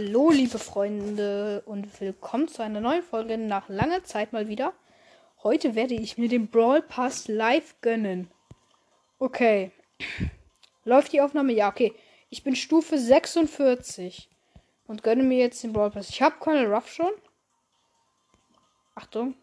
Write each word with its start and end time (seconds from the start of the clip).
Hallo, 0.00 0.30
liebe 0.30 0.60
Freunde, 0.60 1.64
und 1.66 2.00
willkommen 2.00 2.46
zu 2.46 2.62
einer 2.62 2.80
neuen 2.80 3.02
Folge 3.02 3.36
nach 3.36 3.68
langer 3.68 4.04
Zeit 4.04 4.32
mal 4.32 4.46
wieder. 4.46 4.72
Heute 5.42 5.74
werde 5.74 5.94
ich 5.94 6.16
mir 6.16 6.28
den 6.28 6.46
Brawl 6.46 6.82
Pass 6.82 7.26
live 7.26 7.74
gönnen. 7.80 8.30
Okay. 9.18 9.72
Läuft 10.84 11.12
die 11.12 11.20
Aufnahme? 11.20 11.52
Ja, 11.52 11.68
okay. 11.68 11.96
Ich 12.30 12.44
bin 12.44 12.54
Stufe 12.54 12.96
46 12.96 14.28
und 14.86 15.02
gönne 15.02 15.24
mir 15.24 15.38
jetzt 15.38 15.64
den 15.64 15.72
Brawl 15.72 15.90
Pass. 15.90 16.10
Ich 16.10 16.22
habe 16.22 16.36
Colonel 16.38 16.72
Ruff 16.72 16.88
schon. 16.92 17.10
Achtung. 18.94 19.34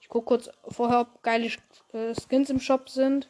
Ich 0.00 0.08
gucke 0.08 0.26
kurz 0.26 0.50
vorher, 0.68 1.00
ob 1.00 1.20
geile 1.24 1.50
äh, 1.92 2.14
Skins 2.14 2.48
im 2.48 2.60
Shop 2.60 2.88
sind. 2.88 3.28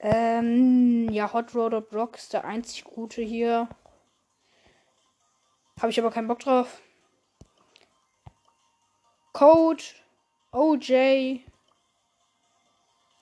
Ähm, 0.00 1.08
ja, 1.12 1.32
Hot 1.32 1.54
Roder 1.54 1.80
Brock 1.80 2.16
ist 2.16 2.32
der 2.32 2.44
einzig 2.44 2.82
gute 2.82 3.22
hier. 3.22 3.68
Habe 5.80 5.90
ich 5.90 5.98
aber 6.00 6.10
keinen 6.10 6.28
Bock 6.28 6.40
drauf. 6.40 6.80
Code, 9.32 9.84
OJ. 10.50 11.40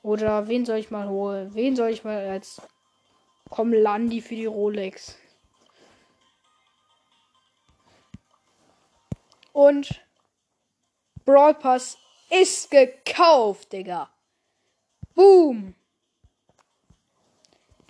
Oder 0.02 0.48
wen 0.48 0.64
soll 0.64 0.78
ich 0.78 0.90
mal 0.90 1.08
holen? 1.08 1.54
Wen 1.54 1.76
soll 1.76 1.90
ich 1.90 2.04
mal 2.04 2.28
als 2.28 2.62
Landi 3.56 4.20
für 4.20 4.34
die 4.34 4.46
Rolex? 4.46 5.18
Und 9.52 10.00
Brawl 11.24 11.54
Pass 11.54 11.98
ist 12.30 12.70
gekauft, 12.70 13.72
Digga. 13.72 14.10
Boom. 15.14 15.74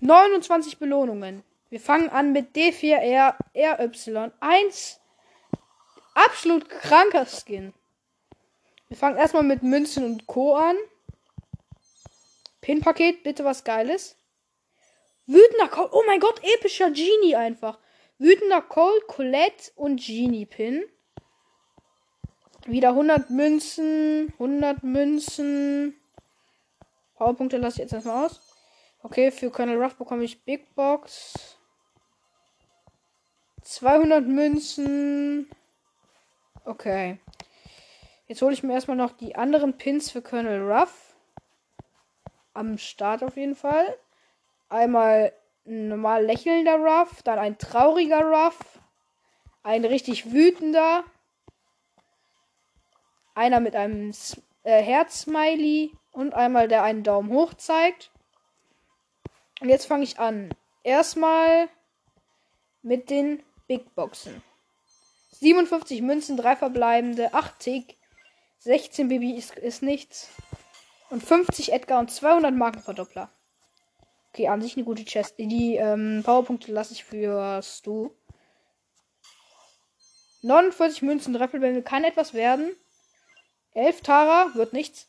29 0.00 0.78
Belohnungen. 0.78 1.42
Wir 1.68 1.80
fangen 1.80 2.10
an 2.10 2.32
mit 2.32 2.54
D4R 2.54 3.34
RY. 3.54 4.30
1. 4.40 5.00
Absolut 6.14 6.68
kranker 6.68 7.26
Skin. 7.26 7.74
Wir 8.88 8.96
fangen 8.96 9.16
erstmal 9.16 9.42
mit 9.42 9.62
Münzen 9.62 10.04
und 10.04 10.26
Co. 10.26 10.54
an. 10.54 10.76
Pin-Paket, 12.60 13.24
bitte 13.24 13.44
was 13.44 13.64
Geiles. 13.64 14.16
Wütender 15.26 15.68
Cold. 15.68 15.90
Oh 15.92 16.04
mein 16.06 16.20
Gott, 16.20 16.40
epischer 16.42 16.90
Genie 16.90 17.34
einfach. 17.34 17.78
Wütender 18.18 18.62
Cold, 18.62 19.06
Colette 19.08 19.72
und 19.74 20.00
Genie-Pin. 20.00 20.84
Wieder 22.66 22.90
100 22.90 23.30
Münzen. 23.30 24.32
100 24.34 24.84
Münzen. 24.84 25.96
Powerpunkte 27.16 27.56
lasse 27.56 27.76
ich 27.76 27.80
jetzt 27.80 27.92
erstmal 27.92 28.26
aus. 28.26 28.40
Okay, 29.02 29.30
für 29.30 29.50
Colonel 29.50 29.82
Ruff 29.82 29.96
bekomme 29.96 30.24
ich 30.24 30.44
Big 30.44 30.74
Box. 30.74 31.55
200 33.66 34.24
Münzen. 34.24 35.50
Okay. 36.64 37.18
Jetzt 38.28 38.40
hole 38.40 38.52
ich 38.52 38.62
mir 38.62 38.74
erstmal 38.74 38.96
noch 38.96 39.12
die 39.12 39.34
anderen 39.34 39.76
Pins 39.76 40.10
für 40.10 40.22
Colonel 40.22 40.62
Ruff. 40.70 41.16
Am 42.54 42.78
Start 42.78 43.24
auf 43.24 43.36
jeden 43.36 43.56
Fall. 43.56 43.98
Einmal 44.68 45.32
ein 45.66 45.88
normal 45.88 46.24
lächelnder 46.24 46.76
Ruff, 46.76 47.22
dann 47.22 47.40
ein 47.40 47.58
trauriger 47.58 48.22
Ruff, 48.22 48.78
ein 49.64 49.84
richtig 49.84 50.32
wütender, 50.32 51.02
einer 53.34 53.58
mit 53.58 53.74
einem 53.74 54.12
äh, 54.62 54.80
Herz-Smiley 54.80 55.92
und 56.12 56.34
einmal 56.34 56.68
der 56.68 56.84
einen 56.84 57.02
Daumen 57.02 57.30
hoch 57.30 57.54
zeigt. 57.54 58.12
Und 59.60 59.68
jetzt 59.68 59.86
fange 59.86 60.04
ich 60.04 60.20
an. 60.20 60.54
Erstmal 60.84 61.68
mit 62.82 63.10
den 63.10 63.42
Big 63.66 63.94
Boxen. 63.94 64.42
57 65.32 66.02
Münzen, 66.02 66.36
3 66.36 66.56
verbleibende, 66.56 67.34
8 67.34 67.58
Tick, 67.58 67.96
16 68.60 69.08
Baby 69.08 69.32
ist, 69.32 69.54
ist 69.56 69.82
nichts. 69.82 70.30
Und 71.10 71.22
50 71.22 71.72
Edgar 71.72 72.00
und 72.00 72.10
200 72.10 72.54
Markenverdoppler. 72.54 73.30
Okay, 74.32 74.48
an 74.48 74.60
sich 74.60 74.76
eine 74.76 74.84
gute 74.84 75.04
Chest. 75.04 75.38
Die 75.38 75.76
ähm, 75.76 76.22
Powerpunkte 76.24 76.72
lasse 76.72 76.92
ich 76.94 77.04
für 77.04 77.62
Stu. 77.62 78.10
49 80.42 81.02
Münzen, 81.02 81.34
3 81.34 81.48
verbleibende, 81.48 81.82
kann 81.82 82.04
etwas 82.04 82.34
werden. 82.34 82.74
11 83.74 84.00
Tara, 84.02 84.54
wird 84.54 84.72
nichts. 84.72 85.08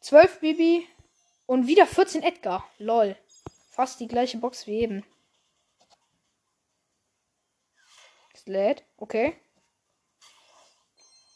12 0.00 0.40
Bibi 0.40 0.86
und 1.46 1.66
wieder 1.66 1.86
14 1.86 2.22
Edgar. 2.22 2.68
Lol. 2.78 3.16
Fast 3.70 4.00
die 4.00 4.08
gleiche 4.08 4.38
Box 4.38 4.66
wie 4.66 4.80
eben. 4.80 5.04
Es 8.42 8.48
lädt. 8.48 8.82
Okay. 8.96 9.34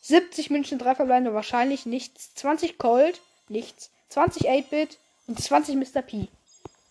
70 0.00 0.50
München, 0.50 0.78
3 0.78 0.97
verbleibende, 0.97 1.34
wahrscheinlich 1.34 1.87
nichts. 1.87 2.34
20 2.34 2.78
Cold, 2.78 3.21
nichts. 3.49 3.91
20 4.09 4.49
8-Bit 4.49 4.99
und 5.28 5.41
20 5.41 5.77
Mr. 5.77 6.03
P. 6.03 6.28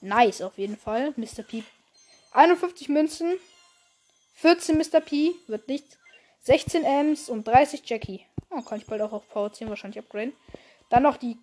Nice 0.01 0.41
auf 0.41 0.57
jeden 0.57 0.77
Fall. 0.77 1.13
Mr. 1.17 1.43
P. 1.43 1.63
51 2.31 2.89
Münzen. 2.89 3.33
14 4.35 4.77
Mr. 4.77 5.01
P. 5.01 5.33
Wird 5.47 5.67
nichts. 5.67 5.97
16 6.43 6.83
Ms 6.83 7.29
und 7.29 7.45
30 7.45 7.81
Jackie. 7.85 8.25
Oh, 8.49 8.61
kann 8.61 8.77
ich 8.77 8.85
bald 8.85 9.01
auch 9.01 9.11
auf 9.11 9.27
Power 9.29 9.51
10 9.51 9.67
wahrscheinlich 9.69 9.99
upgraden. 9.99 10.33
Dann 10.89 11.03
noch 11.03 11.17
die 11.17 11.37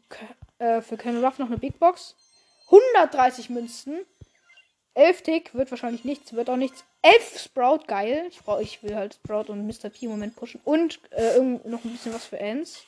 äh, 0.59 0.81
für 0.81 0.97
Ken 0.97 1.23
Ruff 1.23 1.39
noch 1.39 1.49
eine 1.49 1.59
Big 1.59 1.79
Box. 1.79 2.15
130 2.67 3.51
Münzen. 3.51 4.07
11 4.95 5.23
Tick 5.23 5.55
wird 5.55 5.71
wahrscheinlich 5.71 6.05
nichts, 6.05 6.33
wird 6.35 6.51
auch 6.51 6.57
nichts. 6.57 6.85
11 7.03 7.39
Sprout, 7.39 7.81
geil. 7.87 8.27
Ich, 8.31 8.41
brauch, 8.41 8.61
ich 8.61 8.83
will 8.83 8.95
halt 8.95 9.15
Sprout 9.15 9.51
und 9.51 9.67
Mr. 9.67 9.89
P 9.89 10.07
im 10.07 10.11
Moment 10.11 10.37
pushen. 10.37 10.61
Und 10.65 11.01
äh, 11.13 11.41
noch 11.41 11.85
ein 11.85 11.93
bisschen 11.93 12.13
was 12.13 12.27
für 12.27 12.39
Ends. 12.39 12.85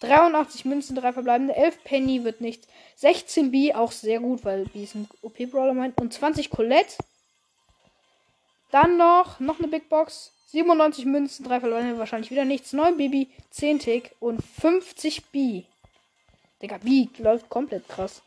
83 0.00 0.64
Münzen, 0.64 0.96
3 0.96 1.12
verbleibende. 1.12 1.56
11 1.56 1.84
Penny 1.84 2.24
wird 2.24 2.40
nichts. 2.40 2.66
16 2.96 3.50
B, 3.50 3.74
auch 3.74 3.92
sehr 3.92 4.20
gut, 4.20 4.44
weil 4.44 4.64
B 4.66 4.82
ist 4.82 4.94
ein 4.94 5.08
OP-Brawler 5.22 5.74
meint. 5.74 6.00
Und 6.00 6.12
20 6.12 6.50
Colette. 6.50 6.96
Dann 8.70 8.96
noch, 8.96 9.40
noch 9.40 9.58
eine 9.58 9.68
Big 9.68 9.88
Box. 9.88 10.32
97 10.46 11.04
Münzen, 11.06 11.44
3 11.44 11.60
verbleibende, 11.60 11.98
wahrscheinlich 11.98 12.30
wieder 12.30 12.44
nichts. 12.44 12.72
9 12.72 12.96
Baby, 12.96 13.30
10 13.50 13.78
Tick 13.78 14.16
und 14.20 14.42
50 14.42 15.26
B. 15.26 15.62
Digga, 16.60 16.78
B 16.78 17.08
läuft 17.18 17.48
komplett 17.48 17.88
krass. 17.88 18.22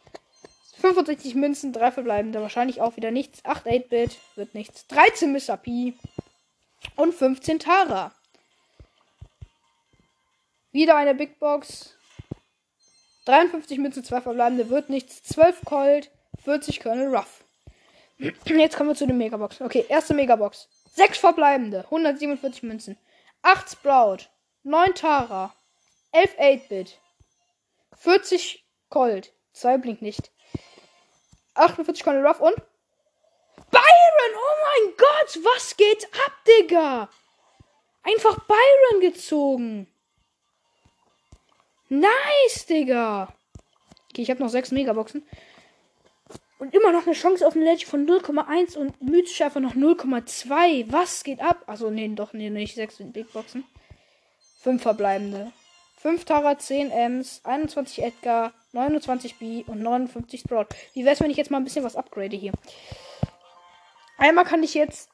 65 0.80 1.36
Münzen, 1.36 1.74
3 1.74 1.92
verbleibende, 1.92 2.42
wahrscheinlich 2.42 2.82
auch 2.82 2.96
wieder 2.98 3.12
nichts. 3.12 3.44
8 3.46 3.68
8-Bit, 3.68 4.18
wird 4.36 4.54
nichts. 4.56 4.88
13 4.88 5.32
Mr. 5.32 5.58
P. 5.58 5.94
Und 6.96 7.14
15 7.14 7.60
Tara. 7.60 8.12
Wieder 10.72 10.96
eine 10.96 11.16
Big 11.16 11.40
Box. 11.40 11.96
53 13.26 13.78
Münzen, 13.78 14.04
2 14.04 14.22
verbleibende, 14.22 14.70
wird 14.70 14.90
nichts. 14.90 15.24
12 15.24 15.62
Colt, 15.64 16.12
40 16.44 16.82
Colonel 16.82 17.16
Ruff. 17.16 17.44
Jetzt 18.46 18.76
kommen 18.76 18.90
wir 18.90 18.96
zu 18.96 19.08
den 19.08 19.18
Megaboxen. 19.18 19.66
Okay, 19.66 19.86
erste 19.88 20.14
Megabox. 20.14 20.68
6 20.96 21.18
verbleibende, 21.20 21.86
147 21.86 22.64
Münzen. 22.64 22.98
8 23.44 23.72
Sprout, 23.72 24.30
9 24.64 24.96
Tara, 24.96 25.54
11 26.12 26.38
8-Bit, 26.40 27.00
40 27.98 28.66
Colt, 28.90 29.34
2 29.54 29.78
blinkt 29.78 30.02
nicht. 30.02 30.32
48 31.56 32.04
Colonel 32.04 32.26
Ruff 32.26 32.40
und 32.40 32.56
Byron! 33.72 34.34
Oh 34.36 34.86
mein 34.86 34.94
Gott, 34.98 35.40
was 35.44 35.76
geht 35.78 36.06
ab, 36.06 36.32
Digga? 36.48 37.10
Einfach 38.04 38.40
Byron 38.46 39.02
gezogen. 39.02 39.88
Nice, 41.90 42.66
Digga. 42.68 43.34
Okay, 44.10 44.22
ich 44.22 44.30
habe 44.30 44.42
noch 44.42 44.50
6 44.50 44.72
Megaboxen. 44.72 45.26
Und 46.60 46.74
immer 46.74 46.92
noch 46.92 47.06
eine 47.06 47.16
Chance 47.16 47.46
auf 47.46 47.56
eine 47.56 47.66
Legend 47.66 47.90
von 47.90 48.08
0,1 48.08 48.78
und 48.78 49.02
mythisch 49.02 49.42
einfach 49.42 49.60
noch 49.60 49.74
0,2. 49.74 50.92
Was 50.92 51.24
geht 51.24 51.42
ab? 51.42 51.64
Also 51.68 51.90
nee, 51.90 52.08
doch, 52.10 52.34
nee, 52.34 52.50
nicht 52.50 52.76
6 52.76 52.98
Big 53.12 53.32
Boxen. 53.34 53.66
5 54.62 54.82
verbleibende. 54.82 55.52
5 55.98 56.26
Tara, 56.26 56.58
10 56.58 56.92
Ms, 56.92 57.42
21 57.44 58.04
Edgar, 58.04 58.54
29 58.74 59.38
B 59.38 59.64
und 59.68 59.82
59 59.82 60.42
Sprout. 60.42 60.68
Wie 60.94 61.06
wär's, 61.06 61.22
wenn 61.22 61.32
ich 61.32 61.38
jetzt 61.38 61.52
mal 61.52 61.58
ein 61.58 61.64
bisschen 61.64 61.86
was 61.86 61.96
upgrade 61.96 62.36
hier? 62.36 62.52
Einmal 64.18 64.46
kann 64.46 64.64
ich 64.64 64.74
jetzt. 64.74 65.10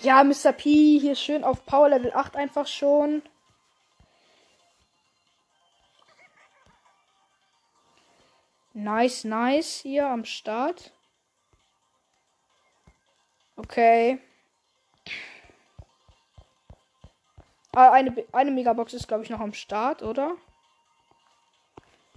Ja, 0.00 0.22
Mr. 0.22 0.52
P 0.52 0.98
hier 0.98 1.14
schön 1.14 1.44
auf 1.44 1.64
Power 1.64 1.88
Level 1.88 2.12
8 2.12 2.36
einfach 2.36 2.66
schon. 2.66 3.22
Nice, 8.74 9.24
nice 9.24 9.80
hier 9.80 10.06
am 10.06 10.24
Start. 10.24 10.92
Okay. 13.56 14.20
Ah, 17.74 17.90
eine, 17.90 18.24
eine 18.32 18.50
Megabox 18.52 18.92
ist, 18.94 19.08
glaube 19.08 19.24
ich, 19.24 19.30
noch 19.30 19.40
am 19.40 19.52
Start, 19.52 20.02
oder? 20.02 20.36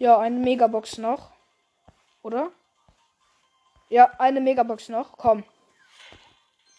Ja, 0.01 0.17
eine 0.17 0.39
Megabox 0.39 0.97
noch. 0.97 1.29
Oder? 2.23 2.51
Ja, 3.89 4.11
eine 4.17 4.41
Megabox 4.41 4.89
noch. 4.89 5.15
Komm. 5.15 5.43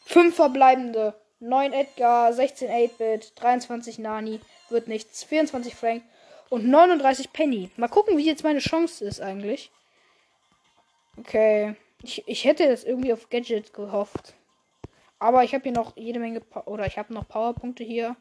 5 0.06 0.34
verbleibende. 0.34 1.14
9 1.38 1.72
Edgar, 1.72 2.32
16 2.32 2.68
8-Bit, 2.68 3.40
23 3.40 4.00
Nani, 4.00 4.40
wird 4.70 4.88
nichts, 4.88 5.22
24 5.22 5.76
Frank 5.76 6.02
und 6.50 6.66
39 6.66 7.32
Penny. 7.32 7.70
Mal 7.76 7.86
gucken, 7.86 8.18
wie 8.18 8.26
jetzt 8.26 8.42
meine 8.42 8.58
Chance 8.58 9.04
ist 9.04 9.20
eigentlich. 9.20 9.70
Okay. 11.16 11.76
Ich, 12.02 12.26
ich 12.26 12.44
hätte 12.44 12.64
jetzt 12.64 12.84
irgendwie 12.84 13.12
auf 13.12 13.30
Gadget 13.30 13.72
gehofft. 13.72 14.34
Aber 15.20 15.44
ich 15.44 15.54
habe 15.54 15.62
hier 15.62 15.72
noch 15.72 15.96
jede 15.96 16.18
Menge, 16.18 16.40
pa 16.40 16.62
oder 16.66 16.86
ich 16.86 16.98
habe 16.98 17.14
noch 17.14 17.28
Powerpunkte 17.28 17.84
hier. 17.84 18.16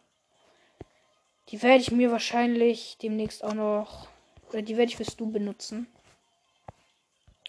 Die 1.50 1.64
werde 1.64 1.82
ich 1.82 1.90
mir 1.90 2.12
wahrscheinlich 2.12 3.00
demnächst 3.02 3.44
auch 3.44 3.56
noch, 3.56 4.08
oder 4.54 4.62
die 4.62 4.78
werde 4.78 4.90
ich 4.90 4.98
fürs 4.98 5.16
Du 5.16 5.32
benutzen. 5.32 5.88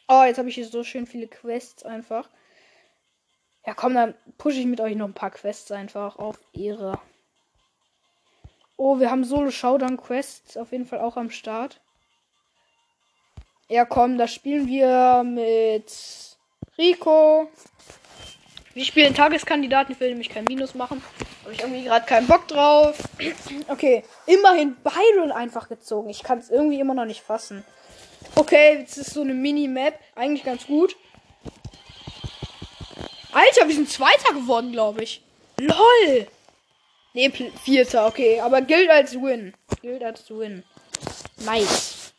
Oh, 0.08 0.22
jetzt 0.24 0.38
habe 0.38 0.48
ich 0.48 0.54
hier 0.56 0.66
so 0.66 0.84
schön 0.84 1.06
viele 1.06 1.28
Quests 1.28 1.84
einfach. 1.84 2.28
Ja, 3.66 3.74
komm, 3.74 3.94
dann 3.94 4.14
pushe 4.38 4.58
ich 4.58 4.66
mit 4.66 4.80
euch 4.80 4.96
noch 4.96 5.06
ein 5.06 5.14
paar 5.14 5.30
Quests 5.30 5.70
einfach 5.70 6.16
auf 6.16 6.38
Ehre. 6.52 6.98
Oh, 8.76 8.98
wir 8.98 9.10
haben 9.10 9.24
Solo 9.24 9.50
Showdown 9.50 9.96
Quests 9.96 10.56
auf 10.56 10.72
jeden 10.72 10.86
Fall 10.86 11.00
auch 11.00 11.16
am 11.16 11.30
Start. 11.30 11.80
Ja, 13.68 13.84
komm, 13.84 14.18
da 14.18 14.26
spielen 14.26 14.66
wir 14.66 15.22
mit 15.24 16.36
Rico. 16.76 17.48
Wir 18.74 18.84
spielen 18.84 19.14
Tageskandidaten. 19.14 19.94
Ich 19.94 20.00
will 20.00 20.10
nämlich 20.10 20.28
kein 20.28 20.44
Minus 20.44 20.74
machen. 20.74 21.02
Habe 21.42 21.54
ich 21.54 21.60
irgendwie 21.60 21.84
gerade 21.84 22.06
keinen 22.06 22.26
Bock 22.26 22.46
drauf. 22.48 22.96
Okay, 23.68 24.04
immerhin 24.26 24.76
Byron 24.82 25.32
einfach 25.32 25.68
gezogen. 25.68 26.10
Ich 26.10 26.22
kann 26.22 26.38
es 26.38 26.50
irgendwie 26.50 26.80
immer 26.80 26.94
noch 26.94 27.04
nicht 27.04 27.22
fassen. 27.22 27.64
Okay, 28.34 28.78
jetzt 28.78 28.96
ist 28.96 29.14
so 29.14 29.22
eine 29.22 29.34
Mini-Map. 29.34 29.98
Eigentlich 30.14 30.44
ganz 30.44 30.66
gut. 30.66 30.96
Alter, 33.32 33.68
wir 33.68 33.74
sind 33.74 33.90
Zweiter 33.90 34.34
geworden, 34.34 34.72
glaube 34.72 35.02
ich. 35.02 35.22
LOL. 35.58 36.26
Ne, 37.14 37.30
Vierter, 37.64 38.06
okay. 38.06 38.40
Aber 38.40 38.60
gilt 38.60 38.90
als 38.90 39.14
Win. 39.14 39.54
Gilt 39.80 40.02
als 40.02 40.28
Win. 40.30 40.64
Nice. 41.38 42.12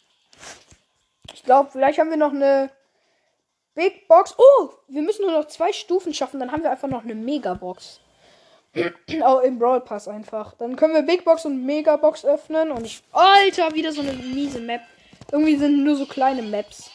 Ich 1.33 1.43
glaube, 1.43 1.69
vielleicht 1.71 1.99
haben 1.99 2.09
wir 2.09 2.17
noch 2.17 2.31
eine 2.31 2.69
Big 3.75 4.07
Box. 4.07 4.35
Oh, 4.37 4.69
wir 4.87 5.01
müssen 5.01 5.23
nur 5.23 5.31
noch 5.31 5.47
zwei 5.47 5.73
Stufen 5.73 6.13
schaffen. 6.13 6.39
Dann 6.39 6.51
haben 6.51 6.63
wir 6.63 6.71
einfach 6.71 6.87
noch 6.87 7.03
eine 7.03 7.15
Mega 7.15 7.53
Box. 7.53 7.99
oh, 9.23 9.39
im 9.39 9.59
Brawl 9.59 9.81
Pass 9.81 10.07
einfach. 10.07 10.53
Dann 10.55 10.75
können 10.75 10.93
wir 10.93 11.03
Big 11.03 11.23
Box 11.23 11.45
und 11.45 11.65
Mega 11.65 11.95
Box 11.97 12.25
öffnen. 12.25 12.71
Und 12.71 12.85
ich. 12.85 13.03
Alter, 13.11 13.73
wieder 13.73 13.91
so 13.91 14.01
eine 14.01 14.13
miese 14.13 14.59
Map. 14.59 14.81
Irgendwie 15.31 15.55
sind 15.55 15.83
nur 15.83 15.95
so 15.95 16.05
kleine 16.05 16.41
Maps. 16.41 16.89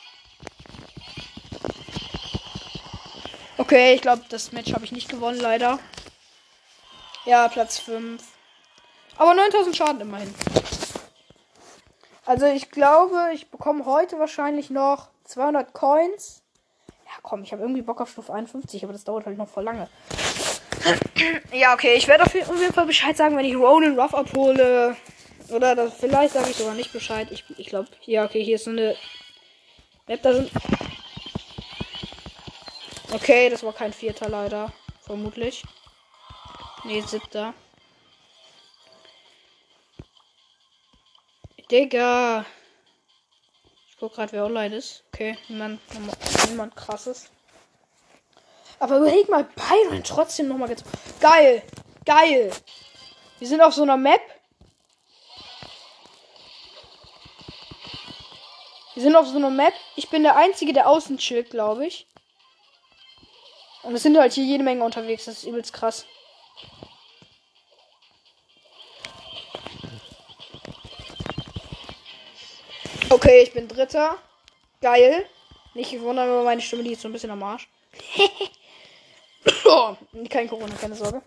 Okay, 3.57 3.95
ich 3.95 4.03
glaube, 4.03 4.23
das 4.29 4.53
Match 4.53 4.73
habe 4.73 4.85
ich 4.85 4.93
nicht 4.93 5.09
gewonnen, 5.09 5.41
leider. 5.41 5.79
Ja, 7.25 7.49
Platz 7.49 7.79
5. 7.79 8.23
Aber 9.17 9.35
9000 9.35 9.77
Schaden 9.77 10.01
immerhin. 10.01 10.33
Also 12.25 12.47
ich 12.47 12.71
glaube, 12.71 13.31
ich 13.35 13.51
bekomme 13.51 13.85
heute 13.85 14.19
wahrscheinlich 14.19 14.71
noch 14.71 15.09
200 15.25 15.73
Coins. 15.73 16.43
Ja, 17.05 17.13
komm, 17.23 17.43
ich 17.43 17.53
habe 17.53 17.63
irgendwie 17.63 17.83
Bock 17.83 18.01
auf 18.01 18.11
Stufe 18.11 18.33
51, 18.33 18.85
aber 18.85 18.93
das 18.93 19.05
dauert 19.05 19.27
halt 19.27 19.39
noch 19.39 19.49
voll 19.49 19.65
lange. 19.65 19.89
Ja, 21.53 21.75
okay, 21.75 21.95
ich 21.95 22.09
werde 22.09 22.25
auf 22.25 22.35
jeden 22.35 22.73
Fall 22.73 22.87
Bescheid 22.87 23.17
sagen, 23.17 23.37
wenn 23.37 23.45
ich 23.45 23.57
Ronan 23.57 23.99
Ruff 23.99 24.15
abhole. 24.15 24.97
Oder 25.51 25.75
das, 25.75 25.95
vielleicht 25.99 26.35
sage 26.35 26.51
ich 26.51 26.57
sogar 26.57 26.75
nicht 26.75 26.93
Bescheid. 26.93 27.29
Ich, 27.31 27.45
ich 27.57 27.69
glaube, 27.69 27.89
ja, 28.05 28.25
okay, 28.25 28.43
hier 28.45 28.57
ist 28.57 28.65
so 28.65 28.71
eine 28.71 28.97
Map, 30.07 30.23
da 30.23 30.35
sind... 30.35 30.51
Okay, 33.11 33.49
das 33.49 33.63
war 33.63 33.73
kein 33.73 33.93
Vierter 33.93 34.29
leider. 34.29 34.73
Vermutlich. 35.01 35.63
Nee, 36.85 37.01
siebter. 37.01 37.55
Digga. 41.71 42.45
Ich 43.89 43.97
guck 43.99 44.15
gerade, 44.15 44.33
wer 44.33 44.45
online 44.45 44.77
ist. 44.77 45.05
Okay, 45.13 45.39
niemand, 45.49 45.81
niemand 46.49 46.77
krasses. 46.77 47.31
Aber 48.81 48.99
überleg 48.99 49.29
mal, 49.29 49.45
Byron 49.45 50.05
trotzdem 50.05 50.49
nochmal 50.49 50.69
gezogen. 50.69 50.91
Geil! 51.21 51.63
Geil! 52.05 52.53
Wir 53.39 53.49
sind 53.49 53.61
auf 53.61 53.75
so 53.75 53.83
einer 53.83 53.97
Map. 53.97 54.21
Wir 58.95 59.03
sind 59.03 59.17
auf 59.17 59.27
so 59.27 59.37
einer 59.37 59.51
Map. 59.51 59.75
Ich 59.97 60.09
bin 60.11 60.23
der 60.23 60.37
Einzige, 60.37 60.73
der 60.73 60.89
außen 60.89 61.19
chillt, 61.19 61.51
glaube 61.51 61.87
ich. 61.87 62.07
Und 63.83 63.95
es 63.95 64.03
sind 64.03 64.19
halt 64.19 64.33
hier 64.33 64.45
jede 64.45 64.65
Menge 64.65 64.85
unterwegs. 64.85 65.25
Das 65.25 65.39
ist 65.39 65.45
übelst 65.45 65.73
krass. 65.73 66.05
Okay, 73.11 73.43
ich 73.43 73.53
bin 73.53 73.69
Dritter. 73.69 74.19
Geil. 74.81 75.27
Nicht 75.75 76.01
wundern, 76.01 76.29
aber 76.29 76.45
meine 76.45 76.61
Stimme 76.61 76.83
die 76.83 76.93
ist 76.93 77.03
so 77.03 77.09
ein 77.09 77.13
bisschen 77.13 77.31
am 77.31 77.43
Arsch. 77.43 77.69
oh, 79.65 79.97
kein 80.31 80.49
Corona, 80.49 80.75
keine 80.81 80.95
Sorge. 80.95 81.23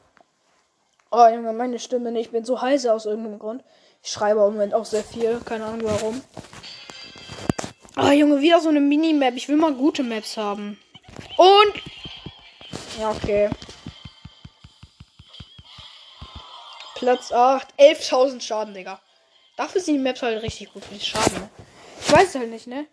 Oh, 1.12 1.28
Junge, 1.28 1.52
meine 1.54 1.78
Stimme, 1.80 2.18
ich 2.20 2.32
bin 2.32 2.46
so 2.46 2.62
heiser 2.62 2.94
aus 2.94 3.06
irgendeinem 3.06 3.40
Grund. 3.40 3.64
Ich 4.04 4.12
schreibe 4.12 4.40
im 4.40 4.54
Moment 4.54 4.74
auch 4.74 4.86
sehr 4.86 5.04
viel, 5.04 5.42
keine 5.44 5.66
Ahnung 5.66 5.84
warum. 5.84 6.22
Oh, 7.98 8.12
Junge, 8.12 8.40
wieder 8.40 8.62
so 8.62 8.70
eine 8.70 8.80
Minimap. 8.80 9.36
Ich 9.36 9.50
will 9.50 9.58
mal 9.58 9.74
gute 9.74 10.04
Maps 10.04 10.38
haben. 10.38 10.80
Und. 11.38 11.74
Ja, 12.98 13.12
okay. 13.12 13.50
Platz 16.96 17.32
8. 17.32 17.68
11.000 17.78 18.42
Schaden, 18.42 18.74
Digga. 18.74 19.02
Dafür 19.58 19.82
sind 19.82 19.96
die 19.96 20.00
Maps 20.00 20.22
halt 20.22 20.42
richtig 20.42 20.74
gut. 20.74 20.84
Wie 20.90 21.00
Schaden, 21.00 21.34
ne? 21.34 21.50
Ich 22.02 22.12
weiß 22.12 22.36
halt 22.36 22.50
nicht, 22.50 22.68
ne? 22.68 22.88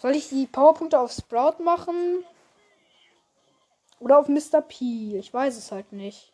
Soll 0.00 0.14
ich 0.14 0.28
die 0.28 0.46
Powerpunkte 0.46 0.98
auf 0.98 1.12
Sprout 1.12 1.62
machen? 1.62 2.24
Oder 4.00 4.18
auf 4.18 4.28
Mr. 4.28 4.62
P? 4.62 5.18
Ich 5.18 5.32
weiß 5.32 5.56
es 5.56 5.70
halt 5.70 5.92
nicht. 5.92 6.32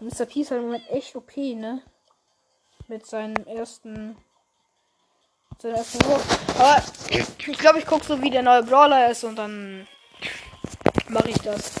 Mr. 0.00 0.26
P 0.26 0.40
ist 0.40 0.50
halt 0.50 0.60
im 0.60 0.66
Moment 0.66 0.88
echt 0.90 1.16
OP, 1.16 1.36
ne? 1.36 1.82
Mit 2.86 3.06
seinem 3.06 3.46
ersten. 3.46 4.16
Seinem 5.58 5.74
ersten 5.76 6.04
Wurf. 6.04 6.58
Aber 6.58 6.82
ich 7.08 7.58
glaube, 7.58 7.78
ich 7.78 7.86
gucke 7.86 8.04
so, 8.04 8.20
wie 8.20 8.30
der 8.30 8.42
neue 8.42 8.62
Brawler 8.62 9.10
ist 9.10 9.24
und 9.24 9.36
dann 9.36 9.88
mache 11.08 11.30
ich 11.30 11.38
das. 11.38 11.72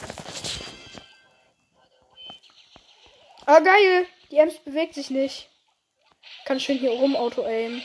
Ah, 3.44 3.60
geil! 3.60 4.06
Die 4.30 4.38
Ems 4.38 4.58
bewegt 4.58 4.94
sich 4.94 5.10
nicht. 5.10 5.50
Kann 6.46 6.58
schön 6.58 6.78
hier 6.78 6.92
rum 6.92 7.16
Auto-Aim. 7.16 7.82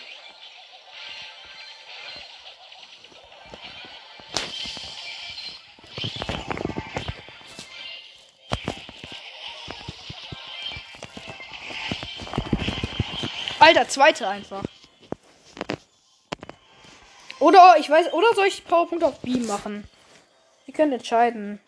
Alter, 13.68 13.90
zweite 13.90 14.26
einfach. 14.30 14.64
Oder 17.42 17.76
ich 17.78 17.90
weiß, 17.90 18.14
oder 18.14 18.34
soll 18.34 18.48
ich 18.48 18.66
Powerpunkt 18.66 19.04
auf 19.04 19.20
B 19.20 19.40
machen? 19.40 19.84
Ihr 20.68 20.74
könnt 20.74 20.94
entscheiden. 20.94 21.60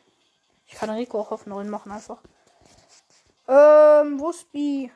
Ich 0.66 0.76
kann 0.76 0.90
Rico 0.90 1.20
auch 1.20 1.34
auf 1.34 1.46
9 1.46 1.70
machen 1.70 1.92
einfach. 1.92 2.20
Ähm, 3.50 4.18
wo 4.18 4.30
ist 4.30 4.50
B? 4.50 4.90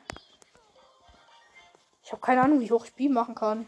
Ich 2.05 2.11
habe 2.13 2.21
keine 2.21 2.41
Ahnung, 2.41 2.61
wie 2.61 2.71
hoch 2.71 2.85
ich 2.85 2.93
B 2.93 3.09
machen 3.09 3.35
kann. 3.35 3.67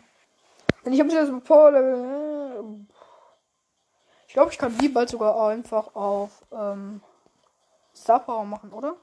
Wenn 0.84 0.94
ich 0.94 1.02
habe 1.02 1.12
jetzt 1.12 1.44
Power 1.44 1.72
Level. 1.72 2.86
Ich 4.30 4.34
glaube, 4.34 4.54
ich 4.54 4.58
kann 4.58 4.78
B 4.78 4.88
bald 4.88 5.10
sogar 5.10 5.50
einfach 5.50 5.94
auf 5.94 6.32
ähm, 6.54 7.02
Star 7.94 8.22
Power 8.22 8.46
machen, 8.46 8.72
oder? 8.72 8.96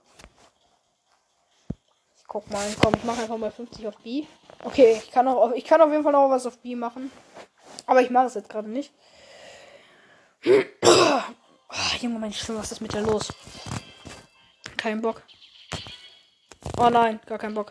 Guck 2.32 2.50
mal, 2.50 2.66
komm, 2.80 2.94
ich 2.94 3.04
mache 3.04 3.20
einfach 3.20 3.36
mal 3.36 3.50
50 3.50 3.86
auf 3.86 3.96
B. 3.98 4.24
Okay, 4.64 4.98
ich 5.04 5.10
kann 5.10 5.28
auch, 5.28 5.52
ich 5.52 5.66
kann 5.66 5.82
auf 5.82 5.90
jeden 5.90 6.02
Fall 6.02 6.12
noch 6.12 6.30
was 6.30 6.46
auf 6.46 6.56
B 6.60 6.74
machen. 6.74 7.12
Aber 7.84 8.00
ich 8.00 8.08
mache 8.08 8.24
es 8.24 8.34
jetzt 8.34 8.48
gerade 8.48 8.70
nicht. 8.70 8.90
Oh, 10.46 11.20
Junge, 12.00 12.18
meine 12.18 12.32
Stimme, 12.32 12.60
was 12.60 12.72
ist 12.72 12.80
mit 12.80 12.94
der 12.94 13.02
los? 13.02 13.34
Kein 14.78 15.02
Bock. 15.02 15.22
Oh 16.78 16.88
nein, 16.88 17.20
gar 17.26 17.36
kein 17.36 17.52
Bock. 17.52 17.70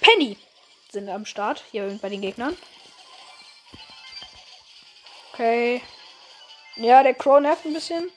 Penny 0.00 0.36
sind 0.90 1.08
am 1.08 1.24
Start 1.24 1.62
hier 1.70 1.98
bei 2.02 2.08
den 2.08 2.20
Gegnern. 2.20 2.56
Okay. 5.32 5.82
Ja, 6.76 7.02
der 7.02 7.14
Crow 7.14 7.40
nervt 7.40 7.64
ein 7.64 7.74
bisschen. 7.74 8.10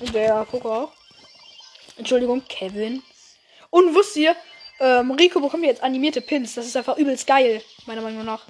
Und 0.00 0.14
der 0.14 0.44
Poco 0.46 0.72
auch. 0.72 0.92
Entschuldigung, 1.96 2.42
Kevin. 2.48 3.02
Und 3.70 3.94
wusst 3.94 4.16
ihr, 4.16 4.34
ähm, 4.80 5.10
Rico 5.12 5.40
bekommt 5.40 5.64
jetzt 5.64 5.82
animierte 5.82 6.20
Pins. 6.20 6.54
Das 6.54 6.66
ist 6.66 6.76
einfach 6.76 6.96
übelst 6.96 7.26
geil, 7.26 7.62
meiner 7.86 8.02
Meinung 8.02 8.24
nach. 8.24 8.44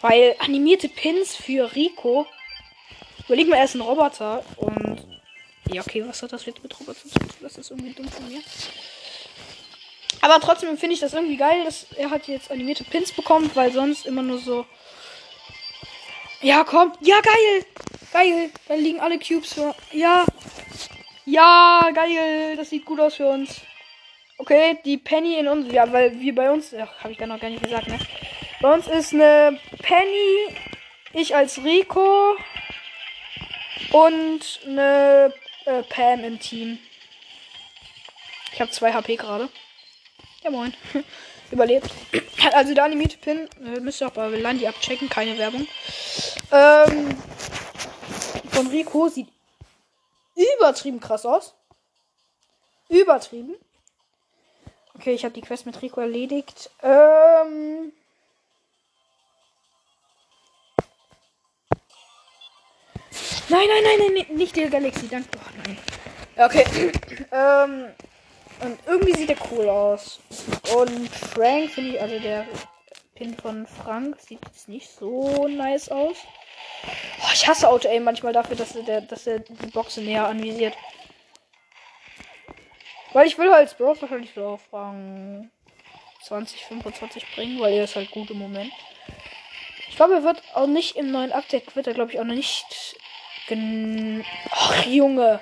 Weil 0.00 0.36
animierte 0.38 0.88
Pins 0.88 1.34
für 1.34 1.74
Rico. 1.74 2.26
Überleg 3.26 3.48
mal, 3.48 3.56
er 3.56 3.64
ist 3.64 3.74
ein 3.74 3.80
Roboter. 3.80 4.44
Und. 4.56 5.02
Ja, 5.72 5.80
okay, 5.80 6.04
was 6.06 6.22
hat 6.22 6.32
das 6.32 6.44
jetzt 6.44 6.62
mit 6.62 6.78
Robotern 6.78 7.10
zu 7.10 7.18
tun? 7.18 7.28
Das 7.40 7.56
ist 7.56 7.70
irgendwie 7.70 7.94
dumm 7.94 8.08
von 8.08 8.28
mir. 8.28 8.40
Aber 10.20 10.38
trotzdem 10.40 10.76
finde 10.76 10.94
ich 10.94 11.00
das 11.00 11.14
irgendwie 11.14 11.36
geil, 11.38 11.64
dass 11.64 11.86
er 11.96 12.10
hat 12.10 12.28
jetzt 12.28 12.50
animierte 12.50 12.84
Pins 12.84 13.12
bekommt, 13.12 13.56
weil 13.56 13.72
sonst 13.72 14.06
immer 14.06 14.22
nur 14.22 14.38
so 14.38 14.66
ja, 16.44 16.62
komm. 16.62 16.92
Ja, 17.00 17.22
geil. 17.22 17.64
Geil. 18.12 18.50
Da 18.68 18.74
liegen 18.74 19.00
alle 19.00 19.18
Cubes 19.18 19.54
für. 19.54 19.74
Ja. 19.92 20.26
Ja, 21.26 21.90
geil. 21.94 22.56
Das 22.56 22.70
sieht 22.70 22.84
gut 22.84 23.00
aus 23.00 23.14
für 23.14 23.26
uns. 23.26 23.62
Okay, 24.36 24.78
die 24.84 24.98
Penny 24.98 25.38
in 25.38 25.48
uns. 25.48 25.72
Ja, 25.72 25.90
weil 25.92 26.20
wir 26.20 26.34
bei 26.34 26.50
uns. 26.50 26.74
Ach, 26.74 27.00
habe 27.00 27.12
ich 27.12 27.18
gar 27.18 27.26
noch 27.26 27.40
gar 27.40 27.48
nicht 27.48 27.62
gesagt, 27.62 27.88
ne? 27.88 27.98
Bei 28.60 28.74
uns 28.74 28.86
ist 28.86 29.14
eine 29.14 29.58
Penny. 29.82 30.56
Ich 31.12 31.34
als 31.34 31.62
Rico. 31.64 32.36
Und 33.92 34.60
eine 34.66 35.32
äh, 35.64 35.82
Pam 35.84 36.24
im 36.24 36.40
Team. 36.40 36.78
Ich 38.52 38.60
habe 38.60 38.70
zwei 38.70 38.92
HP 38.92 39.16
gerade. 39.16 39.48
Ja, 40.42 40.50
moin. 40.50 40.74
Überlebt. 41.50 41.88
Also 42.52 42.74
der 42.74 42.84
animierte 42.84 43.16
Pin. 43.16 43.48
Äh, 43.64 43.80
müsst 43.80 44.02
ihr 44.02 44.08
auch 44.08 44.12
bei 44.12 44.28
Landi 44.28 44.66
abchecken. 44.66 45.08
Keine 45.08 45.38
Werbung. 45.38 45.66
Ähm, 46.52 47.16
von 48.50 48.66
Rico 48.68 49.08
sieht 49.08 49.28
übertrieben 50.34 51.00
krass 51.00 51.26
aus. 51.26 51.54
Übertrieben. 52.88 53.54
Okay, 54.94 55.12
ich 55.12 55.24
habe 55.24 55.34
die 55.34 55.40
Quest 55.40 55.66
mit 55.66 55.80
Rico 55.82 56.00
erledigt. 56.00 56.70
Ähm. 56.82 57.92
Nein, 63.48 63.68
nein, 63.68 63.98
nein, 63.98 64.14
nein, 64.14 64.36
nicht 64.36 64.56
der 64.56 64.70
Galaxy, 64.70 65.08
danke. 65.08 65.28
Oh, 65.36 65.50
nein. 65.64 65.78
Okay. 66.36 66.92
ähm, 67.32 67.92
und 68.60 68.78
irgendwie 68.86 69.14
sieht 69.14 69.30
er 69.30 69.36
cool 69.50 69.68
aus. 69.68 70.20
Und 70.76 71.08
Frank 71.08 71.70
finde 71.70 71.90
ich, 71.90 72.00
also 72.00 72.18
der 72.18 72.46
Pin 73.14 73.36
von 73.36 73.66
Frank 73.66 74.20
sieht 74.20 74.40
jetzt 74.46 74.68
nicht 74.68 74.90
so 74.90 75.46
nice 75.48 75.88
aus. 75.88 76.16
Oh, 76.86 77.30
ich 77.32 77.46
hasse 77.46 77.68
Auto-Aim 77.68 78.04
manchmal 78.04 78.32
dafür, 78.32 78.56
dass 78.56 78.76
er, 78.76 79.00
dass 79.00 79.26
er 79.26 79.40
die 79.40 79.66
Boxen 79.68 80.04
näher 80.04 80.26
anvisiert. 80.26 80.74
Weil 83.12 83.26
ich 83.26 83.38
will 83.38 83.52
halt 83.52 83.76
Bros 83.78 84.00
wahrscheinlich 84.02 84.32
so 84.34 84.44
auf 84.44 84.72
Rang 84.72 85.50
20, 86.24 86.64
25 86.64 87.34
bringen, 87.34 87.60
weil 87.60 87.74
er 87.74 87.84
ist 87.84 87.96
halt 87.96 88.10
gut 88.10 88.30
im 88.30 88.38
Moment. 88.38 88.72
Ich 89.88 89.96
glaube, 89.96 90.14
er 90.14 90.24
wird 90.24 90.42
auch 90.54 90.66
nicht 90.66 90.96
im 90.96 91.12
neuen 91.12 91.32
Update, 91.32 91.76
wird 91.76 91.86
er 91.86 91.94
glaube 91.94 92.10
ich 92.12 92.18
auch 92.18 92.24
noch 92.24 92.34
nicht. 92.34 92.96
Ach, 94.50 94.86
Junge. 94.86 95.40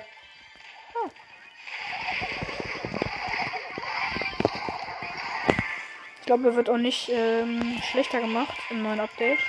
Ich 6.19 6.25
glaube, 6.25 6.47
er 6.47 6.55
wird 6.55 6.69
auch 6.69 6.77
nicht 6.77 7.09
ähm, 7.09 7.81
schlechter 7.91 8.21
gemacht 8.21 8.55
im 8.69 8.83
neuen 8.83 8.99
Update. 8.99 9.39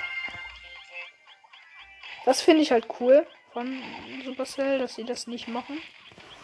Das 2.25 2.41
finde 2.41 2.63
ich 2.63 2.71
halt 2.71 2.87
cool 2.99 3.25
von 3.53 3.81
Supercell, 4.25 4.79
dass 4.79 4.95
sie 4.95 5.05
das 5.05 5.27
nicht 5.27 5.47
machen. 5.47 5.79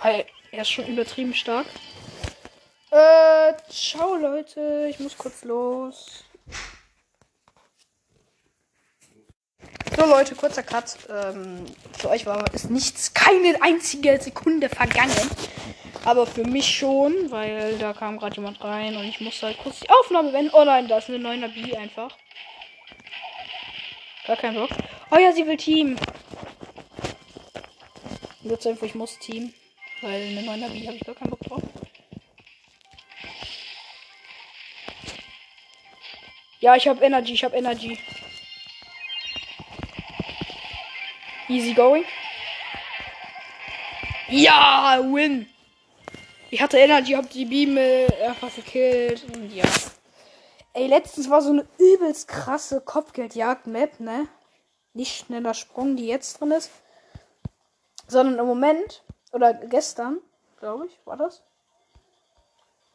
Weil 0.01 0.25
er 0.51 0.61
ist 0.61 0.69
schon 0.69 0.88
übertrieben 0.88 1.33
stark. 1.33 1.65
Äh, 2.91 3.53
ciao 3.69 4.15
Leute, 4.15 4.88
ich 4.89 5.00
muss 5.00 5.17
kurz 5.17 5.43
los. 5.43 6.23
So 9.97 10.05
Leute, 10.05 10.35
kurzer 10.35 10.63
Cut. 10.63 10.97
Ähm, 11.09 11.65
für 11.97 12.09
euch 12.09 12.25
war 12.25 12.53
ist 12.53 12.69
nichts, 12.69 13.13
keine 13.13 13.61
einzige 13.61 14.19
Sekunde 14.21 14.69
vergangen. 14.69 15.29
Aber 16.05 16.25
für 16.25 16.43
mich 16.43 16.67
schon, 16.67 17.29
weil 17.29 17.77
da 17.77 17.93
kam 17.93 18.17
gerade 18.17 18.35
jemand 18.35 18.63
rein 18.63 18.95
und 18.95 19.05
ich 19.05 19.21
musste 19.21 19.47
halt 19.47 19.57
kurz 19.59 19.79
die 19.79 19.89
Aufnahme 19.89 20.33
wenden. 20.33 20.51
Oh 20.53 20.63
nein, 20.63 20.88
da 20.88 20.97
ist 20.97 21.09
eine 21.09 21.17
9er 21.17 21.50
B 21.50 21.75
einfach. 21.75 22.17
Gar 24.25 24.38
kein 24.38 24.55
Bock. 24.55 24.69
Ja, 25.20 25.32
sie 25.32 25.46
will 25.46 25.56
Team. 25.56 25.98
Jetzt 28.41 28.65
einfach, 28.65 28.88
ich 28.88 28.96
muss 28.96 29.20
Team. 29.20 29.53
Weil 30.01 30.22
eine 30.22 30.41
9er 30.41 30.70
B 30.70 30.88
habe 30.88 30.98
ich 30.98 31.06
gar 31.06 31.15
keinen 31.15 31.30
Bock 31.30 31.39
drauf. 31.41 31.62
Ja, 36.60 36.75
ich 36.75 36.88
habe 36.88 37.06
Energy, 37.06 37.34
ich 37.34 37.44
habe 37.44 37.56
Energy. 37.56 37.98
Easy 41.48 41.74
going. 41.74 42.03
Ja, 44.27 45.00
win. 45.03 45.48
Ich 46.50 46.62
hatte 46.62 46.77
Energy, 46.77 47.13
hab 47.13 47.30
die 47.30 47.46
Beam 47.46 47.77
einfach 47.77 48.53
gekillt 48.56 49.24
und 49.34 49.53
ja. 49.53 49.65
Ey, 50.74 50.88
letztens 50.88 51.30
war 51.30 51.41
so 51.41 51.51
eine 51.51 51.68
übelst 51.77 52.27
krasse 52.27 52.82
Kopfgeldjagd-Map, 52.82 54.00
ne? 54.00 54.27
Nicht 54.93 55.25
schneller 55.25 55.53
Sprung, 55.53 55.95
die 55.95 56.07
jetzt 56.07 56.39
drin 56.39 56.51
ist. 56.51 56.69
Sondern 58.07 58.39
im 58.39 58.45
Moment, 58.45 59.03
oder 59.31 59.53
gestern, 59.53 60.19
glaube 60.60 60.88
ich, 60.88 61.00
war 61.05 61.17
das. 61.17 61.41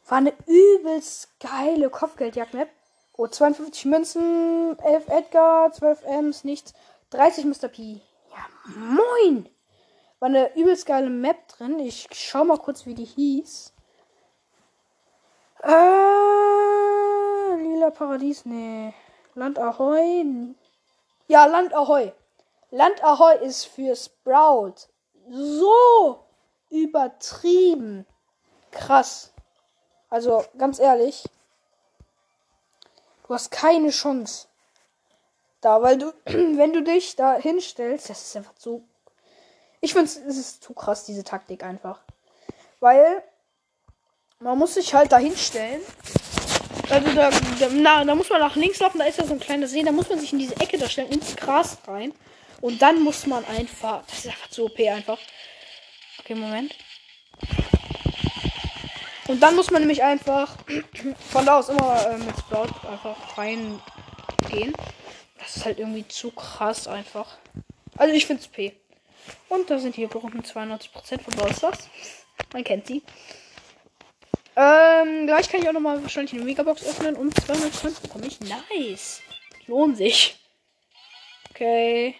War 0.07 0.19
eine 0.19 0.33
übelst 0.45 1.39
geile 1.39 1.89
Kopfgeldjagd-Map. 1.89 2.69
Oh, 3.17 3.27
52 3.27 3.85
Münzen, 3.85 4.77
11 4.79 5.07
Edgar, 5.07 5.71
12 5.71 6.03
Ms, 6.03 6.43
nichts. 6.43 6.73
30 7.09 7.45
Mr. 7.45 7.67
P. 7.67 8.01
Ja, 8.31 8.45
moin! 8.75 9.49
War 10.19 10.29
eine 10.29 10.55
übelst 10.55 10.85
geile 10.85 11.09
Map 11.09 11.47
drin. 11.47 11.79
Ich 11.79 12.07
schau 12.11 12.43
mal 12.43 12.57
kurz, 12.57 12.85
wie 12.85 12.93
die 12.93 13.05
hieß. 13.05 13.73
Äh, 15.63 15.69
lila 17.55 17.89
Paradies, 17.91 18.45
nee. 18.45 18.93
Land 19.35 19.57
Ahoy. 19.59 20.55
Ja, 21.27 21.45
Land 21.45 21.73
Ahoy. 21.73 22.13
Land 22.71 23.03
Ahoy 23.03 23.45
ist 23.45 23.65
für 23.65 23.95
Sprout 23.95 24.75
so 25.29 26.23
übertrieben 26.69 28.05
krass. 28.71 29.31
Also, 30.09 30.45
ganz 30.57 30.79
ehrlich. 30.79 31.23
Du 33.27 33.33
hast 33.33 33.51
keine 33.51 33.89
Chance. 33.89 34.47
Da, 35.59 35.81
weil 35.81 35.97
du, 35.97 36.13
wenn 36.25 36.71
du 36.71 36.81
dich 36.81 37.15
da 37.15 37.35
hinstellst, 37.35 38.09
das 38.09 38.21
ist 38.21 38.37
einfach 38.37 38.53
so 38.57 38.83
Ich 39.81 39.93
finde 39.93 40.05
es 40.05 40.17
ist 40.17 40.63
zu 40.63 40.73
krass, 40.73 41.05
diese 41.05 41.23
Taktik 41.23 41.63
einfach. 41.63 41.99
Weil 42.79 43.23
man 44.39 44.57
muss 44.57 44.75
sich 44.75 44.93
halt 44.93 45.11
da 45.11 45.17
hinstellen. 45.17 45.81
Also 46.89 47.13
da, 47.13 47.29
da, 47.29 47.69
na, 47.71 48.05
da 48.05 48.15
muss 48.15 48.29
man 48.29 48.39
nach 48.39 48.55
links 48.55 48.79
laufen, 48.79 48.99
da 48.99 49.05
ist 49.05 49.17
ja 49.17 49.25
so 49.25 49.33
ein 49.33 49.39
kleiner 49.39 49.67
See, 49.67 49.83
da 49.83 49.91
muss 49.91 50.09
man 50.09 50.19
sich 50.19 50.31
in 50.31 50.39
diese 50.39 50.55
Ecke 50.59 50.77
da 50.77 50.89
stellen, 50.89 51.11
ins 51.11 51.35
Gras 51.35 51.77
rein. 51.85 52.13
Und 52.61 52.81
dann 52.81 53.01
muss 53.01 53.27
man 53.27 53.45
einfach. 53.45 54.03
Das 54.07 54.19
ist 54.19 54.27
einfach 54.27 54.49
zu 54.49 54.65
OP 54.65 54.79
einfach. 54.79 55.19
Okay, 56.19 56.35
Moment. 56.35 56.73
Und 59.27 59.43
dann 59.43 59.55
muss 59.55 59.69
man 59.69 59.81
nämlich 59.81 60.01
einfach 60.01 60.55
von 61.31 61.45
da 61.45 61.59
aus 61.59 61.69
immer 61.69 62.09
äh, 62.09 62.17
mit 62.17 62.37
Sprout 62.39 62.87
einfach 62.87 63.37
reingehen. 63.37 64.73
Das 65.37 65.57
ist 65.57 65.65
halt 65.65 65.79
irgendwie 65.79 66.07
zu 66.07 66.31
krass 66.31 66.87
einfach. 66.87 67.37
Also 67.97 68.13
ich 68.13 68.25
finde 68.25 68.41
es 68.41 68.47
P. 68.47 68.73
Und 69.49 69.69
da 69.69 69.79
sind 69.79 69.95
hier 69.95 70.07
berühmten 70.07 70.41
92% 70.41 70.89
von 71.21 71.33
Brawl. 71.35 71.51
Man 72.53 72.63
kennt 72.63 72.87
sie. 72.87 73.03
Ähm, 74.59 75.27
gleich 75.27 75.51
kann 75.51 75.61
ich 75.61 75.69
auch 75.69 75.73
nochmal 75.73 76.01
wahrscheinlich 76.01 76.33
eine 76.33 76.43
Megabox 76.43 76.83
öffnen 76.83 77.15
und 77.15 77.39
200 77.39 77.79
Coins 77.79 77.99
bekomme 77.99 78.25
ich. 78.25 78.39
Nice. 78.39 79.21
Lohnt 79.67 79.97
sich. 79.97 80.35
Okay. 81.51 82.15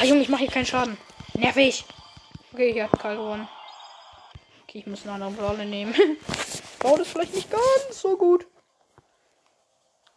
Oh, 0.00 0.04
Junge, 0.04 0.22
ich 0.22 0.30
mache 0.30 0.44
hier 0.44 0.50
keinen 0.50 0.64
Schaden. 0.64 0.96
Nervig. 1.34 1.84
Okay, 2.54 2.72
hier 2.72 2.90
hat 2.90 2.98
Karl 2.98 3.16
gewonnen. 3.16 3.46
Okay, 4.62 4.78
ich 4.78 4.86
muss 4.86 5.02
eine 5.02 5.12
andere 5.12 5.32
Brawler 5.32 5.66
nehmen. 5.66 5.94
Baut 6.78 7.00
es 7.00 7.08
vielleicht 7.08 7.34
nicht 7.34 7.50
ganz 7.50 8.00
so 8.00 8.16
gut. 8.16 8.46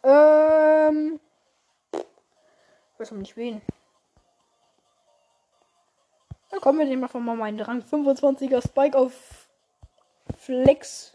Ähm. 0.02 1.20
Ich 1.92 3.00
weiß 3.00 3.10
noch 3.10 3.18
nicht 3.18 3.36
wen. 3.36 3.60
Dann 6.48 6.60
kommen 6.60 6.78
wir 6.78 6.86
dem 6.86 7.02
einfach 7.02 7.20
mal 7.20 7.36
meinen 7.36 7.60
Rang 7.60 7.82
25er 7.82 8.66
Spike 8.66 8.96
auf 8.96 9.45
Flex. 10.46 11.12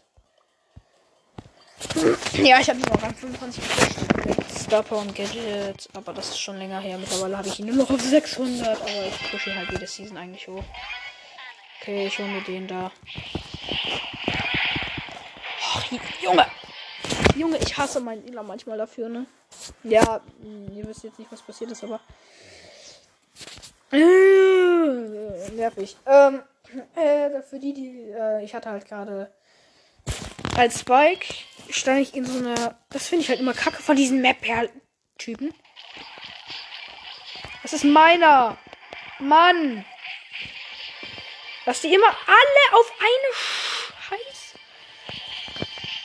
Ja, 2.34 2.60
ich 2.60 2.68
habe 2.68 2.80
noch 2.80 3.02
Rang 3.02 3.14
25 3.14 3.64
mit 4.26 4.50
Star 4.50 4.82
Power 4.82 5.00
und 5.00 5.14
Gadget, 5.14 5.88
aber 5.94 6.12
das 6.12 6.28
ist 6.28 6.38
schon 6.38 6.58
länger 6.58 6.80
her. 6.80 6.98
Mittlerweile 6.98 7.38
habe 7.38 7.48
ich 7.48 7.58
ihn 7.58 7.66
nur 7.66 7.76
noch 7.76 7.90
auf 7.90 8.00
600, 8.02 8.78
aber 8.78 9.06
ich 9.06 9.30
pushe 9.30 9.56
halt 9.56 9.70
jede 9.70 9.86
Season 9.86 10.18
eigentlich 10.18 10.46
hoch. 10.48 10.62
Okay, 11.80 12.08
ich 12.08 12.18
hole 12.18 12.28
mir 12.28 12.42
den 12.42 12.68
da. 12.68 12.92
Ach, 15.62 15.92
Junge! 16.20 16.46
Junge, 17.34 17.56
ich 17.56 17.74
hasse 17.78 18.00
meinen 18.00 18.28
Ila 18.28 18.42
manchmal 18.42 18.76
dafür, 18.76 19.08
ne? 19.08 19.24
Ja, 19.82 20.20
ihr 20.74 20.86
wisst 20.86 21.04
jetzt 21.04 21.18
nicht, 21.18 21.32
was 21.32 21.40
passiert 21.40 21.70
ist, 21.70 21.82
aber. 21.82 22.00
Äh, 23.92 25.50
nervig. 25.52 25.96
Ähm, 26.04 26.42
äh, 26.96 27.42
für 27.42 27.58
die, 27.58 27.72
die. 27.72 28.10
Äh, 28.10 28.44
ich 28.44 28.54
hatte 28.54 28.70
halt 28.70 28.86
gerade. 28.86 29.32
Als 30.56 30.80
Spike 30.80 31.26
stand 31.70 32.00
ich 32.00 32.14
in 32.14 32.24
so 32.24 32.38
einer. 32.38 32.78
Das 32.90 33.08
finde 33.08 33.22
ich 33.22 33.28
halt 33.28 33.40
immer 33.40 33.54
kacke 33.54 33.82
von 33.82 33.96
diesen 33.96 34.20
Map-Typen. 34.20 35.54
Das 37.62 37.72
ist 37.72 37.84
meiner. 37.84 38.58
Mann. 39.22 39.84
Dass 41.64 41.80
die 41.80 41.94
immer 41.94 42.08
alle 42.08 42.80
auf 42.80 42.92
eine 42.98 44.18
Scheiß. 44.18 44.54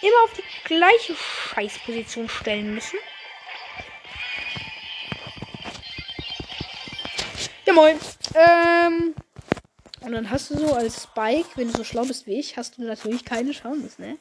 Immer 0.02 0.24
auf 0.24 0.34
die 0.34 0.44
gleiche 0.66 1.16
Scheißposition 1.16 2.30
stellen 2.30 2.76
müssen. 2.76 3.00
Ja, 7.66 7.74
moin. 7.74 8.00
Ähm. 8.36 9.16
Und 10.08 10.14
dann 10.14 10.30
hast 10.30 10.52
du 10.52 10.58
so 10.58 10.74
als 10.74 11.04
Spike, 11.04 11.50
wenn 11.56 11.70
du 11.70 11.76
so 11.76 11.84
schlau 11.84 12.06
bist 12.06 12.26
wie 12.28 12.40
ich, 12.40 12.56
hast 12.56 12.78
du 12.78 12.84
natürlich 12.84 13.26
keine 13.26 13.52
Chance, 13.52 14.02
ne? 14.02 14.18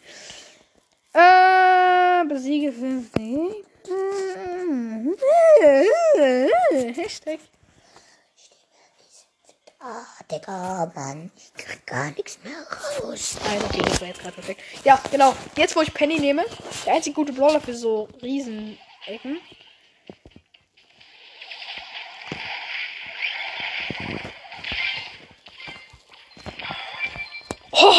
Äh, 1.12 2.24
besiege 2.26 2.72
50. 2.72 3.64
Hashtag. 6.96 7.38
Ah, 9.78 10.02
Digga, 10.28 10.90
Mann, 10.92 11.30
ich 11.36 11.54
krieg 11.54 11.86
gar 11.86 12.10
nichts 12.10 12.40
mehr 12.42 12.66
raus. 13.04 13.36
Nein, 13.44 13.62
okay, 13.64 13.82
das 13.84 14.00
war 14.00 14.08
jetzt 14.08 14.20
gerade 14.20 14.34
perfekt. 14.34 14.60
Ja, 14.82 15.00
genau. 15.12 15.36
Jetzt, 15.56 15.76
wo 15.76 15.82
ich 15.82 15.94
Penny 15.94 16.18
nehme, 16.18 16.44
der 16.84 16.94
einzige 16.94 17.14
gute 17.14 17.32
Brawler 17.32 17.60
für 17.60 17.76
so 17.76 18.08
Riesenecken. 18.20 19.38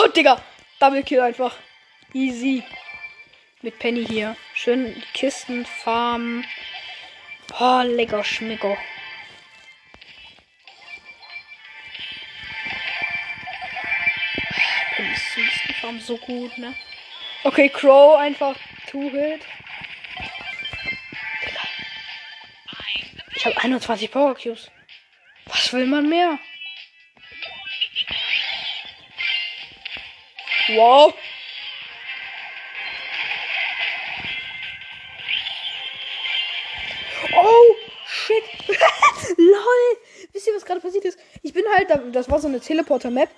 Oh, 0.08 0.10
Digga. 0.10 0.42
Double 0.80 1.04
Kill 1.04 1.20
einfach. 1.20 1.54
Easy. 2.14 2.64
Mit 3.62 3.78
Penny 3.78 4.06
hier. 4.06 4.38
Schön 4.54 5.04
Kisten, 5.14 5.66
Farmen. 5.66 6.46
Oh, 7.60 7.82
lecker 7.84 8.24
Schmicker. 8.24 8.78
Pennys 14.96 15.20
Kistenfarm 15.34 16.00
so 16.00 16.16
gut, 16.16 16.58
ne? 16.58 16.74
Okay, 17.44 17.68
Crow 17.68 18.18
einfach 18.18 18.56
Two-Hit. 18.90 19.42
Ich 23.36 23.46
habe 23.46 23.58
21 23.58 24.10
Power 24.10 24.36
Cubes. 24.36 24.72
Was 25.48 25.74
will 25.74 25.86
man 25.86 26.08
mehr? 26.08 26.40
Wow. 30.70 31.14
Oh, 37.36 37.76
shit. 38.06 38.44
Lol. 39.38 39.98
Wisst 40.34 40.48
ihr, 40.48 40.56
was 40.56 40.66
gerade 40.66 40.82
passiert 40.82 41.06
ist? 41.06 41.18
Ich 41.42 41.54
bin 41.54 41.64
halt, 41.74 41.90
das 42.14 42.30
war 42.30 42.40
so 42.40 42.48
eine 42.48 42.60
Teleporter-Map. 42.60 43.30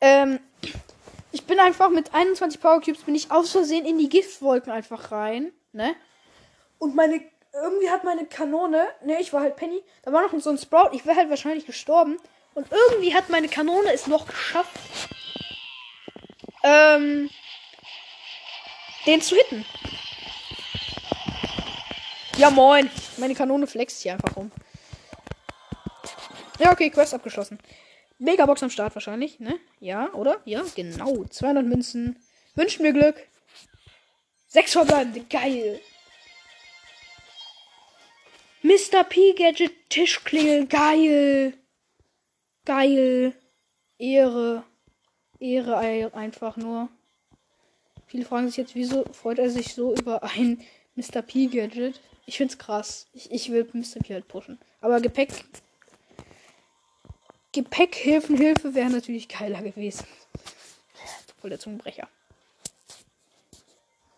Ähm, 0.00 0.40
ich 1.32 1.44
bin 1.44 1.60
einfach 1.60 1.90
mit 1.90 2.14
21 2.14 2.60
Power 2.60 2.80
Cubes 2.80 3.02
bin 3.02 3.14
ich 3.14 3.30
aus 3.30 3.52
Versehen 3.52 3.86
in 3.86 3.98
die 3.98 4.08
Giftwolken 4.08 4.72
einfach 4.72 5.12
rein, 5.12 5.52
ne? 5.72 5.94
Und 6.78 6.94
meine, 6.94 7.20
irgendwie 7.52 7.90
hat 7.90 8.04
meine 8.04 8.26
Kanone, 8.26 8.88
ne, 9.04 9.20
ich 9.20 9.32
war 9.32 9.42
halt 9.42 9.56
Penny, 9.56 9.82
da 10.02 10.12
war 10.12 10.22
noch 10.22 10.40
so 10.40 10.50
ein 10.50 10.58
Sprout, 10.58 10.90
ich 10.92 11.04
wäre 11.06 11.16
halt 11.16 11.30
wahrscheinlich 11.30 11.66
gestorben. 11.66 12.18
Und 12.54 12.66
irgendwie 12.70 13.14
hat 13.14 13.28
meine 13.28 13.48
Kanone 13.48 13.92
es 13.92 14.06
noch 14.06 14.26
geschafft, 14.26 14.70
ähm, 16.68 17.30
den 19.06 19.20
zu 19.20 19.36
hitten. 19.36 19.64
Ja, 22.36 22.50
moin. 22.50 22.90
Meine 23.16 23.34
Kanone 23.34 23.66
flext 23.66 24.02
hier 24.02 24.12
einfach 24.12 24.36
rum. 24.36 24.52
Ja, 26.58 26.72
okay, 26.72 26.90
Quest 26.90 27.14
abgeschlossen. 27.14 27.58
Megabox 28.18 28.62
am 28.62 28.70
Start 28.70 28.94
wahrscheinlich, 28.94 29.38
ne? 29.40 29.58
Ja, 29.80 30.12
oder? 30.12 30.40
Ja, 30.44 30.62
genau. 30.74 31.24
200 31.24 31.64
Münzen. 31.64 32.18
Wünscht 32.54 32.80
mir 32.80 32.92
Glück. 32.92 33.16
Sechs 34.48 34.72
verbleibende. 34.72 35.24
Geil. 35.30 35.80
Mr. 38.62 39.04
P 39.04 39.34
Gadget 39.34 39.88
Tischklingel. 39.88 40.66
Geil. 40.66 41.54
Geil. 42.64 43.34
Ehre. 43.98 44.64
Ehre 45.40 46.14
einfach 46.14 46.56
nur. 46.56 46.88
Viele 48.06 48.24
fragen 48.24 48.48
sich 48.48 48.56
jetzt, 48.56 48.74
wieso 48.74 49.04
freut 49.12 49.38
er 49.38 49.50
sich 49.50 49.74
so 49.74 49.94
über 49.94 50.22
ein 50.22 50.60
Mr. 50.96 51.22
P 51.22 51.46
Gadget? 51.46 52.00
Ich 52.26 52.36
find's 52.36 52.58
krass. 52.58 53.06
Ich, 53.14 53.30
ich 53.30 53.50
will 53.50 53.68
Mr. 53.72 54.00
P 54.00 54.14
halt 54.14 54.28
pushen. 54.28 54.58
Aber 54.80 55.00
Gepäck. 55.00 55.44
Gepäckhilfen, 57.52 58.36
Hilfe 58.36 58.74
wäre 58.74 58.90
natürlich 58.90 59.28
geiler 59.28 59.62
gewesen. 59.62 60.06
Voll 61.40 61.50
der 61.50 61.58
Zungenbrecher. 61.58 62.08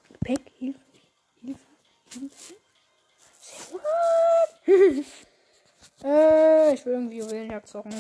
Gepäckhilfe, 0.08 0.80
Hilfe, 1.42 1.60
Hilfe. 2.12 2.54
Gut. 3.70 3.80
äh, 6.04 6.74
ich 6.74 6.84
will 6.84 6.92
irgendwie 6.94 7.18
Juwelenjagd 7.18 7.68
zocken. 7.68 7.92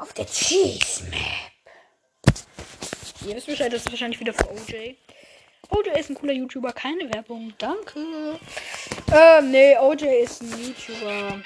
Auf 0.00 0.14
der 0.14 0.24
Cheese 0.24 1.04
Map. 1.10 1.52
Ihr 3.26 3.36
wisst 3.36 3.46
Bescheid, 3.46 3.70
das 3.70 3.82
ist 3.82 3.90
wahrscheinlich 3.90 4.18
wieder 4.18 4.32
für 4.32 4.50
OJ. 4.50 4.94
OJ 5.68 5.90
ist 5.98 6.08
ein 6.08 6.14
cooler 6.14 6.32
YouTuber, 6.32 6.72
keine 6.72 7.12
Werbung, 7.12 7.52
danke. 7.58 8.38
Ähm, 9.12 9.50
nee, 9.50 9.76
OJ 9.76 10.04
ist 10.22 10.40
ein 10.40 10.52
YouTuber. 10.58 11.42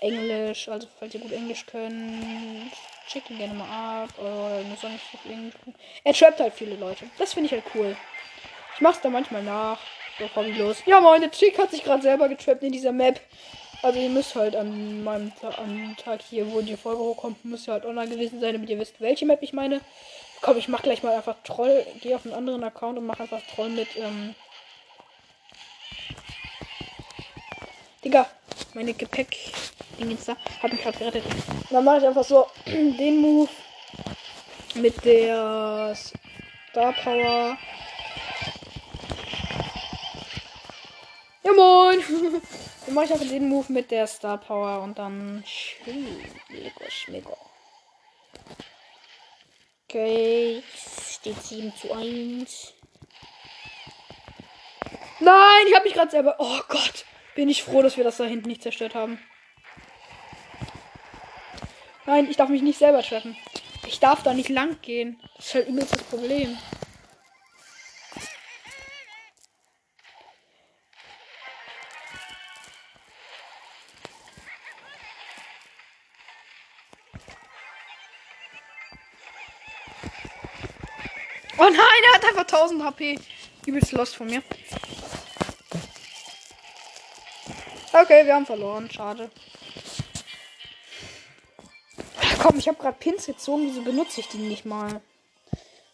Englisch, 0.00 0.68
also 0.68 0.88
falls 0.98 1.14
ihr 1.14 1.20
gut 1.20 1.30
Englisch 1.30 1.64
könnt, 1.64 2.72
checkt 3.08 3.30
ihn 3.30 3.38
gerne 3.38 3.54
mal 3.54 4.02
ab. 4.02 4.10
Oder 4.18 4.62
muss 4.64 4.84
auch 4.84 4.88
nicht 4.88 5.04
so 5.12 5.18
viel 5.18 5.32
Englisch. 5.32 5.54
Er 6.02 6.12
trappt 6.12 6.40
halt 6.40 6.54
viele 6.54 6.74
Leute. 6.74 7.04
Das 7.18 7.34
finde 7.34 7.46
ich 7.46 7.52
halt 7.52 7.64
cool. 7.76 7.96
Ich 8.74 8.80
mach's 8.80 9.00
da 9.00 9.10
manchmal 9.10 9.44
nach. 9.44 9.78
So, 10.18 10.28
hobbylos. 10.34 10.78
Ja, 10.86 11.00
meine 11.00 11.30
Chick 11.30 11.56
hat 11.56 11.70
sich 11.70 11.84
gerade 11.84 12.02
selber 12.02 12.28
getrappt 12.28 12.64
in 12.64 12.72
dieser 12.72 12.92
Map. 12.92 13.20
Also 13.82 13.98
ihr 13.98 14.10
müsst 14.10 14.36
halt 14.36 14.54
an 14.54 15.02
meinem 15.02 15.32
am 15.56 15.96
Tag 15.96 16.22
hier, 16.22 16.52
wo 16.52 16.60
die 16.60 16.76
Folge 16.76 17.02
hochkommt, 17.02 17.44
müsst 17.44 17.68
ihr 17.68 17.72
halt 17.72 17.84
online 17.84 18.08
gewesen 18.08 18.40
sein, 18.40 18.52
damit 18.52 18.70
ihr 18.70 18.78
wisst, 18.78 19.00
welche 19.00 19.26
Map 19.26 19.42
ich 19.42 19.52
meine. 19.52 19.80
Komm, 20.40 20.56
ich 20.56 20.68
mach 20.68 20.82
gleich 20.82 21.02
mal 21.02 21.14
einfach 21.14 21.36
Troll. 21.42 21.84
Gehe 22.00 22.14
auf 22.14 22.24
einen 22.24 22.34
anderen 22.34 22.62
Account 22.62 22.98
und 22.98 23.06
mach 23.06 23.18
einfach 23.18 23.40
Troll 23.54 23.70
mit, 23.70 23.88
ähm. 23.96 24.34
Digga, 28.04 28.26
meine 28.74 28.94
Gepäck. 28.94 29.36
Dingens 29.98 30.26
da. 30.26 30.36
Hat 30.62 30.72
mich 30.72 30.82
gerade 30.82 30.98
gerettet. 30.98 31.24
Und 31.24 31.72
dann 31.72 31.84
mache 31.84 31.98
ich 31.98 32.06
einfach 32.06 32.24
so 32.24 32.46
den 32.66 33.20
Move 33.20 33.48
mit 34.74 35.04
der 35.04 35.94
Star 36.70 36.92
Power. 36.92 37.56
Ja 41.44 41.52
moin! 41.52 42.00
dann 42.86 42.94
mache 42.94 43.06
ich 43.06 43.12
einfach 43.12 43.28
den 43.28 43.48
Move 43.48 43.72
mit 43.72 43.90
der 43.90 44.06
Star 44.06 44.38
Power 44.38 44.82
und 44.82 44.98
dann. 44.98 45.42
Schmego, 45.46 46.84
schmego. 46.88 47.36
Okay, 49.88 50.62
steht 51.10 51.42
7 51.42 51.74
zu 51.74 51.92
1. 51.92 52.74
Nein, 55.20 55.66
ich 55.68 55.74
habe 55.74 55.84
mich 55.84 55.94
gerade 55.94 56.10
selber. 56.10 56.36
Oh 56.38 56.60
Gott, 56.68 57.04
bin 57.34 57.48
ich 57.48 57.62
froh, 57.62 57.82
dass 57.82 57.96
wir 57.96 58.04
das 58.04 58.16
da 58.16 58.24
hinten 58.24 58.48
nicht 58.48 58.62
zerstört 58.62 58.94
haben. 58.94 59.18
Nein, 62.06 62.28
ich 62.30 62.36
darf 62.36 62.48
mich 62.48 62.62
nicht 62.62 62.78
selber 62.78 63.02
treffen. 63.02 63.36
Ich 63.86 64.00
darf 64.00 64.22
da 64.22 64.34
nicht 64.34 64.48
lang 64.48 64.80
gehen. 64.80 65.20
Das 65.36 65.46
ist 65.46 65.54
halt 65.54 65.68
übelst 65.68 65.92
das 65.92 66.02
Problem. 66.04 66.56
Hat 82.22 82.30
einfach 82.30 82.42
1000 82.42 82.84
HP. 82.84 83.18
Übelst 83.66 83.92
lost 83.92 84.16
von 84.16 84.26
mir. 84.26 84.42
Okay, 87.92 88.24
wir 88.24 88.34
haben 88.34 88.46
verloren. 88.46 88.90
Schade. 88.90 89.30
Komm, 92.42 92.58
ich 92.58 92.66
habe 92.66 92.78
gerade 92.78 92.96
Pins 92.98 93.26
gezogen. 93.26 93.66
Wieso 93.66 93.82
benutze 93.82 94.20
ich 94.20 94.28
die 94.28 94.38
nicht 94.38 94.64
mal? 94.64 95.00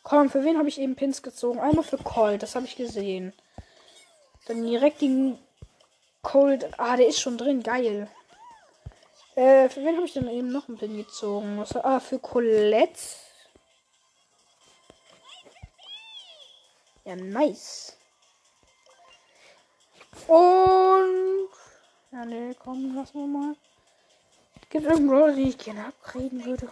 Komm, 0.03 0.31
für 0.31 0.45
wen 0.45 0.57
habe 0.57 0.69
ich 0.69 0.81
eben 0.81 0.97
Pins 0.97 1.23
gezogen? 1.23 1.61
Einmal 1.61 1.85
für 1.85 1.99
Colt, 1.99 2.43
das 2.43 2.55
habe 2.55 2.65
ich 2.65 2.77
gesehen. 2.77 3.35
Dann 4.47 4.65
direkt 4.65 5.03
den 5.03 5.39
Cold. 6.23 6.71
Ah, 6.79 6.97
der 6.97 7.09
ist 7.09 7.21
schon 7.21 7.37
drin. 7.37 7.63
Geil. 7.63 8.09
Äh, 9.35 9.69
für 9.69 9.85
wen 9.85 9.97
habe 9.97 10.07
ich 10.07 10.15
denn 10.15 10.29
eben 10.29 10.51
noch 10.51 10.69
einen 10.69 10.79
Pin 10.79 10.97
gezogen? 10.97 11.63
Ah, 11.83 12.01
für 12.01 12.19
Colette. 12.19 12.99
Ja, 17.09 17.17
nice. 17.17 17.97
Und. 20.27 21.49
Ja, 22.13 22.27
ne, 22.27 22.55
komm, 22.59 22.95
lassen 22.95 23.21
wir 23.21 23.27
mal. 23.27 23.57
Gibt 24.69 24.85
es 24.85 24.91
irgendeinen 24.91 25.19
Roller, 25.19 25.35
den 25.35 25.49
ich 25.49 25.57
gerne 25.57 25.87
upgraden 25.87 26.45
würde? 26.45 26.69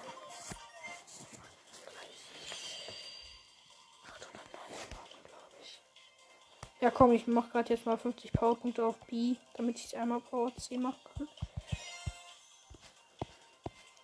Ja, 6.82 6.90
komm, 6.90 7.12
ich 7.12 7.26
mach 7.26 7.50
gerade 7.50 7.72
jetzt 7.72 7.86
mal 7.86 7.96
50 7.96 8.30
Powerpunkte 8.34 8.84
auf 8.84 8.98
B, 9.06 9.36
damit 9.54 9.78
ich 9.78 9.96
einmal 9.96 10.20
Power 10.20 10.54
C 10.56 10.76
machen 10.76 11.00
kann. 11.16 11.28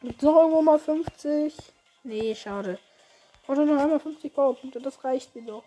Gibt 0.01 0.23
noch 0.23 0.37
irgendwo 0.37 0.63
mal 0.63 0.79
50? 0.79 1.55
Nee, 2.05 2.35
schade. 2.35 2.79
Oder 3.49 3.67
noch 3.67 3.79
einmal 3.79 4.01
50 4.01 4.33
Powerpunkte, 4.33 4.81
das 4.81 5.05
reicht 5.05 5.37
mir 5.37 5.43
doch. 5.43 5.65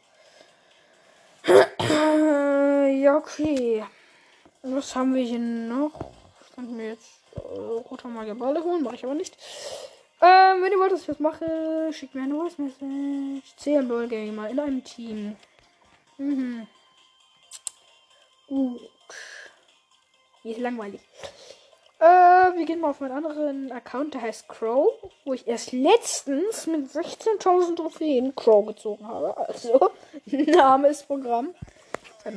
ja, 3.03 3.17
okay. 3.17 3.85
Was 4.63 4.95
haben 4.95 5.13
wir 5.13 5.23
hier 5.23 5.37
noch? 5.37 6.11
Ich 6.43 6.55
kann 6.55 6.75
mir 6.75 6.89
jetzt 6.89 7.21
äh, 7.35 7.39
roter 7.39 8.07
Magier 8.07 8.35
holen, 8.39 8.81
mache 8.81 8.95
ich 8.95 9.03
aber 9.03 9.13
nicht. 9.13 9.37
Ähm, 10.21 10.63
wenn 10.63 10.71
ihr 10.71 10.79
wollt, 10.79 10.91
dass 10.91 11.01
ich 11.01 11.07
das 11.07 11.19
mache, 11.19 11.91
schickt 11.91 12.15
mir 12.15 12.23
eine 12.23 12.33
Voice 12.33 12.57
Message. 12.57 13.55
10 13.57 13.87
Ball 13.87 14.07
Gamer 14.07 14.49
in 14.49 14.59
einem 14.59 14.83
Team. 14.83 15.35
Mhm. 16.17 16.65
Gut. 18.47 18.89
Hier 20.41 20.51
ist 20.51 20.61
langweilig. 20.61 21.01
Wir 22.65 22.73
gehen 22.73 22.81
mal 22.81 22.89
auf 22.89 22.99
meinen 22.99 23.11
anderen 23.11 23.71
Account, 23.71 24.15
der 24.15 24.23
heißt 24.23 24.47
Crow, 24.47 24.87
wo 25.23 25.33
ich 25.33 25.47
erst 25.47 25.71
letztens 25.71 26.65
mit 26.65 26.87
16.000 26.87 27.75
Trophäen 27.75 28.33
Crow 28.33 28.65
gezogen 28.65 29.07
habe. 29.07 29.37
Also, 29.37 29.91
Name 30.25 30.87
ist 30.87 31.05
Programm. 31.05 31.53
Äh, 32.23 32.31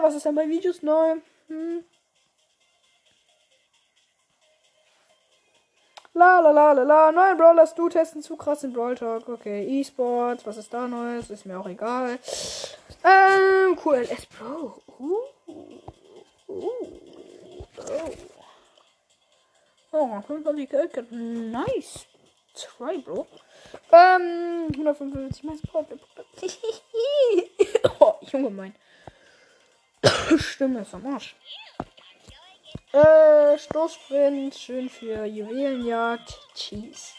was 0.00 0.14
ist 0.14 0.26
denn 0.26 0.36
bei 0.36 0.48
Videos 0.48 0.84
neu? 0.84 1.16
Hm. 1.48 1.82
La 6.12 6.38
la 6.38 6.52
la 6.52 6.70
la 6.70 6.82
la. 6.84 7.10
Neue 7.10 7.34
Brawlers, 7.34 7.74
du 7.74 7.88
testen 7.88 8.22
zu 8.22 8.36
krass 8.36 8.62
in 8.62 8.72
Brawl 8.72 8.94
Talk. 8.94 9.28
Okay, 9.28 9.66
E-Sports, 9.66 10.46
was 10.46 10.56
ist 10.56 10.72
da 10.72 10.86
Neues? 10.86 11.30
Ist 11.30 11.46
mir 11.46 11.58
auch 11.58 11.66
egal. 11.66 12.20
Ähm, 13.02 13.74
QLS 13.74 14.26
Pro. 14.26 14.80
Uh. 15.00 15.18
Uh. 16.46 16.70
Oh. 17.76 18.33
Oh, 19.96 20.20
25 20.20 20.68
Geld. 20.68 21.12
Nice. 21.12 22.06
Try, 22.52 22.98
Bro. 22.98 23.28
Ähm, 23.92 24.66
155 24.72 25.44
mehr 25.44 25.56
Support. 25.56 25.86
oh, 28.00 28.14
Junge, 28.22 28.50
mein. 28.50 28.74
Stimme 30.38 30.80
ist 30.80 30.94
am 30.94 31.06
Arsch. 31.06 31.36
Äh, 32.92 33.56
Stoßsprint, 33.56 34.54
schön 34.56 34.88
für 34.88 35.24
Juwelenjagd. 35.26 36.40
Cheese. 36.54 37.14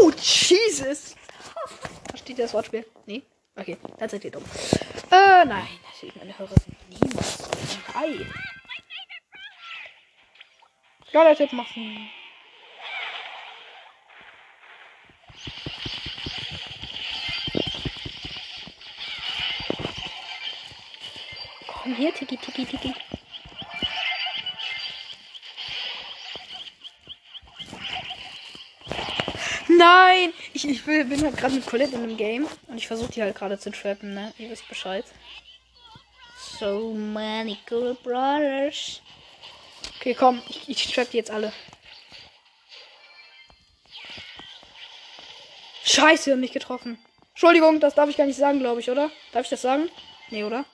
Oh, 0.00 0.10
Jesus! 0.10 1.16
Versteht 2.08 2.38
ihr 2.38 2.44
das 2.44 2.54
Wortspiel? 2.54 2.86
Nee? 3.06 3.22
Okay, 3.56 3.76
dann 3.98 4.08
seid 4.08 4.24
ihr 4.24 4.30
dumm. 4.30 4.44
Äh, 5.10 5.44
nein, 5.44 5.68
natürlich, 5.92 6.14
meine 6.16 6.38
Hörer 6.38 6.54
sind 6.64 6.76
niemals. 6.88 7.48
Hi. 11.08 11.12
Geiler 11.12 11.36
Tipp 11.36 11.52
machen. 11.52 12.10
Komm 21.66 21.94
her, 21.94 22.12
Tiki, 22.12 22.36
Tiki, 22.36 22.64
Tiki. 22.66 22.94
Nein! 29.68 30.32
Ich, 30.54 30.66
ich 30.68 30.84
bin 30.84 31.22
halt 31.22 31.36
gerade 31.36 31.54
mit 31.54 31.66
Colette 31.66 31.94
in 31.94 32.02
einem 32.02 32.16
Game 32.16 32.48
und 32.66 32.78
ich 32.78 32.86
versuche 32.86 33.12
die 33.12 33.22
halt 33.22 33.36
gerade 33.36 33.58
zu 33.58 33.70
trappen, 33.70 34.14
ne? 34.14 34.34
Ihr 34.38 34.50
wisst 34.50 34.68
Bescheid. 34.68 35.04
So 36.58 36.92
many 36.92 37.58
cool 37.70 37.96
brothers. 38.02 39.00
Okay, 40.00 40.14
komm, 40.14 40.40
ich, 40.48 40.68
ich 40.68 40.92
trapp 40.94 41.10
die 41.10 41.16
jetzt 41.16 41.30
alle. 41.30 41.52
Scheiße, 45.84 46.36
nicht 46.36 46.52
getroffen. 46.54 46.98
Entschuldigung, 47.30 47.80
das 47.80 47.94
darf 47.94 48.08
ich 48.08 48.16
gar 48.16 48.26
nicht 48.26 48.38
sagen, 48.38 48.60
glaube 48.60 48.80
ich, 48.80 48.90
oder? 48.90 49.10
Darf 49.32 49.42
ich 49.44 49.50
das 49.50 49.62
sagen? 49.62 49.90
Nee, 50.30 50.44
oder? 50.44 50.64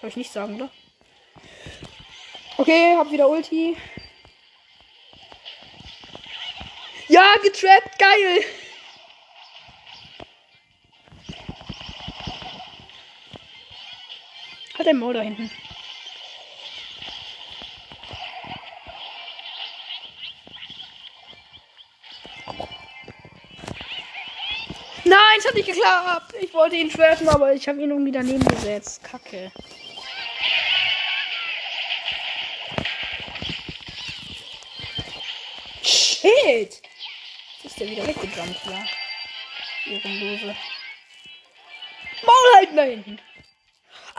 Darf 0.00 0.10
ich 0.10 0.16
nicht 0.16 0.32
sagen, 0.32 0.56
oder? 0.56 0.70
Okay, 2.58 2.94
hab 2.96 3.10
wieder 3.10 3.28
Ulti. 3.28 3.76
Ja, 7.08 7.34
getrappt, 7.42 7.98
geil. 7.98 8.44
Hat 14.78 14.86
ein 14.86 14.98
Maul 14.98 15.14
da 15.14 15.22
hinten. 15.22 15.50
Es 25.40 25.46
hat 25.46 25.54
nicht 25.54 25.66
geklappt. 25.66 26.34
Ich 26.40 26.52
wollte 26.52 26.76
ihn 26.76 26.90
trappen, 26.90 27.28
aber 27.28 27.52
ich 27.54 27.66
habe 27.68 27.80
ihn 27.80 27.90
irgendwie 27.90 28.12
daneben 28.12 28.46
gesetzt. 28.46 29.02
Kacke. 29.02 29.50
Shit! 35.82 36.82
ist 37.64 37.80
der 37.80 37.88
wieder 37.88 38.06
weggejumpt, 38.06 38.60
ja. 38.66 38.84
Ehrenlose. 39.86 40.56
Maul 42.22 42.56
halten 42.56 42.76
da 42.76 42.82
hinten. 42.82 43.18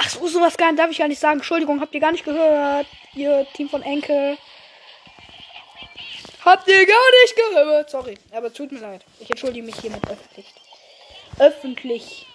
so, 0.10 0.28
sowas 0.28 0.58
gar 0.58 0.74
darf 0.74 0.90
ich 0.90 0.98
gar 0.98 1.08
nicht 1.08 1.20
sagen. 1.20 1.38
Entschuldigung, 1.38 1.80
habt 1.80 1.94
ihr 1.94 2.00
gar 2.00 2.12
nicht 2.12 2.26
gehört. 2.26 2.88
Ihr 3.14 3.46
Team 3.54 3.70
von 3.70 3.84
Enkel. 3.84 4.38
Habt 6.44 6.68
ihr 6.68 6.86
gar 6.88 7.12
nicht 7.22 7.36
gehört. 7.36 7.90
Sorry, 7.92 8.18
aber 8.32 8.52
tut 8.52 8.72
mir 8.72 8.80
leid. 8.80 9.06
Ich 9.20 9.30
entschuldige 9.30 9.66
mich 9.66 9.76
hiermit 9.76 10.04
öffentlich. 10.10 10.48
Öffentlich. 11.42 12.28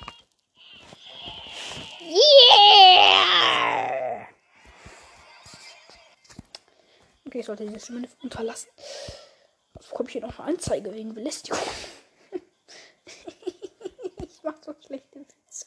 Yeah! 2.00 2.26
Okay, 7.24 7.38
ich 7.38 7.46
sollte 7.46 7.66
diese 7.66 7.78
Stimme 7.78 8.08
unterlassen. 8.24 8.68
Bekomme 9.74 10.08
ich 10.08 10.14
hier 10.14 10.22
noch 10.22 10.36
eine 10.40 10.48
Anzeige 10.48 10.92
wegen 10.92 11.14
Belästigung. 11.14 11.60
ich 13.14 14.42
mach 14.42 14.60
so 14.60 14.74
schlechte 14.84 15.20
Witze. 15.20 15.66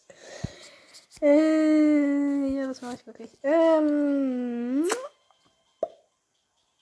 Äh, 1.21 2.57
ja, 2.57 2.67
das 2.67 2.81
mache 2.81 2.95
ich 2.95 3.07
wirklich. 3.07 3.31
Ähm. 3.43 4.85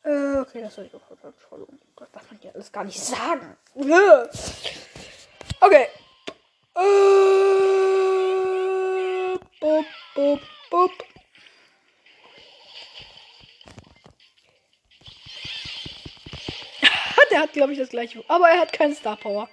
Äh, 0.03 0.39
okay, 0.39 0.61
das 0.61 0.73
soll 0.73 0.85
ich 0.85 0.95
auch. 0.95 1.01
Entschuldigung. 1.23 1.79
Das 1.97 2.11
darf 2.11 2.31
man 2.31 2.39
hier 2.41 2.55
alles 2.55 2.71
gar 2.71 2.83
nicht 2.83 2.99
sagen. 2.99 3.55
Okay. 5.61 5.87
Äh, 6.77 6.81
bop, 9.59 9.85
bop. 10.69 10.91
Der 17.31 17.41
hat, 17.41 17.53
glaube 17.53 17.73
ich, 17.73 17.79
das 17.79 17.89
gleiche. 17.89 18.23
Aber 18.27 18.49
er 18.49 18.59
hat 18.59 18.73
keinen 18.73 18.95
Star 18.95 19.17
Power. 19.17 19.49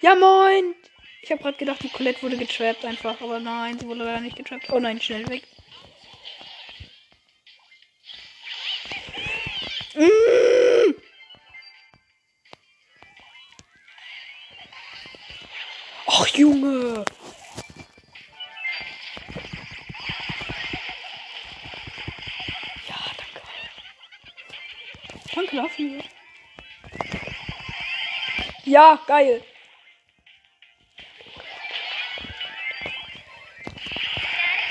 Ja, 0.00 0.14
moin. 0.14 0.74
Ich 1.22 1.30
habe 1.30 1.42
gerade 1.42 1.56
gedacht, 1.56 1.82
die 1.82 1.88
Colette 1.88 2.22
wurde 2.22 2.36
getrappt 2.36 2.84
einfach. 2.84 3.20
Aber 3.20 3.40
nein, 3.40 3.78
sie 3.78 3.86
wurde 3.86 4.04
leider 4.04 4.20
nicht 4.20 4.36
getrappt. 4.36 4.70
Oh 4.70 4.78
nein, 4.78 5.00
schnell 5.00 5.26
weg. 5.28 5.42
Mm. 9.94 10.39
Junge. 16.40 17.04
Ja, 22.88 23.00
danke. 23.18 23.42
Danke 25.34 25.56
dafür. 25.56 26.02
Ja, 28.64 28.98
geil. 29.06 29.44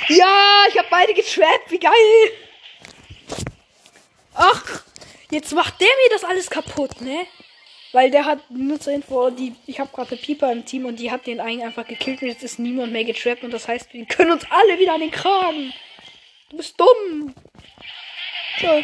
Ja, 0.08 0.66
ich 0.70 0.78
habe 0.80 0.88
beide 0.90 1.14
getrappt. 1.14 1.70
Wie 1.70 1.78
geil. 1.78 1.94
Ach, 4.34 4.84
jetzt 5.30 5.54
macht 5.54 5.80
der 5.80 5.88
mir 5.88 6.10
das 6.10 6.24
alles 6.24 6.50
kaputt, 6.50 7.00
ne? 7.02 7.28
Weil 7.92 8.12
der 8.12 8.26
hat 8.26 8.40
Nutzerinfo, 8.52 9.32
die 9.32 9.56
ich 9.66 9.80
habe 9.80 9.90
gerade 9.92 10.16
Pieper 10.16 10.52
im 10.52 10.64
Team 10.64 10.86
und 10.86 11.00
die 11.00 11.10
hat 11.10 11.26
den 11.26 11.40
einen 11.40 11.64
einfach 11.64 11.88
gekillt 11.88 12.22
und 12.22 12.28
jetzt 12.28 12.44
ist 12.44 12.60
niemand 12.60 12.92
mehr 12.94 13.04
getrappt 13.04 13.44
und 13.44 13.52
das 13.52 13.68
heißt, 13.68 13.94
wir 13.94 14.06
können 14.06 14.32
uns 14.32 14.46
alle 14.50 14.78
wieder 14.80 14.94
an 14.94 15.02
den 15.02 15.12
Kragen. 15.12 15.74
Du 16.50 16.58
bist 16.58 16.80
dumm. 16.80 17.34
So. 18.62 18.84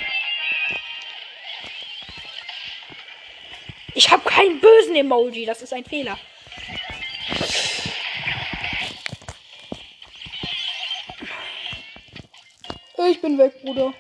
Ich 3.94 4.10
habe 4.12 4.28
keinen 4.28 4.60
bösen 4.60 4.96
Emoji, 4.96 5.46
das 5.46 5.62
ist 5.62 5.74
ein 5.74 5.86
Fehler. 5.86 6.18
Ich 13.08 13.22
bin 13.22 13.38
weg, 13.38 13.62
Bruder. 13.62 13.94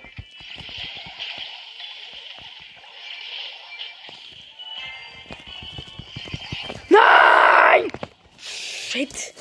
Shit. 9.05 9.33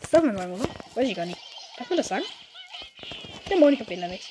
Das 0.00 0.10
darf 0.10 0.22
man 0.24 0.36
sagen, 0.36 0.52
oder? 0.52 0.68
Weiß 0.94 1.08
ich 1.08 1.16
gar 1.16 1.26
nicht. 1.26 1.38
Darf 1.78 1.88
man 1.88 1.96
das 1.96 2.08
sagen? 2.08 2.24
Der 3.48 3.56
Moin, 3.56 3.74
ich 3.74 3.80
hab 3.80 3.88
WLAN 3.88 4.10
nichts. 4.10 4.28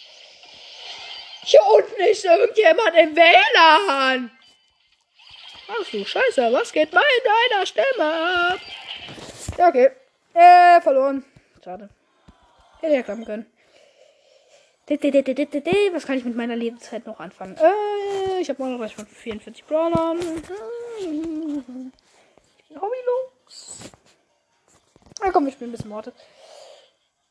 Hier 1.43 1.59
unten 1.73 2.01
ist 2.01 2.25
irgendjemand 2.25 2.95
im 2.95 3.15
WLAN. 3.15 4.31
Ach 5.67 5.89
du 5.91 6.05
Scheiße, 6.05 6.53
was 6.53 6.71
geht 6.71 6.91
bei 6.91 7.01
deiner 7.23 7.65
Stimme 7.65 8.53
ab? 8.53 8.59
Ja, 9.57 9.69
okay. 9.69 9.89
Äh, 10.33 10.81
verloren. 10.81 11.25
Schade. 11.63 11.89
Hätte 12.81 12.93
ja 12.93 13.01
klappen 13.01 13.25
können. 13.25 13.45
Was 14.87 16.05
kann 16.05 16.17
ich 16.17 16.25
mit 16.25 16.35
meiner 16.35 16.55
Lebenszeit 16.55 17.07
noch 17.07 17.19
anfangen? 17.19 17.57
Äh, 17.57 18.41
ich 18.41 18.49
habe 18.49 18.63
noch 18.63 18.79
was 18.79 18.91
von 18.91 19.07
44 19.07 19.65
Brawlern. 19.65 20.19
Ich 20.99 21.05
bin 21.07 21.91
hobbylos. 22.69 23.91
Na 25.25 25.31
komm, 25.31 25.47
ich 25.47 25.55
spiele 25.55 25.69
ein 25.69 25.71
bisschen 25.71 25.89
Morte. 25.89 26.13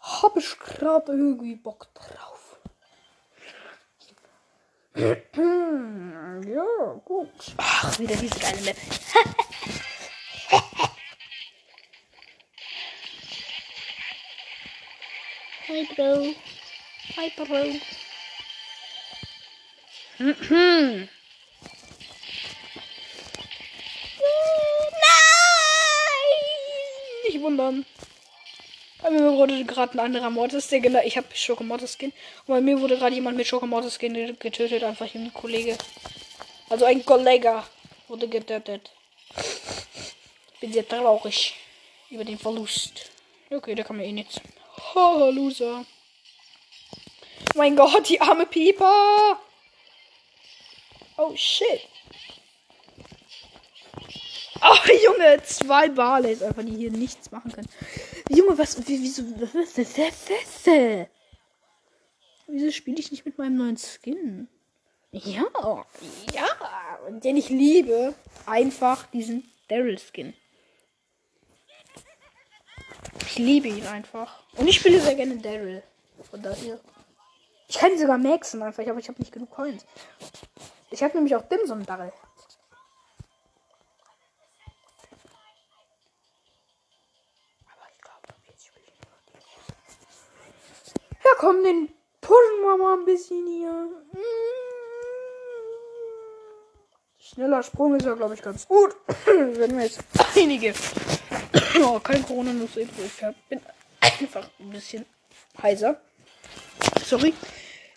Hab 0.00 0.36
ich 0.36 0.58
gerade 0.58 1.12
irgendwie 1.12 1.54
Bock 1.54 1.86
drauf. 1.94 2.58
ja, 4.96 5.14
gut. 7.04 7.28
Ach, 7.56 7.96
wieder 8.00 8.16
diese 8.16 8.40
geile 8.40 8.60
Map. 8.62 8.76
Hi, 15.68 15.88
Bro. 15.94 16.34
Hi, 17.16 17.30
Bro. 17.36 17.76
Mhm. 20.18 21.08
Nein! 24.90 25.34
Nicht 27.34 27.42
wundern. 27.42 27.84
Bei 29.02 29.10
mir 29.10 29.32
wurde 29.32 29.64
gerade 29.64 29.94
ein 29.94 29.98
anderer 29.98 30.30
Mortis-Skin. 30.30 30.96
Ich 31.04 31.16
habe 31.16 31.26
Schokomortis-Skin. 31.34 32.12
Und 32.46 32.54
bei 32.54 32.60
mir 32.60 32.80
wurde 32.80 32.96
gerade 32.96 33.16
jemand 33.16 33.36
mit 33.36 33.48
Schokomortis-Skin 33.48 34.38
getötet. 34.38 34.84
Einfach 34.84 35.12
ein 35.16 35.34
Kollege. 35.34 35.76
Also 36.70 36.84
ein 36.84 37.04
Kollege 37.04 37.64
wurde 38.06 38.28
getötet. 38.28 38.92
Ich 40.54 40.60
bin 40.60 40.72
sehr 40.72 40.86
traurig 40.86 41.56
über 42.08 42.24
den 42.24 42.38
Verlust. 42.38 43.10
Okay, 43.50 43.74
der 43.74 43.84
kann 43.84 43.96
mir 43.96 44.06
eh 44.06 44.12
nichts. 44.12 44.40
Haha, 44.94 45.28
Loser. 45.30 45.84
Mein 47.56 47.74
Gott, 47.74 48.08
die 48.08 48.20
arme 48.20 48.46
Pieper. 48.46 49.40
Oh 51.16 51.34
shit. 51.34 51.88
Ach, 54.66 54.88
Junge, 55.04 55.42
zwei 55.42 55.90
Barleys 55.90 56.42
einfach, 56.42 56.64
die 56.64 56.74
hier 56.74 56.90
nichts 56.90 57.30
machen 57.30 57.52
können. 57.52 57.68
Junge, 58.30 58.56
was, 58.56 58.78
wie, 58.88 59.02
wieso, 59.02 59.22
wieso 62.46 62.70
spiele 62.70 62.98
ich 62.98 63.10
nicht 63.10 63.26
mit 63.26 63.36
meinem 63.36 63.58
neuen 63.58 63.76
Skin? 63.76 64.48
Ja, 65.12 65.44
ja, 66.32 66.46
den 67.10 67.36
ich 67.36 67.50
liebe. 67.50 68.14
Einfach 68.46 69.06
diesen 69.08 69.44
Daryl-Skin. 69.68 70.32
Ich 73.26 73.36
liebe 73.38 73.68
ihn 73.68 73.86
einfach. 73.86 74.44
Und 74.56 74.66
ich 74.66 74.76
spiele 74.76 74.98
sehr 74.98 75.14
gerne 75.14 75.36
Daryl. 75.36 75.82
Von 76.30 76.40
daher. 76.40 76.80
Ich 77.68 77.76
kann 77.76 77.92
ihn 77.92 77.98
sogar 77.98 78.16
maxen 78.16 78.62
einfach, 78.62 78.86
aber 78.86 78.98
ich 78.98 79.08
habe 79.08 79.20
nicht 79.20 79.32
genug 79.32 79.50
Coins. 79.50 79.84
Ich 80.90 81.02
habe 81.02 81.14
nämlich 81.14 81.36
auch 81.36 81.42
Dimsum 81.42 81.84
Daryl. 81.84 82.12
Komm, 91.44 91.62
den 91.62 91.88
pushen 92.20 92.62
wir 92.62 92.76
mal 92.78 92.98
ein 92.98 93.04
bisschen 93.04 93.46
hier. 93.46 93.70
Mm. 93.70 94.18
Schneller 97.18 97.62
Sprung 97.62 97.94
ist 97.96 98.06
ja, 98.06 98.14
glaube 98.14 98.34
ich, 98.34 98.42
ganz 98.42 98.66
gut. 98.66 98.96
Wenn 99.26 99.76
wir 99.76 99.84
jetzt 99.84 100.02
einige. 100.36 100.74
oh, 101.82 102.00
kein 102.00 102.24
corona 102.24 102.52
nuss 102.52 102.76
Ich 102.76 102.88
bin 103.48 103.60
einfach 104.00 104.48
ein 104.58 104.70
bisschen 104.70 105.06
heiser. 105.62 106.00
Sorry 107.04 107.32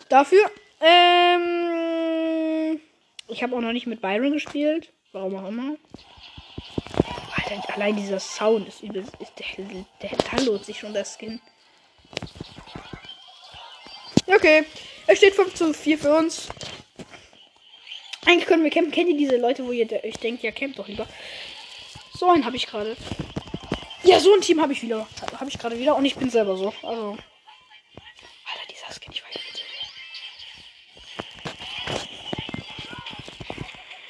dafür. 0.10 0.44
Ähm, 0.82 2.82
ich 3.28 3.42
habe 3.44 3.56
auch 3.56 3.62
noch 3.62 3.72
nicht 3.72 3.88
mit 3.88 4.02
Byron 4.02 4.34
gespielt. 4.34 4.92
Warum 5.14 5.38
auch 5.38 5.48
immer. 5.48 5.78
Alter, 7.36 7.76
allein 7.76 7.96
dieser 7.96 8.20
Sound 8.20 8.68
ist 8.68 8.84
übel. 8.84 9.06
Ist 9.20 9.40
der, 9.40 9.46
der, 10.02 10.18
der 10.18 10.42
lohnt 10.44 10.66
sich 10.66 10.80
schon 10.80 10.94
das 10.94 11.18
Skin. 11.18 11.40
Okay. 14.28 14.66
Es 15.08 15.18
steht 15.20 15.36
5 15.36 15.54
zu 15.54 15.74
4 15.74 15.98
für 15.98 16.16
uns. 16.16 16.50
Eigentlich 18.26 18.46
können 18.46 18.64
wir 18.64 18.72
campen. 18.72 18.92
Kennt 18.92 19.10
ihr 19.10 19.18
diese 19.18 19.38
Leute, 19.38 19.66
wo 19.66 19.72
ihr 19.72 19.90
euch 20.04 20.18
denkt, 20.18 20.44
ja, 20.44 20.52
campt 20.52 20.78
doch 20.78 20.88
lieber. 20.88 21.08
So 22.14 22.30
einen 22.30 22.46
habe 22.46 22.58
ich 22.58 22.68
gerade. 22.68 22.98
Ja, 24.04 24.20
so 24.20 24.34
ein 24.34 24.42
Team 24.42 24.62
habe 24.62 24.74
ich 24.74 24.82
wieder. 24.82 25.08
Habe 25.40 25.50
ich 25.50 25.58
gerade 25.58 25.80
wieder. 25.80 25.96
Und 25.96 26.06
ich 26.06 26.16
bin 26.16 26.30
selber 26.30 26.58
so. 26.58 26.74
Also. 26.84 27.18
das 28.88 28.96
Skin 28.96 29.12
nicht 29.12 29.24
weiter, 29.24 29.40
bitte. 29.52 29.62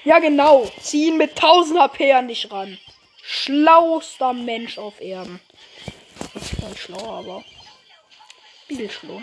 Ja, 0.04 0.20
genau. 0.20 0.72
Ziehen 0.82 1.18
mit 1.18 1.32
1000 1.32 1.80
HP 1.80 2.14
an 2.14 2.28
dich 2.28 2.52
ran. 2.52 2.78
Schlauster 3.24 4.34
Mensch 4.34 4.78
auf 4.78 5.02
Erden. 5.02 5.40
Gar 6.60 6.70
nicht 6.70 6.82
schlau, 6.82 7.12
aber. 7.12 7.44
Bisschen 8.68 8.90
schlau. 8.90 9.22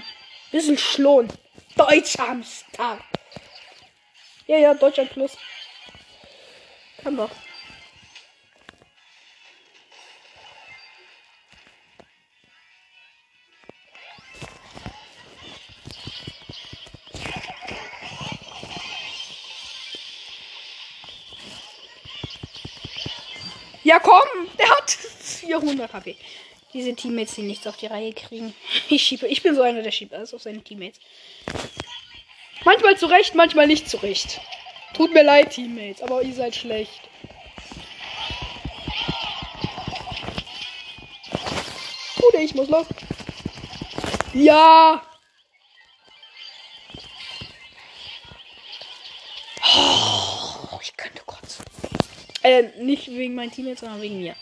Bisschen 0.54 0.78
schlohn. 0.78 1.26
Deutscher 1.74 2.28
am 2.28 2.44
Start. 2.44 3.02
Ja, 4.46 4.56
ja, 4.56 4.72
Deutschland 4.72 5.10
plus. 5.10 5.32
Kann 7.02 7.16
doch. 7.16 7.30
Ja, 23.82 23.98
komm! 23.98 24.22
Der 24.56 24.70
hat 24.70 24.88
400 25.18 25.92
HP. 25.92 26.16
Diese 26.74 26.92
Teammates, 26.92 27.36
die 27.36 27.42
nichts 27.42 27.68
auf 27.68 27.76
die 27.76 27.86
Reihe 27.86 28.12
kriegen. 28.12 28.52
Ich 28.90 29.02
schiebe. 29.02 29.28
Ich 29.28 29.42
bin 29.42 29.54
so 29.54 29.62
einer, 29.62 29.82
der 29.82 29.92
schiebt 29.92 30.12
alles 30.12 30.34
auf 30.34 30.42
seine 30.42 30.60
Teammates. 30.60 31.00
Manchmal 32.64 32.98
zurecht, 32.98 33.34
manchmal 33.34 33.66
nicht 33.66 33.88
zurecht. 33.88 34.40
Tut 34.94 35.14
mir 35.14 35.22
leid, 35.22 35.50
Teammates, 35.50 36.02
aber 36.02 36.22
ihr 36.22 36.34
seid 36.34 36.54
schlecht. 36.54 37.00
Bruder, 42.16 42.40
ich 42.40 42.54
muss 42.54 42.68
los. 42.68 42.86
Ja! 44.32 45.02
Oh, 50.72 50.78
ich 50.82 50.96
könnte 50.96 51.22
kurz. 51.24 51.58
Äh, 52.42 52.64
nicht 52.82 53.08
wegen 53.08 53.34
meinen 53.34 53.52
Teammates, 53.52 53.80
sondern 53.80 54.02
wegen 54.02 54.20
mir. 54.20 54.34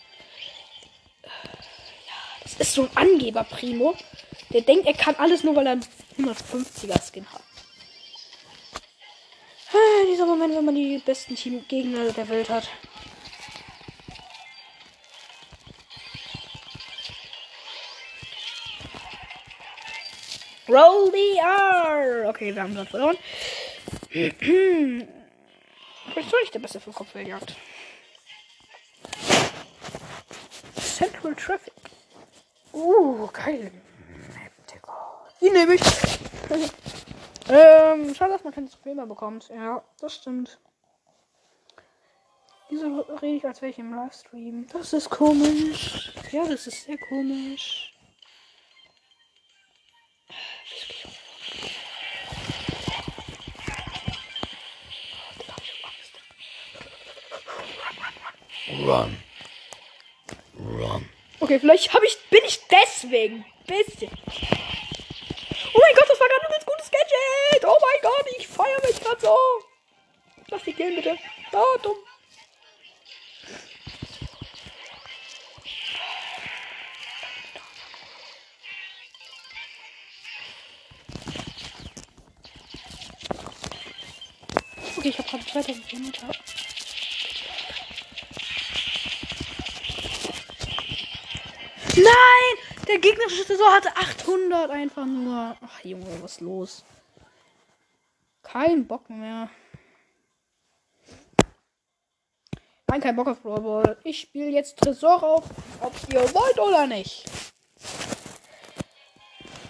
Ist 2.63 2.75
so 2.75 2.83
ein 2.83 2.97
Angeber, 2.97 3.43
Primo. 3.43 3.97
Der 4.53 4.61
denkt, 4.61 4.87
er 4.87 4.95
kann 4.95 5.17
alles 5.17 5.43
nur, 5.43 5.57
weil 5.57 5.67
er 5.67 5.73
einen 5.73 5.85
150er 6.17 6.97
Skin 7.03 7.27
hat. 7.33 7.43
Ah, 9.73 10.07
Dieser 10.07 10.27
Moment, 10.27 10.55
wenn 10.55 10.65
man 10.65 10.77
die 10.77 10.99
besten 10.99 11.35
Teamgegner 11.35 12.13
der 12.13 12.29
Welt 12.29 12.49
hat. 12.49 12.69
Roll 20.69 21.11
the 21.11 21.39
R! 21.39 22.29
Okay, 22.29 22.55
wir 22.55 22.63
haben 22.63 22.75
gerade 22.75 22.89
verloren. 22.89 23.19
Vielleicht 24.09 24.41
soll 26.31 26.41
ich 26.45 26.53
der 26.53 26.61
Beste 26.61 26.79
für 26.79 26.93
Kopfwelljagd. 26.93 27.57
Central 30.77 31.35
Traffic. 31.35 31.82
Uh, 32.73 33.29
geil. 33.33 33.71
Die 35.41 35.51
nehme 35.51 35.75
ich. 35.75 35.83
ähm, 37.49 38.15
schade, 38.15 38.33
dass 38.33 38.45
man 38.45 38.53
keine 38.53 38.69
Trophäe 38.69 38.95
mehr 38.95 39.07
bekommt. 39.07 39.49
Ja, 39.49 39.83
das 40.01 40.15
stimmt. 40.15 40.59
Wieso 42.71 43.01
rede 43.01 43.37
ich, 43.37 43.45
als 43.45 43.61
wäre 43.61 43.71
ich 43.71 43.79
im 43.79 43.93
Livestream? 43.95 44.67
Das 44.73 44.93
ist 44.93 45.11
komisch. 45.11 46.15
Ja, 46.31 46.47
das 46.47 46.67
ist 46.67 46.85
sehr 46.85 46.97
komisch. 47.09 47.95
Run. 58.87 59.17
Okay, 61.43 61.59
vielleicht 61.59 61.93
hab 61.93 62.05
ich, 62.05 62.17
bin 62.31 62.41
ich 62.47 62.61
deswegen. 62.71 63.45
Bisschen. 63.67 64.11
Oh 65.75 65.81
mein 65.81 65.95
Gott, 65.97 66.09
das 66.09 66.21
war 66.21 66.29
gerade 66.29 66.47
ein 66.47 66.53
ganz 66.53 66.65
gutes 66.65 66.89
Gadget. 66.89 67.65
Oh 67.65 67.77
mein 67.81 68.01
Gott, 68.01 68.27
ich 68.39 68.47
feiere 68.47 68.81
mich 68.87 69.01
gerade 69.01 69.21
so. 69.21 69.37
Lass 70.47 70.63
die 70.63 70.73
killen, 70.73 70.95
bitte. 70.95 71.19
Ah, 71.51 71.79
dumm. 71.83 71.97
Okay, 84.97 85.09
ich 85.09 85.19
habe 85.19 85.29
gerade 85.29 85.45
2000 85.45 85.89
Kilometer. 85.89 86.29
Nein! 91.95 92.85
Der 92.89 92.99
gegnerische 92.99 93.45
Tresor 93.45 93.73
hatte 93.73 93.97
800 93.97 94.71
einfach 94.71 95.07
nur. 95.07 95.57
Ach 95.61 95.85
Junge, 95.85 96.07
was 96.23 96.33
ist 96.33 96.41
los? 96.41 96.85
Kein 98.43 98.87
Bock 98.87 99.09
mehr. 99.11 99.51
Nein, 102.89 103.01
kein 103.01 103.17
Bock 103.17 103.29
auf 103.29 103.41
Brawl. 103.43 103.97
Ich 104.05 104.21
spiele 104.21 104.51
jetzt 104.51 104.79
Tresor 104.79 105.23
auf, 105.23 105.45
ob 105.81 105.95
ihr 106.13 106.21
wollt 106.35 106.59
oder 106.59 106.87
nicht. 106.87 107.25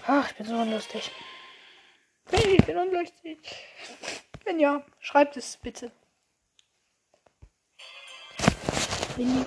Ach, 0.07 0.29
ich 0.29 0.37
bin 0.37 0.47
so 0.47 0.57
unlustig. 0.57 1.11
Hey, 2.31 2.57
ich 2.57 2.67
bin 2.67 2.77
unlustig. 2.77 3.39
Wenn 4.45 4.59
ja, 4.59 4.85
schreibt 4.99 5.37
es 5.37 5.57
bitte. 5.57 5.93
Mini. 9.17 9.45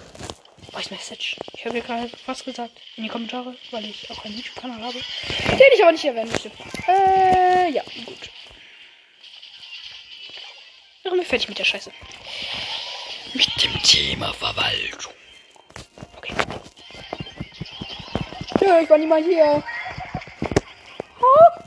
Voice 0.76 0.92
Message. 0.92 1.38
Ich 1.54 1.66
habe 1.66 1.80
gerade 1.82 2.12
was 2.26 2.44
gesagt 2.44 2.74
in 2.98 3.04
die 3.04 3.10
Kommentare, 3.10 3.56
weil 3.72 3.86
ich 3.86 4.12
auch 4.12 4.26
einen 4.26 4.36
YouTube-Kanal 4.36 4.84
habe, 4.84 5.00
den 5.52 5.68
ich 5.74 5.82
aber 5.82 5.94
nicht 5.94 6.04
erwähnen 6.04 6.30
möchte. 6.30 6.52
Äh, 6.86 7.72
ja, 7.72 7.82
gut. 8.06 8.30
Wären 11.04 11.18
wir 11.18 11.26
fertig 11.26 11.48
mit 11.48 11.60
der 11.60 11.64
Scheiße. 11.64 11.94
Mit 13.34 13.64
dem 13.64 13.82
Thema 13.84 14.34
Verwaltung. 14.34 15.14
Okay. 16.18 16.34
Ja, 18.60 18.82
ich 18.82 18.90
war 18.90 18.98
nie 18.98 19.08
mal 19.08 19.24
hier. 19.24 19.64
Oh. 21.22 21.66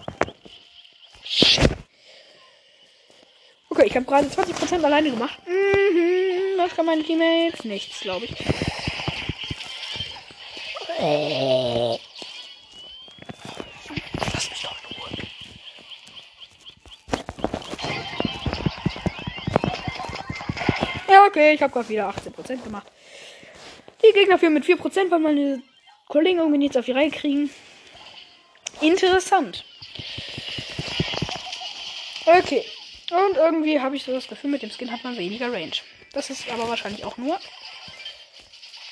Okay, 3.70 3.86
ich 3.86 3.96
habe 3.96 4.04
gerade 4.04 4.28
20% 4.28 4.84
alleine 4.84 5.10
gemacht. 5.10 5.38
Mhm, 5.46 6.58
was 6.58 6.74
kann 6.74 6.84
meine 6.84 7.02
Teammates? 7.02 7.64
Nichts, 7.64 8.00
glaube 8.00 8.26
ich. 8.26 8.34
Lass 14.32 14.50
mich 14.50 14.62
doch 14.62 14.76
in 14.82 14.96
Ruhe. 14.96 15.08
Ja, 21.08 21.24
okay, 21.26 21.54
ich 21.54 21.62
habe 21.62 21.72
gerade 21.72 21.88
wieder 21.88 22.10
18% 22.10 22.62
gemacht. 22.62 22.86
Die 24.02 24.12
Gegner 24.12 24.38
führen 24.38 24.54
mit 24.54 24.64
4%, 24.64 25.10
weil 25.10 25.18
meine 25.18 25.62
Kollegen 26.08 26.38
irgendwie 26.38 26.58
nichts 26.58 26.76
auf 26.76 26.84
die 26.84 26.92
Reihe 26.92 27.10
kriegen. 27.10 27.50
Interessant. 28.80 29.64
Okay. 32.26 32.64
Und 33.10 33.36
irgendwie 33.36 33.80
habe 33.80 33.96
ich 33.96 34.04
so 34.04 34.12
das 34.12 34.28
Gefühl, 34.28 34.50
mit 34.50 34.60
dem 34.62 34.70
Skin 34.70 34.92
hat 34.92 35.02
man 35.02 35.16
weniger 35.16 35.50
Range. 35.50 35.72
Das 36.12 36.28
ist 36.28 36.50
aber 36.50 36.68
wahrscheinlich 36.68 37.04
auch 37.04 37.16
nur, 37.16 37.40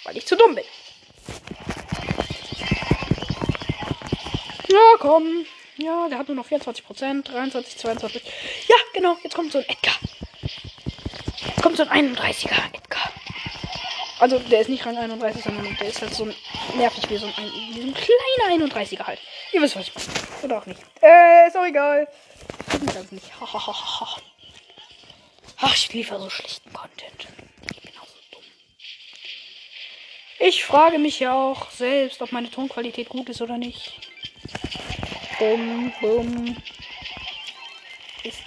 weil 0.05 0.16
ich 0.16 0.26
zu 0.26 0.37
dumm 0.37 0.55
bin. 0.55 0.64
Ja, 4.69 4.97
komm. 4.99 5.47
Ja, 5.79 6.09
der 6.09 6.19
hat 6.19 6.29
nur 6.29 6.37
noch 6.37 6.49
24%, 6.49 7.23
23, 7.23 7.77
22. 7.77 8.23
Ja, 8.69 8.77
genau, 8.95 9.17
jetzt 9.23 9.35
kommt 9.35 9.53
so 9.53 9.59
ein 9.59 9.64
Edgar. 9.69 9.95
Jetzt 11.47 11.62
kommt 11.62 11.77
so 11.77 11.87
ein 11.87 12.17
31er 12.17 12.75
Edgar. 12.75 13.12
Also, 14.19 14.39
der 14.39 14.62
ist 14.62 14.71
nicht 14.71 14.87
Rang 14.87 14.97
31, 14.97 15.45
sondern 15.45 15.77
der 15.79 15.89
ist 15.89 16.01
halt 16.01 16.14
so 16.14 16.27
nervig 16.77 17.11
wie 17.11 17.19
so 17.19 17.27
ein, 17.27 17.33
wie 17.75 17.83
so 17.83 17.87
ein 17.89 17.95
kleiner 17.95 18.67
31er 18.67 19.07
halt. 19.07 19.21
Ihr 19.53 19.61
wisst, 19.61 19.77
was 19.77 19.89
ich 19.89 19.95
meine. 19.95 20.09
Oder 20.43 20.59
auch 20.59 20.67
nicht. 20.67 20.81
Äh, 21.03 21.49
ist 21.49 21.57
auch 21.57 21.67
egal. 21.67 22.09
Ich 22.67 22.75
weiß 22.75 22.95
das 22.95 23.12
nicht. 23.12 23.27
Ach, 25.59 25.75
ich 25.75 25.93
liefere 25.93 26.21
so 26.21 26.31
schlichten 26.31 26.73
Content. 26.73 27.27
Genauso 27.83 28.14
dumm. 28.31 28.43
Ich 30.39 30.64
frage 30.64 30.99
mich 30.99 31.21
ja 31.21 31.35
auch 31.35 31.71
selbst, 31.71 32.23
ob 32.23 32.33
meine 32.33 32.51
Tonqualität 32.51 33.11
gut 33.11 33.29
ist 33.29 33.43
oder 33.43 33.59
nicht. 33.59 34.01
Bum, 35.39 35.93
bum. 36.01 36.57
Ist. 38.24 38.43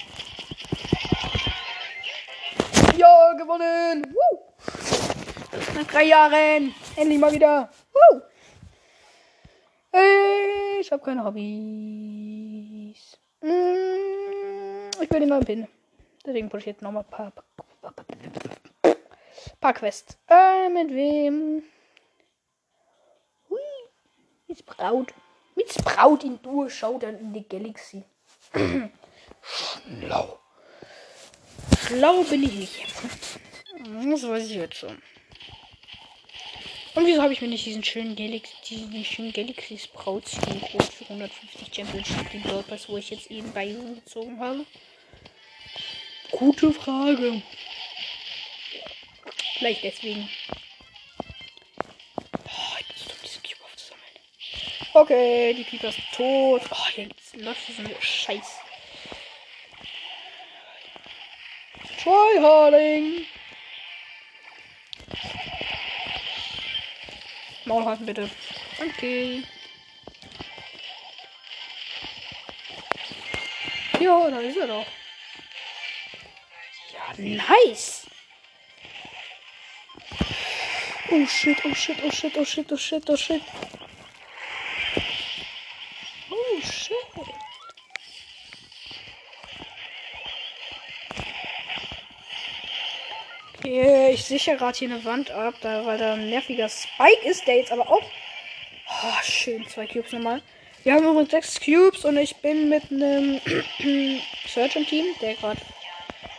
Ja, 2.98 3.34
gewonnen! 3.34 4.14
Woo! 4.14 4.40
Nach 5.76 5.88
drei 5.88 6.04
Jahren! 6.04 6.74
Endlich 6.96 7.20
mal 7.20 7.32
wieder! 7.32 7.70
Woo! 7.94 8.22
Ich 10.80 10.92
habe 10.92 11.04
kein 11.04 11.24
Hobby. 11.24 12.96
Mm, 13.42 14.90
ich 15.02 15.12
will 15.12 15.20
den 15.20 15.30
neuen 15.30 15.46
Pin. 15.46 15.68
Deswegen 16.26 16.50
push 16.50 16.62
ich 16.62 16.68
jetzt 16.68 16.82
nochmal 16.82 17.04
ein 17.04 17.10
paar, 17.10 17.32
paar 19.62 19.74
Quests. 19.74 20.18
Äh, 20.28 20.70
mit 20.70 20.94
wem? 20.94 21.64
Hui. 23.50 23.60
Mit 24.48 24.66
Braut. 24.66 25.14
Mit 25.60 25.76
Braut 25.84 26.24
in 26.24 26.42
Duo 26.42 26.70
Showdown 26.70 27.20
in 27.20 27.34
die 27.34 27.46
Galaxy. 27.46 28.06
Schlau. 30.00 30.40
Schlau 31.86 32.24
bin 32.24 32.44
ich 32.44 32.54
nicht. 32.54 32.86
Das 34.10 34.24
weiß 34.26 34.46
ich 34.46 34.56
jetzt 34.56 34.78
schon. 34.78 35.02
Und 36.96 37.06
wieso 37.06 37.22
habe 37.22 37.34
ich 37.34 37.42
mir 37.42 37.50
nicht 37.50 37.66
diesen 37.66 37.84
schönen 37.84 38.16
Galaxy, 38.16 38.54
diesen 38.70 39.04
schönen 39.04 39.34
Galaxy 39.34 39.78
Sprout 39.78 40.22
Skin 40.28 40.62
Code 40.62 40.86
für 40.86 41.04
150 41.04 41.76
Championship, 41.76 42.32
den 42.32 42.42
Brawl 42.42 42.64
Pass, 42.64 42.88
wo 42.88 42.96
ich 42.96 43.10
jetzt 43.10 43.30
eben 43.30 43.52
bei 43.52 43.66
ihm 43.66 43.96
gezogen 43.96 44.40
habe? 44.40 44.66
Gute 46.32 46.72
Frage. 46.72 47.42
Vielleicht 49.58 49.84
deswegen. 49.84 50.30
Okay, 55.00 55.54
die 55.54 55.64
Pieper 55.64 55.88
ist 55.88 56.00
tot. 56.12 56.62
Oh, 56.72 56.90
jetzt 56.94 57.34
läuft 57.38 57.68
so 57.68 57.82
eine 57.82 57.96
Scheiß. 58.02 58.60
Tryharding. 62.04 63.26
Maul 67.64 67.86
halten 67.86 68.06
bitte. 68.06 68.30
Okay. 68.78 69.44
Ja, 74.02 74.30
da 74.30 74.40
ist 74.42 74.58
er 74.58 74.68
doch. 74.68 74.86
Ja, 76.94 77.14
nice. 77.18 78.06
Oh 81.10 81.26
shit, 81.26 81.58
oh 81.64 81.74
shit, 81.74 82.04
oh 82.04 82.12
shit, 82.12 82.38
oh 82.38 82.44
shit, 82.44 82.70
oh 82.70 82.78
shit, 82.78 83.10
oh 83.10 83.16
shit. 83.16 83.42
Oh 86.32 86.62
shit. 86.62 87.40
Sichere 94.30 94.58
gerade 94.58 94.78
hier 94.78 94.90
eine 94.92 95.04
Wand 95.06 95.32
ab, 95.32 95.56
da, 95.62 95.86
weil 95.88 95.98
da 95.98 96.14
ein 96.14 96.30
nerviger 96.30 96.70
Spike 96.70 97.28
ist, 97.28 97.48
der 97.48 97.58
jetzt 97.58 97.72
aber 97.72 97.90
auch. 97.90 98.04
Oh, 98.04 99.24
schön, 99.24 99.68
zwei 99.68 99.88
Cubes 99.88 100.12
nochmal. 100.12 100.44
Wir 100.84 100.94
haben 100.94 101.04
übrigens 101.06 101.32
sechs 101.32 101.60
Cubes 101.60 102.06
und 102.06 102.16
ich 102.18 102.36
bin 102.38 102.70
mit 102.70 102.92
einem 102.92 103.42
Search 104.48 104.76
im 104.76 104.86
Team, 104.86 105.06
der 105.20 105.34
gerade 105.34 105.60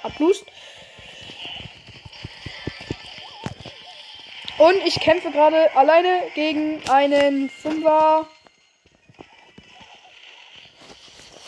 ablust. 0.05 0.45
Und 4.59 4.76
ich 4.86 4.95
kämpfe 5.01 5.32
gerade 5.32 5.74
alleine 5.74 6.22
gegen 6.34 6.88
einen 6.88 7.51
Fünfer 7.51 8.28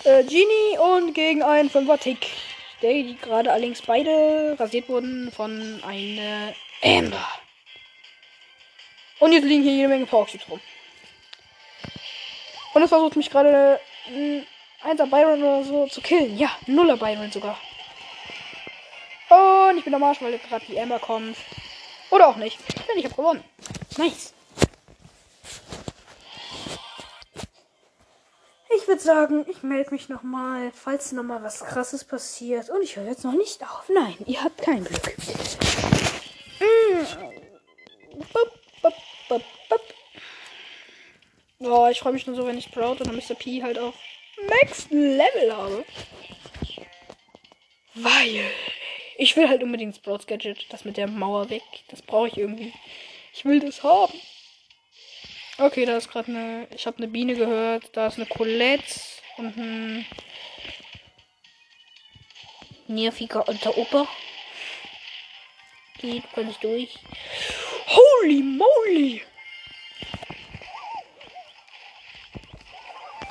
äh, 0.04 0.24
Genie 0.24 0.78
und 0.78 1.14
gegen 1.14 1.42
einen 1.44 1.70
Fünfer 1.70 1.98
Tick. 1.98 2.26
Die 2.82 3.16
gerade 3.20 3.52
allerdings 3.52 3.80
beide 3.82 4.56
rasiert 4.58 4.88
wurden 4.88 5.30
von 5.30 5.80
einer 5.84 6.52
Amber. 6.82 7.28
Und 9.20 9.32
jetzt 9.32 9.44
liegen 9.44 9.62
hier 9.62 9.72
jede 9.72 9.88
Menge 9.88 10.06
Powercubes 10.06 10.48
rum. 10.50 10.60
Und 12.74 12.82
es 12.82 12.88
versucht 12.88 13.14
mich 13.16 13.30
gerade 13.30 13.78
ein 14.08 14.44
1er 14.84 15.06
Byron 15.06 15.42
oder 15.42 15.62
so 15.62 15.86
zu 15.86 16.00
killen. 16.00 16.36
Ja, 16.36 16.50
0er 16.66 16.96
Byron 16.96 17.30
sogar. 17.30 17.56
Und 19.28 19.78
ich 19.78 19.84
bin 19.84 19.94
am 19.94 20.02
Arsch, 20.02 20.20
weil 20.20 20.36
gerade 20.38 20.64
die 20.66 20.80
Amber 20.80 20.98
kommt. 20.98 21.36
Oder 22.10 22.28
auch 22.28 22.36
nicht. 22.36 22.58
Denn 22.88 22.98
ich 22.98 23.04
habe 23.04 23.14
gewonnen. 23.14 23.44
Nice. 23.96 24.34
Ich 28.82 28.88
würde 28.88 29.00
sagen, 29.00 29.46
ich 29.48 29.62
melde 29.62 29.92
mich 29.92 30.08
nochmal, 30.08 30.72
falls 30.74 31.12
nochmal 31.12 31.40
was 31.44 31.60
krasses 31.60 32.02
passiert. 32.02 32.68
Und 32.68 32.82
ich 32.82 32.96
höre 32.96 33.06
jetzt 33.06 33.22
noch 33.22 33.32
nicht 33.32 33.62
auf. 33.62 33.88
Nein, 33.88 34.16
ihr 34.26 34.42
habt 34.42 34.60
kein 34.60 34.82
Glück. 34.82 35.14
Oh, 41.60 41.86
ich 41.92 42.00
freue 42.00 42.12
mich 42.12 42.26
nur 42.26 42.34
so, 42.34 42.44
wenn 42.44 42.58
ich 42.58 42.64
Sprout 42.64 42.96
oder 43.00 43.12
Mr. 43.12 43.36
P 43.38 43.62
halt 43.62 43.78
auf 43.78 43.94
Max 44.48 44.88
Level 44.90 45.56
habe. 45.56 45.84
Weil 47.94 48.40
ich 49.16 49.36
will 49.36 49.48
halt 49.48 49.62
unbedingt 49.62 49.94
Sprouts 49.94 50.26
Gadget, 50.26 50.66
das 50.70 50.84
mit 50.84 50.96
der 50.96 51.06
Mauer 51.06 51.50
weg. 51.50 51.62
Das 51.88 52.02
brauche 52.02 52.26
ich 52.26 52.36
irgendwie. 52.36 52.72
Ich 53.32 53.44
will 53.44 53.60
das 53.60 53.84
haben. 53.84 54.12
Okay, 55.62 55.84
da 55.84 55.96
ist 55.96 56.10
gerade 56.10 56.26
eine. 56.26 56.66
Ich 56.74 56.86
habe 56.88 56.96
eine 56.96 57.06
Biene 57.06 57.36
gehört. 57.36 57.84
Da 57.92 58.08
ist 58.08 58.16
eine 58.16 58.26
Colette 58.26 59.00
und 59.36 59.56
ein 59.56 60.04
nerviger 62.88 63.46
Unteroper. 63.46 64.08
Geht 65.98 66.24
völlig 66.34 66.56
durch. 66.56 66.98
Holy 67.86 68.42
moly! 68.42 69.22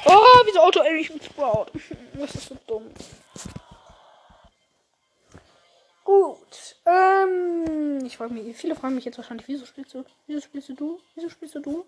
Oh, 0.06 0.42
wieso 0.46 0.60
Auto 0.62 0.80
eigentlich 0.80 1.10
mit 1.10 1.26
Sprout? 1.26 1.68
Das 2.14 2.36
ist 2.36 2.48
so 2.48 2.58
dumm. 2.66 2.94
Gut. 6.06 6.76
Ähm, 6.92 8.04
ich 8.06 8.18
frage 8.18 8.34
mich, 8.34 8.56
viele 8.58 8.76
fragen 8.76 8.96
mich 8.96 9.06
jetzt 9.06 9.18
wahrscheinlich, 9.18 9.48
wieso 9.48 9.66
spielst 9.66 9.94
du? 9.94 10.04
Wieso 10.28 10.42
spielst 10.42 10.70
du? 10.70 11.00
Wieso 11.16 11.30
spielst 11.30 11.56
du? 11.56 11.86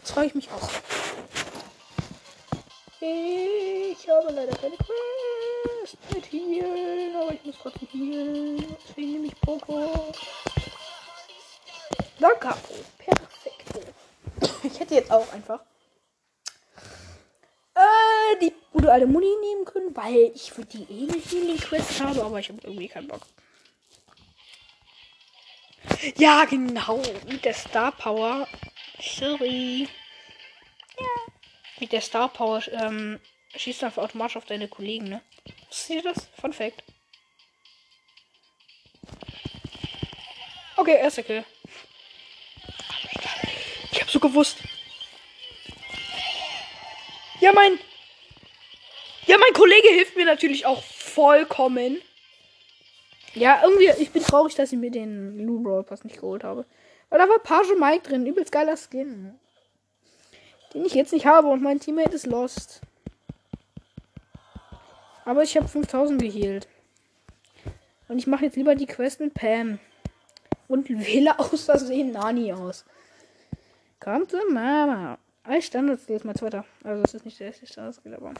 Das 0.00 0.10
frage 0.10 0.26
ich 0.26 0.34
mich 0.34 0.50
auch. 0.50 0.68
Ich 3.00 4.08
habe 4.08 4.32
leider 4.32 4.56
keine 4.56 4.76
Quest 4.76 5.96
mit 6.12 6.32
Healen, 6.32 7.14
aber 7.14 7.32
ich 7.32 7.44
muss 7.44 7.56
trotzdem 7.62 7.88
healen. 7.92 8.76
Deswegen 8.88 9.12
nehme 9.12 9.26
ich 9.26 9.40
Poco. 9.40 10.12
Danke. 12.18 12.54
Perfekt. 12.98 13.88
Ich 14.64 14.80
hätte 14.80 14.94
jetzt 14.96 15.10
auch 15.10 15.32
einfach 15.32 15.60
äh, 17.74 18.36
die 18.40 18.52
gute 18.72 18.92
alte 18.92 19.06
Muni 19.06 19.26
nehmen 19.40 19.64
können, 19.64 19.96
weil 19.96 20.32
ich 20.34 20.52
für 20.52 20.64
die 20.64 20.82
eh 20.82 21.08
eine 21.08 21.20
Healing 21.20 21.58
Quest 21.58 22.00
habe, 22.00 22.22
aber 22.22 22.38
ich 22.38 22.48
habe 22.48 22.60
irgendwie 22.62 22.88
keinen 22.88 23.08
Bock. 23.08 23.26
Ja, 26.16 26.44
genau. 26.44 27.02
Mit 27.26 27.44
der 27.44 27.54
Star 27.54 27.92
Power. 27.92 28.46
Sorry. 29.00 29.88
Ja. 30.98 31.32
Mit 31.80 31.92
der 31.92 32.00
Star 32.00 32.28
Power 32.28 32.62
ähm, 32.72 33.20
schießt 33.56 33.82
du 33.82 33.86
einfach 33.86 34.02
automatisch 34.02 34.36
auf 34.36 34.46
deine 34.46 34.68
Kollegen, 34.68 35.08
ne? 35.08 35.22
Siehst 35.70 36.04
du 36.04 36.12
das? 36.12 36.28
Fun 36.40 36.52
Fact. 36.52 36.82
Okay, 40.76 40.96
erster 40.96 41.22
Kill. 41.22 41.44
Ich 43.90 44.00
hab 44.00 44.10
so 44.10 44.20
gewusst. 44.20 44.58
Ja, 47.40 47.52
mein. 47.52 47.78
Ja, 49.28 49.36
mein 49.36 49.52
Kollege 49.52 49.88
hilft 49.88 50.16
mir 50.16 50.24
natürlich 50.24 50.64
auch 50.64 50.82
vollkommen. 50.82 52.00
Ja, 53.34 53.60
irgendwie, 53.62 53.90
ich 54.02 54.10
bin 54.10 54.22
traurig, 54.22 54.54
dass 54.54 54.72
ich 54.72 54.78
mir 54.78 54.90
den 54.90 55.36
Blue 55.36 55.62
Brawl 55.62 55.84
Pass 55.84 56.02
nicht 56.02 56.16
geholt 56.16 56.44
habe. 56.44 56.64
Weil 57.10 57.18
da 57.18 57.28
war 57.28 57.38
Page 57.38 57.74
Mike 57.78 58.08
drin, 58.08 58.24
übelst 58.24 58.50
geiler 58.50 58.78
Skin. 58.78 59.38
Den 60.72 60.86
ich 60.86 60.94
jetzt 60.94 61.12
nicht 61.12 61.26
habe 61.26 61.48
und 61.48 61.62
mein 61.62 61.78
Teammate 61.78 62.14
ist 62.14 62.26
lost. 62.26 62.80
Aber 65.26 65.42
ich 65.42 65.58
habe 65.58 65.68
5000 65.68 66.22
geheilt. 66.22 66.66
Und 68.08 68.18
ich 68.18 68.26
mache 68.26 68.46
jetzt 68.46 68.56
lieber 68.56 68.74
die 68.74 68.86
Quest 68.86 69.20
mit 69.20 69.34
Pam. 69.34 69.78
Und 70.68 70.88
wähle 70.88 71.38
aus 71.38 71.66
Versehen 71.66 72.12
Nani 72.12 72.54
aus. 72.54 72.86
Kommt 74.00 74.32
Mama. 74.50 75.18
Als 75.44 75.66
Standard 75.66 76.00
ist 76.08 76.24
mein 76.24 76.34
zweiter. 76.34 76.64
Also 76.82 77.02
es 77.04 77.12
ist 77.12 77.26
nicht 77.26 77.38
der 77.40 77.48
erste 77.48 77.66
Standard, 77.66 77.98
aber. 78.14 78.32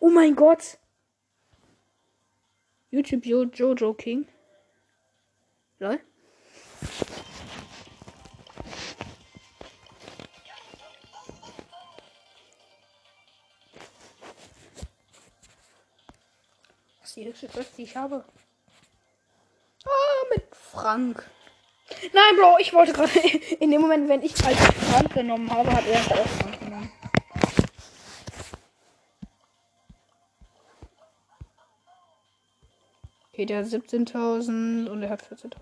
Oh 0.00 0.08
mein 0.08 0.34
Gott! 0.34 0.78
YouTube 2.90 3.26
jo 3.26 3.44
Jojo 3.44 3.94
King. 3.94 4.26
Lol. 5.78 6.00
Die 17.22 17.28
höchste 17.28 17.46
Quest, 17.48 17.78
die 17.78 17.82
ich 17.84 17.96
habe. 17.96 18.24
Ah, 19.84 20.24
mit 20.34 20.44
Frank. 20.50 21.30
Nein, 22.12 22.36
Bro, 22.36 22.56
ich 22.58 22.72
wollte 22.72 22.92
gerade 22.92 23.12
in 23.60 23.70
dem 23.70 23.80
Moment, 23.80 24.08
wenn 24.08 24.22
ich 24.22 24.32
als 24.44 24.56
Frank 24.56 25.12
genommen 25.14 25.50
habe, 25.50 25.72
hat 25.72 25.86
er 25.86 26.00
auch 26.00 26.26
Frank 26.26 26.58
genommen. 26.58 26.92
Okay, 33.32 33.46
der 33.46 33.58
hat 33.58 33.66
17.000 33.66 34.88
und 34.88 35.02
er 35.02 35.10
hat 35.10 35.22
14.000. 35.22 35.52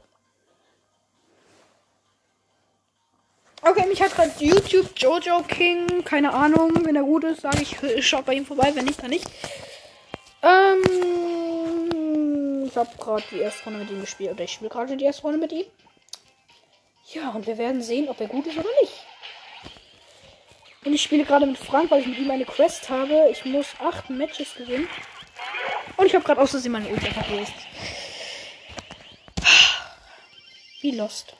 Okay, 3.62 3.86
mich 3.86 4.00
hat 4.00 4.14
gerade 4.14 4.32
YouTube 4.38 4.90
Jojo 4.96 5.42
King, 5.42 6.02
keine 6.04 6.32
Ahnung, 6.32 6.86
wenn 6.86 6.96
er 6.96 7.02
gut 7.02 7.24
ist, 7.24 7.42
sage 7.42 7.60
ich, 7.60 8.08
schaut 8.08 8.24
bei 8.24 8.32
ihm 8.32 8.46
vorbei, 8.46 8.72
wenn 8.74 8.86
nicht, 8.86 9.02
dann 9.02 9.10
nicht. 9.10 9.28
Ähm, 10.42 11.09
ich 12.70 12.76
habe 12.76 12.90
gerade 12.98 13.24
die 13.30 13.40
erste 13.40 13.64
Runde 13.64 13.80
mit 13.80 13.90
ihm 13.90 14.00
gespielt, 14.00 14.32
oder 14.32 14.44
ich 14.44 14.52
spiele 14.52 14.70
gerade 14.70 14.96
die 14.96 15.04
erste 15.04 15.22
Runde 15.22 15.38
mit 15.38 15.52
ihm. 15.52 15.66
Ja, 17.12 17.30
und 17.30 17.46
wir 17.46 17.58
werden 17.58 17.82
sehen, 17.82 18.08
ob 18.08 18.20
er 18.20 18.28
gut 18.28 18.46
ist 18.46 18.56
oder 18.56 18.68
nicht. 18.80 18.92
Und 20.84 20.94
ich 20.94 21.02
spiele 21.02 21.24
gerade 21.24 21.46
mit 21.46 21.58
Frank, 21.58 21.90
weil 21.90 22.00
ich 22.00 22.06
mit 22.06 22.18
ihm 22.18 22.30
eine 22.30 22.44
Quest 22.44 22.88
habe. 22.88 23.28
Ich 23.30 23.44
muss 23.44 23.66
acht 23.80 24.08
Matches 24.08 24.54
gewinnen. 24.54 24.88
Und 25.96 26.06
ich 26.06 26.14
habe 26.14 26.24
gerade 26.24 26.40
aus 26.40 26.50
Versehen 26.50 26.72
meine 26.72 26.88
einfach 26.88 27.28
gelöst. 27.28 27.52
Wie 30.80 30.92
lost. 30.92 31.34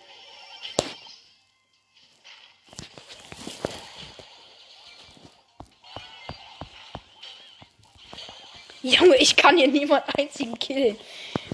Junge, 8.83 9.17
ich 9.17 9.37
kann 9.37 9.57
hier 9.57 9.69
niemand 9.69 10.05
einzigen 10.19 10.59
killen. 10.59 10.99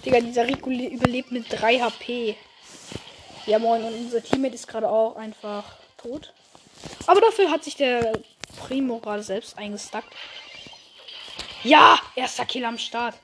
Digga, 0.07 0.20
dieser 0.20 0.46
Rico 0.46 0.70
überlebt 0.70 1.32
mit 1.32 1.46
3 1.50 1.80
HP. 1.80 2.36
Ja, 3.46 3.59
moin, 3.59 3.82
und 3.82 3.92
unser 3.92 4.22
Teammate 4.22 4.54
ist 4.54 4.68
gerade 4.68 4.88
auch 4.88 5.16
einfach 5.16 5.64
tot. 5.96 6.32
Aber 7.09 7.20
dafür 7.20 7.50
hat 7.50 7.64
sich 7.64 7.74
der 7.74 8.12
Primo 8.57 9.00
gerade 9.00 9.24
selbst 9.24 9.59
eingestackt. 9.59 10.14
Ja, 11.64 11.98
erster 12.14 12.46
Kill 12.46 12.64
am 12.64 12.78
Start. 12.78 13.16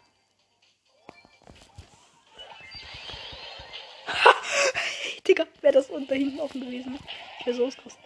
Digga, 5.29 5.47
wäre 5.61 5.75
das 5.75 5.89
unter 5.89 6.17
hinten 6.17 6.41
offen 6.41 6.63
gewesen. 6.63 6.99
Ich 7.39 7.47
wäre 7.47 7.57
so 7.57 7.67
ausgerastet. 7.67 8.03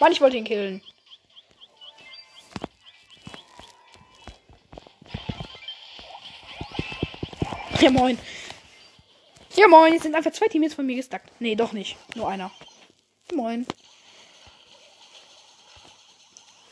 Mann, 0.00 0.10
ich 0.10 0.20
wollte 0.20 0.36
ihn 0.36 0.44
killen. 0.44 0.82
Ja, 7.86 7.92
moin. 7.92 8.18
Ja, 9.54 9.68
moin. 9.68 9.92
Jetzt 9.92 10.02
sind 10.02 10.16
einfach 10.16 10.32
zwei 10.32 10.48
Teams 10.48 10.74
von 10.74 10.84
mir 10.84 10.96
gestackt. 10.96 11.30
Nee, 11.38 11.54
doch 11.54 11.72
nicht. 11.72 11.96
Nur 12.16 12.28
einer. 12.28 12.50
Moin. 13.32 13.64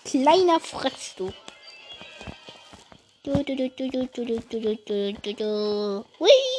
Kleiner 0.05 0.59
Fritz, 0.59 1.15
du. 1.15 1.33
Du, 3.23 3.45
du, 3.45 3.55
du, 3.55 3.71
du, 3.71 3.91
du, 3.91 4.07
du, 4.09 4.25
du, 4.25 4.41
du, 4.41 4.77
du, 4.77 5.13
du, 5.13 5.35
du. 5.35 6.05
Hui. 6.19 6.54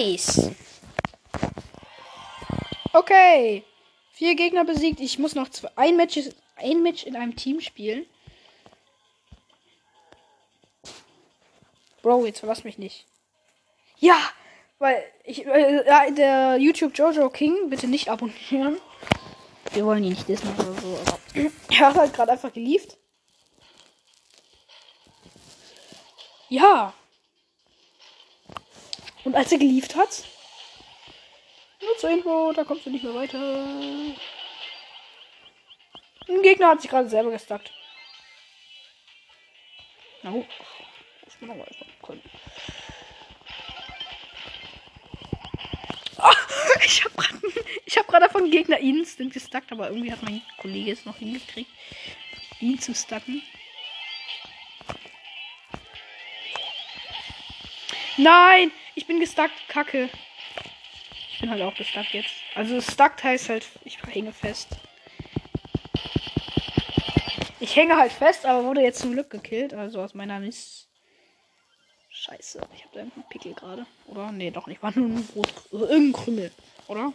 Nice. 0.00 0.50
Okay. 2.92 3.64
Vier 4.12 4.34
Gegner 4.34 4.64
besiegt. 4.64 5.00
Ich 5.00 5.18
muss 5.18 5.34
noch 5.34 5.50
zwei, 5.50 5.68
ein, 5.76 5.96
Match, 5.96 6.18
ein 6.56 6.82
Match 6.82 7.04
in 7.04 7.16
einem 7.16 7.36
Team 7.36 7.60
spielen. 7.60 8.06
Bro, 12.02 12.24
jetzt 12.24 12.38
verlass 12.38 12.64
mich 12.64 12.78
nicht. 12.78 13.06
Ja, 13.98 14.16
weil 14.78 15.04
ich, 15.24 15.44
äh, 15.44 16.12
der 16.12 16.56
YouTube 16.56 16.96
Jojo 16.96 17.28
King, 17.28 17.68
bitte 17.68 17.86
nicht 17.86 18.08
abonnieren. 18.08 18.80
Wir 19.74 19.84
wollen 19.84 20.02
ihn 20.02 20.10
nicht 20.10 20.26
wissen 20.26 20.48
oder 20.54 20.72
so, 20.80 20.98
aber 21.06 21.18
er 21.68 21.86
hat 21.86 21.96
halt 21.96 22.14
gerade 22.14 22.32
einfach 22.32 22.52
geliefert. 22.52 22.96
Ja. 26.48 26.94
Und 29.24 29.34
als 29.34 29.52
er 29.52 29.58
geliefert 29.58 29.96
hat, 29.96 30.24
nur 31.80 31.96
zur 31.98 32.10
Info, 32.10 32.52
da 32.52 32.64
kommst 32.64 32.86
du 32.86 32.90
nicht 32.90 33.04
mehr 33.04 33.14
weiter. 33.14 33.38
Ein 36.28 36.42
Gegner 36.42 36.68
hat 36.68 36.82
sich 36.82 36.90
gerade 36.90 37.08
selber 37.08 37.30
gestackt. 37.30 37.72
Na 40.22 40.30
gut. 40.30 40.46
Muss 41.24 41.40
man 41.40 41.48
noch 41.50 41.56
mal 41.56 41.68
können. 42.02 42.22
Ah, 46.18 46.32
ich 46.84 47.04
habe 47.04 48.06
gerade 48.06 48.24
hab 48.24 48.32
von 48.32 48.50
Gegner 48.50 48.78
instant 48.78 49.32
gestackt, 49.32 49.72
aber 49.72 49.88
irgendwie 49.88 50.12
hat 50.12 50.22
mein 50.22 50.42
Kollege 50.58 50.92
es 50.92 51.06
noch 51.06 51.16
hingekriegt, 51.16 51.70
ihn 52.60 52.78
zu 52.78 52.94
stacken. 52.94 53.42
Nein, 58.18 58.70
ich 59.00 59.06
bin 59.06 59.18
gestackt, 59.18 59.54
Kacke. 59.68 60.10
Ich 61.32 61.40
bin 61.40 61.48
halt 61.48 61.62
auch 61.62 61.74
gestackt 61.74 62.12
jetzt. 62.12 62.28
Also 62.54 62.82
stuckt 62.82 63.24
heißt 63.24 63.48
halt, 63.48 63.66
ich 63.82 63.98
hänge 64.02 64.30
fest. 64.30 64.68
Ich 67.60 67.74
hänge 67.76 67.96
halt 67.96 68.12
fest, 68.12 68.44
aber 68.44 68.62
wurde 68.64 68.82
jetzt 68.82 69.00
zum 69.00 69.12
Glück 69.12 69.30
gekillt. 69.30 69.72
Also 69.72 70.02
aus 70.02 70.12
meiner 70.12 70.38
Mist. 70.38 70.86
Scheiße, 72.10 72.60
ich 72.76 72.84
habe 72.84 72.94
da 72.94 73.00
einen 73.00 73.24
Pickel 73.30 73.54
gerade. 73.54 73.86
Oder? 74.06 74.32
Nee, 74.32 74.50
doch 74.50 74.66
nicht. 74.66 74.82
War 74.82 74.92
nur 74.94 75.08
ein 75.08 75.26
Brot. 75.28 75.48
Also 75.72 75.86
irgendein 75.86 76.22
Krümel. 76.22 76.52
Oder? 76.86 77.14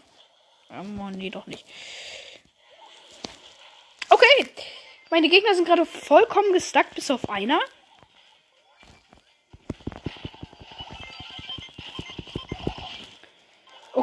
Ähm, 0.71 1.11
nee, 1.11 1.29
doch 1.29 1.45
nicht. 1.45 1.65
Okay. 4.09 4.49
Meine 5.11 5.29
Gegner 5.29 5.53
sind 5.53 5.65
gerade 5.65 5.85
vollkommen 5.85 6.51
gestackt, 6.51 6.95
bis 6.95 7.11
auf 7.11 7.29
einer. 7.29 7.59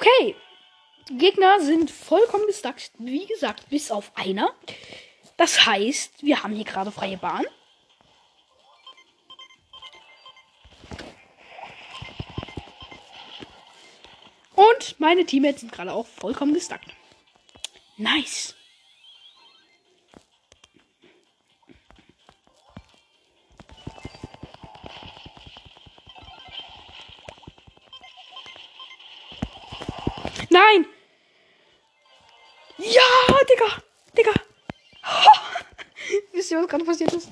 Okay. 0.03 0.35
Gegner 1.11 1.61
sind 1.61 1.93
vollkommen 1.93 2.47
gestackt. 2.49 2.91
Wie 2.99 3.25
gesagt, 3.27 3.69
bis 3.71 3.93
auf 3.93 4.11
einer. 4.17 4.53
Das 5.37 5.65
heißt, 5.65 6.25
wir 6.25 6.43
haben 6.43 6.55
hier 6.55 6.65
gerade 6.65 6.91
freie 6.91 7.17
Bahn. 7.17 7.45
Und 14.57 14.99
meine 14.99 15.25
Teammates 15.25 15.61
sind 15.61 15.71
gerade 15.71 15.93
auch 15.93 16.07
vollkommen 16.07 16.55
gestackt. 16.55 16.89
Nice. 17.97 18.57
Nein! 30.53 30.85
Ja, 32.77 33.39
Digga! 33.49 33.83
Digga! 34.15 34.33
Wisst 36.33 36.51
ihr, 36.51 36.59
was 36.59 36.69
gerade 36.69 36.85
passiert 36.85 37.11
ist? 37.15 37.31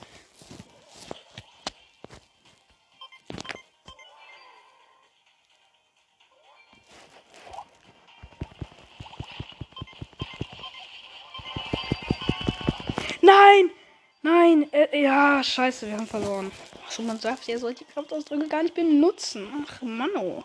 Nein! 13.20 13.70
Nein! 14.22 14.72
Äh, 14.72 15.02
ja, 15.02 15.44
scheiße, 15.44 15.88
wir 15.88 15.98
haben 15.98 16.06
verloren. 16.06 16.50
Achso, 16.86 17.02
man 17.02 17.20
sagt, 17.20 17.44
sollt 17.44 17.80
die 17.80 17.84
Kraftausdrücke 17.84 18.48
gar 18.48 18.62
nicht 18.62 18.74
benutzen. 18.74 19.66
Ach, 19.68 19.82
Mann, 19.82 20.16
oh. 20.16 20.42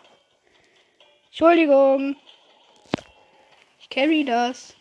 Entschuldigung. 1.28 2.16
Ich 3.86 3.90
carry 3.90 4.24
das. 4.24 4.74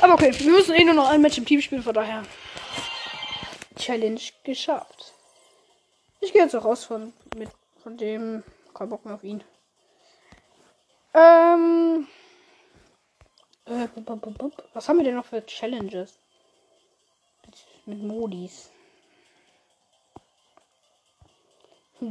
Aber 0.00 0.14
okay, 0.14 0.32
wir 0.38 0.52
müssen 0.52 0.72
eh 0.72 0.84
nur 0.84 0.94
noch 0.94 1.08
ein 1.08 1.20
Match 1.20 1.36
im 1.36 1.44
Team 1.44 1.60
spielen, 1.60 1.82
von 1.82 1.92
daher. 1.92 2.22
Challenge 3.76 4.20
geschafft. 4.44 5.14
Ich 6.20 6.32
gehe 6.32 6.42
jetzt 6.42 6.54
auch 6.54 6.64
raus 6.64 6.84
von, 6.84 7.12
mit, 7.36 7.50
von 7.82 7.96
dem. 7.96 8.44
Kein 8.72 8.88
Bock 8.88 9.04
mehr 9.04 9.16
auf 9.16 9.24
ihn. 9.24 9.42
Ähm. 11.12 12.06
Äh. 13.66 13.88
Was 14.74 14.88
haben 14.88 14.98
wir 14.98 15.04
denn 15.04 15.16
noch 15.16 15.26
für 15.26 15.44
Challenges? 15.44 16.20
Mit, 17.44 17.66
mit 17.86 18.02
Modis. 18.04 18.70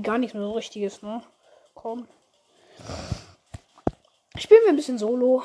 Gar 0.04 0.20
nichts 0.20 0.36
mehr 0.36 0.44
so 0.44 0.52
richtiges, 0.52 1.02
ne? 1.02 1.24
Komm. 1.74 2.08
Spielen 4.38 4.62
wir 4.64 4.70
ein 4.70 4.76
bisschen 4.76 5.00
Solo. 5.00 5.44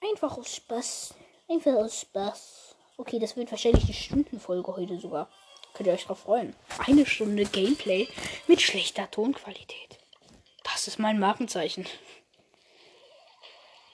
Einfach 0.00 0.38
aus 0.38 0.56
Spaß. 0.56 1.14
Einfach 1.48 1.74
aus 1.74 2.00
Spaß. 2.00 2.74
Okay, 2.96 3.18
das 3.18 3.36
wird 3.36 3.50
wahrscheinlich 3.50 3.84
die 3.84 3.92
Stundenfolge 3.92 4.76
heute 4.76 4.98
sogar. 4.98 5.28
Könnt 5.74 5.86
ihr 5.86 5.92
euch 5.92 6.06
drauf 6.06 6.20
freuen. 6.20 6.56
Eine 6.78 7.04
Stunde 7.04 7.44
Gameplay 7.44 8.08
mit 8.46 8.60
schlechter 8.62 9.10
Tonqualität. 9.10 9.98
Das 10.64 10.88
ist 10.88 10.98
mein 10.98 11.18
Markenzeichen. 11.18 11.86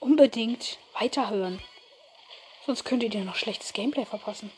Unbedingt 0.01 0.78
weiterhören. 0.99 1.61
Sonst 2.66 2.84
könntet 2.84 3.14
ihr 3.14 3.24
noch 3.24 3.34
schlechtes 3.34 3.72
Gameplay 3.72 4.05
verpassen. 4.05 4.53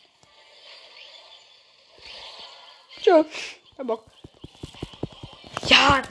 Tschö. 3.03 3.25
Kein 3.77 3.87
Bock. 3.87 4.05
Ja. 5.71 6.03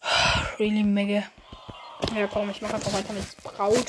Really 0.58 0.82
mega. 0.82 1.22
Ja, 2.14 2.26
komm, 2.26 2.50
ich 2.50 2.62
mache 2.62 2.74
einfach 2.74 2.92
weiter 2.92 3.12
mit 3.12 3.24
Sprout. 3.24 3.84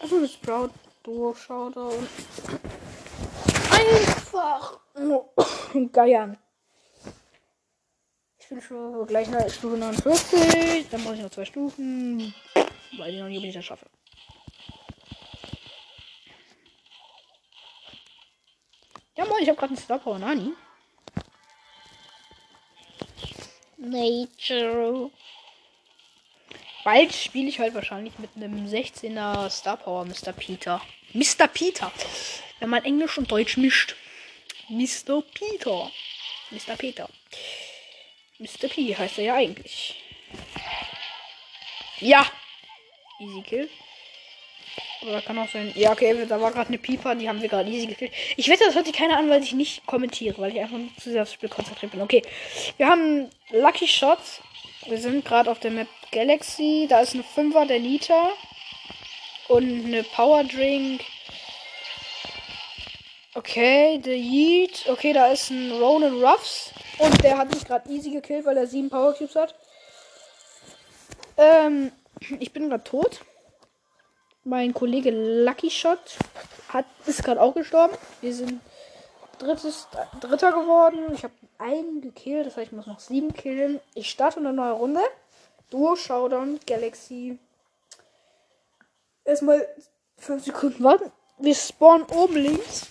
Also 0.00 0.16
mit 0.16 0.30
Sprout 0.32 0.70
Duo 1.04 1.34
Showdown. 1.34 2.08
Einfach 3.70 4.78
nur 4.98 5.30
geiern. 5.92 6.38
Ich 8.38 8.48
bin 8.48 8.60
schon 8.60 9.06
gleich 9.06 9.28
nach 9.28 9.48
Stufe 9.48 9.76
49. 9.76 10.88
Dann 10.90 11.04
muss 11.04 11.14
ich 11.14 11.22
noch 11.22 11.30
zwei 11.30 11.44
Stufen. 11.44 12.34
Weil 12.96 13.14
ich 13.14 13.20
noch 13.20 13.28
nicht, 13.28 13.38
ob 13.38 13.44
ich 13.44 13.54
das 13.54 13.64
schaffe. 13.64 13.86
Ja, 19.16 19.24
moin, 19.24 19.42
ich 19.42 19.48
habe 19.48 19.58
gerade 19.58 19.74
einen 19.74 19.82
Star 19.82 19.98
Power 19.98 20.18
Nani. 20.18 20.54
Nature. 23.78 25.10
Bald 26.84 27.12
spiele 27.12 27.48
ich 27.48 27.60
halt 27.60 27.74
wahrscheinlich 27.74 28.18
mit 28.18 28.30
einem 28.36 28.66
16er 28.66 29.48
Star 29.50 29.76
Power 29.76 30.04
Mr. 30.04 30.32
Peter. 30.32 30.80
Mr. 31.12 31.46
Peter. 31.46 31.92
Wenn 32.58 32.70
man 32.70 32.84
Englisch 32.84 33.18
und 33.18 33.30
Deutsch 33.30 33.56
mischt. 33.56 33.94
Mr. 34.68 35.22
Peter. 35.22 35.90
Mr. 36.50 36.76
Peter. 36.76 37.08
Mr. 38.38 38.68
P 38.68 38.96
heißt 38.96 39.18
er 39.18 39.24
ja 39.24 39.34
eigentlich. 39.34 39.94
Ja. 42.00 42.26
Easy 43.20 43.42
Kill. 43.42 43.70
Oder 45.02 45.22
kann 45.22 45.38
auch 45.38 45.48
sein. 45.48 45.72
Ja, 45.76 45.92
okay, 45.92 46.26
da 46.28 46.40
war 46.40 46.50
gerade 46.50 46.68
eine 46.68 46.78
Pieper, 46.78 47.14
die 47.14 47.28
haben 47.28 47.40
wir 47.40 47.48
gerade 47.48 47.70
easy 47.70 47.86
gekillt. 47.86 48.12
Ich 48.36 48.48
wette, 48.48 48.64
das 48.64 48.74
hört 48.74 48.86
sich 48.86 48.96
keiner 48.96 49.16
an, 49.16 49.30
weil 49.30 49.42
ich 49.42 49.52
nicht 49.52 49.86
kommentiere, 49.86 50.38
weil 50.38 50.52
ich 50.52 50.60
einfach 50.60 50.78
zu 51.00 51.10
sehr 51.10 51.22
aufs 51.22 51.34
Spiel 51.34 51.48
konzentriert 51.48 51.92
bin. 51.92 52.02
Okay. 52.02 52.22
Wir 52.76 52.88
haben 52.88 53.30
Lucky 53.50 53.86
Shots. 53.86 54.40
Wir 54.86 54.98
sind 54.98 55.24
gerade 55.24 55.50
auf 55.50 55.60
der 55.60 55.70
Map 55.70 55.88
Galaxy. 56.10 56.86
Da 56.88 57.00
ist 57.00 57.14
eine 57.14 57.22
5er 57.22 57.66
der 57.66 57.78
Nita. 57.78 58.30
Und 59.48 59.86
eine 59.86 60.02
Power 60.02 60.42
Drink. 60.44 61.02
Okay, 63.34 63.98
der 63.98 64.16
Yeet. 64.16 64.86
Okay, 64.88 65.12
da 65.12 65.26
ist 65.26 65.50
ein 65.50 65.70
Ronan 65.70 66.22
Ruffs. 66.24 66.72
Und 66.98 67.22
der 67.22 67.38
hat 67.38 67.54
mich 67.54 67.64
gerade 67.64 67.88
easy 67.88 68.10
gekillt, 68.10 68.44
weil 68.44 68.56
er 68.56 68.66
sieben 68.66 68.90
Power 68.90 69.14
Cubes 69.14 69.36
hat. 69.36 69.54
Ähm, 71.36 71.92
ich 72.40 72.52
bin 72.52 72.68
gerade 72.68 72.82
tot. 72.82 73.20
Mein 74.44 74.72
Kollege 74.72 75.10
Lucky 75.10 75.70
Shot 75.70 76.18
hat, 76.68 76.86
ist 77.06 77.22
gerade 77.22 77.40
auch 77.40 77.54
gestorben. 77.54 77.96
Wir 78.20 78.34
sind 78.34 78.60
drittes, 79.38 79.88
Dritter 80.20 80.52
geworden. 80.52 81.12
Ich 81.14 81.24
habe 81.24 81.34
einen 81.58 82.00
gekillt, 82.00 82.46
das 82.46 82.56
heißt, 82.56 82.68
ich 82.68 82.72
muss 82.72 82.86
noch 82.86 83.00
sieben 83.00 83.34
killen. 83.34 83.80
Ich 83.94 84.10
starte 84.10 84.40
eine 84.40 84.52
neue 84.52 84.72
Runde. 84.72 85.00
Duo 85.70 85.96
Showdown 85.96 86.60
Galaxy. 86.66 87.38
Erstmal 89.24 89.68
fünf 90.16 90.44
Sekunden 90.44 90.82
warten. 90.82 91.12
Wir 91.38 91.54
spawnen 91.54 92.06
oben 92.06 92.36
links 92.36 92.88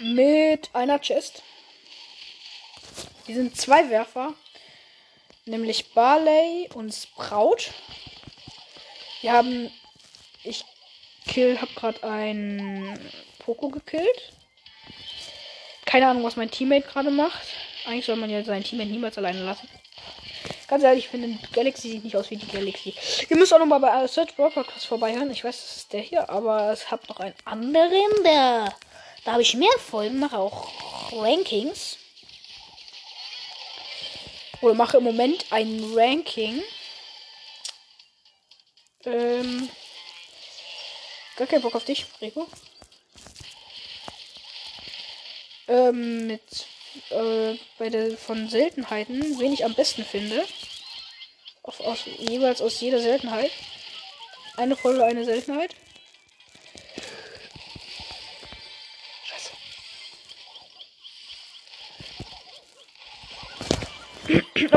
mit 0.00 0.68
einer 0.72 0.98
Chest. 0.98 1.42
Die 3.26 3.34
sind 3.34 3.56
zwei 3.56 3.88
Werfer, 3.88 4.34
nämlich 5.46 5.94
Barley 5.94 6.68
und 6.74 6.92
Sprout. 6.92 7.70
Wir 9.22 9.32
haben. 9.32 9.70
Ich 10.44 10.64
kill, 11.26 11.60
hab 11.60 11.74
gerade 11.74 12.02
ein 12.02 12.98
Poco 13.38 13.68
gekillt. 13.68 14.32
Keine 15.84 16.08
Ahnung, 16.08 16.24
was 16.24 16.36
mein 16.36 16.50
Teammate 16.50 16.86
gerade 16.86 17.10
macht. 17.10 17.46
Eigentlich 17.86 18.06
soll 18.06 18.16
man 18.16 18.30
ja 18.30 18.42
seinen 18.44 18.64
Teammate 18.64 18.90
niemals 18.90 19.18
alleine 19.18 19.44
lassen. 19.44 19.68
Ganz 20.66 20.84
ehrlich, 20.84 21.04
ich 21.04 21.10
finde 21.10 21.38
Galaxy 21.52 21.90
sieht 21.90 22.04
nicht 22.04 22.16
aus 22.16 22.30
wie 22.30 22.36
die 22.36 22.46
Galaxy. 22.46 22.94
Ihr 23.28 23.36
müsst 23.36 23.52
auch 23.52 23.58
nochmal 23.58 23.80
bei 23.80 24.06
Search 24.06 24.34
Broadcast 24.34 24.86
vorbeihören. 24.86 25.30
Ich 25.30 25.44
weiß, 25.44 25.54
das 25.54 25.76
ist 25.76 25.92
der 25.92 26.00
hier, 26.00 26.30
aber 26.30 26.72
es 26.72 26.90
hat 26.90 27.08
noch 27.08 27.20
einen 27.20 27.34
anderen, 27.44 28.24
der. 28.24 28.74
Da 29.24 29.32
habe 29.32 29.42
ich 29.42 29.54
mehr 29.54 29.68
Folgen, 29.78 30.18
mache 30.18 30.38
auch 30.38 30.70
Rankings. 31.12 31.98
Oder 34.62 34.74
mache 34.74 34.96
im 34.96 35.04
Moment 35.04 35.44
ein 35.50 35.92
Ranking. 35.94 36.62
Ähm. 39.04 39.68
Gar 41.36 41.46
keinen 41.46 41.62
Bock 41.62 41.74
auf 41.74 41.84
dich, 41.84 42.06
Rico. 42.20 42.46
Ähm, 45.68 46.26
mit 46.26 46.66
äh, 47.10 47.56
bei 47.78 47.88
der 47.88 48.16
von 48.16 48.48
Seltenheiten, 48.48 49.38
wen 49.40 49.52
ich 49.52 49.64
am 49.64 49.74
besten 49.74 50.04
finde. 50.04 50.44
Auf, 51.62 51.80
aus, 51.80 52.00
jeweils 52.18 52.60
aus 52.60 52.80
jeder 52.80 53.00
Seltenheit. 53.00 53.50
Eine 54.56 54.76
Folge, 54.76 55.04
eine 55.04 55.24
Seltenheit. 55.24 55.74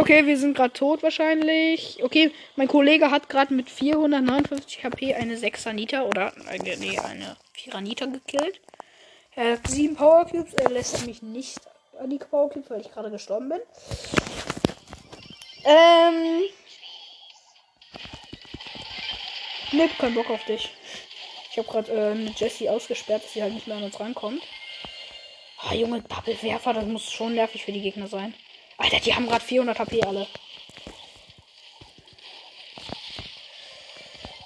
Okay, 0.05 0.27
wir 0.27 0.37
sind 0.37 0.55
gerade 0.55 0.71
tot 0.71 1.01
wahrscheinlich. 1.01 2.03
Okay, 2.03 2.31
mein 2.57 2.67
Kollege 2.67 3.09
hat 3.09 3.27
gerade 3.27 3.51
mit 3.55 3.71
459 3.71 4.83
HP 4.83 5.15
eine 5.15 5.35
6er 5.35 5.73
Nita 5.73 6.03
oder 6.03 6.31
eine, 6.47 6.77
nee, 6.77 6.99
eine 6.99 7.35
4er 7.57 7.81
Nita 7.81 8.05
gekillt. 8.05 8.61
Er 9.35 9.53
hat 9.53 9.67
7 9.67 9.95
Power 9.95 10.25
Cubes. 10.25 10.53
Er 10.53 10.69
lässt 10.69 11.07
mich 11.07 11.23
nicht 11.23 11.59
an 11.99 12.11
die 12.11 12.19
Power 12.19 12.51
Cubes, 12.51 12.69
weil 12.69 12.81
ich 12.81 12.91
gerade 12.91 13.09
gestorben 13.09 13.49
bin. 13.49 13.59
Ähm. 15.63 16.43
Ne, 19.71 19.89
kein 19.97 20.13
Bock 20.13 20.29
auf 20.29 20.45
dich. 20.45 20.69
Ich 21.49 21.57
habe 21.57 21.67
gerade 21.67 21.91
äh, 21.91 22.13
mit 22.13 22.39
Jessie 22.39 22.69
ausgesperrt, 22.69 23.23
dass 23.23 23.33
sie 23.33 23.41
halt 23.41 23.55
nicht 23.55 23.65
mehr 23.65 23.77
an 23.77 23.83
uns 23.85 23.99
rankommt. 23.99 24.43
Ah, 25.63 25.73
Junge, 25.73 26.03
Doppelwerfer, 26.03 26.73
das 26.73 26.85
muss 26.85 27.11
schon 27.11 27.33
nervig 27.33 27.65
für 27.65 27.71
die 27.71 27.81
Gegner 27.81 28.05
sein. 28.05 28.35
Alter, 28.85 28.99
die 28.99 29.15
haben 29.15 29.27
gerade 29.27 29.43
400 29.43 29.79
HP 29.79 30.03
alle. 30.03 30.27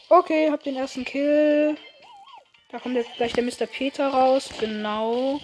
Okay, 0.08 0.50
hab 0.50 0.64
den 0.64 0.78
ersten 0.78 1.04
Kill. 1.04 1.76
Da 2.72 2.80
kommt 2.80 2.96
jetzt 2.96 3.14
gleich 3.18 3.34
der 3.34 3.44
Mr. 3.44 3.66
Peter 3.66 4.08
raus. 4.08 4.50
Genau. 4.58 5.42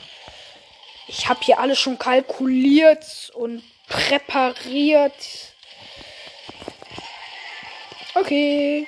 Ich 1.08 1.28
habe 1.28 1.42
hier 1.44 1.60
alles 1.60 1.78
schon 1.78 2.00
kalkuliert 2.00 3.32
und 3.36 3.64
präpariert. 3.90 5.14
Okay. 8.14 8.88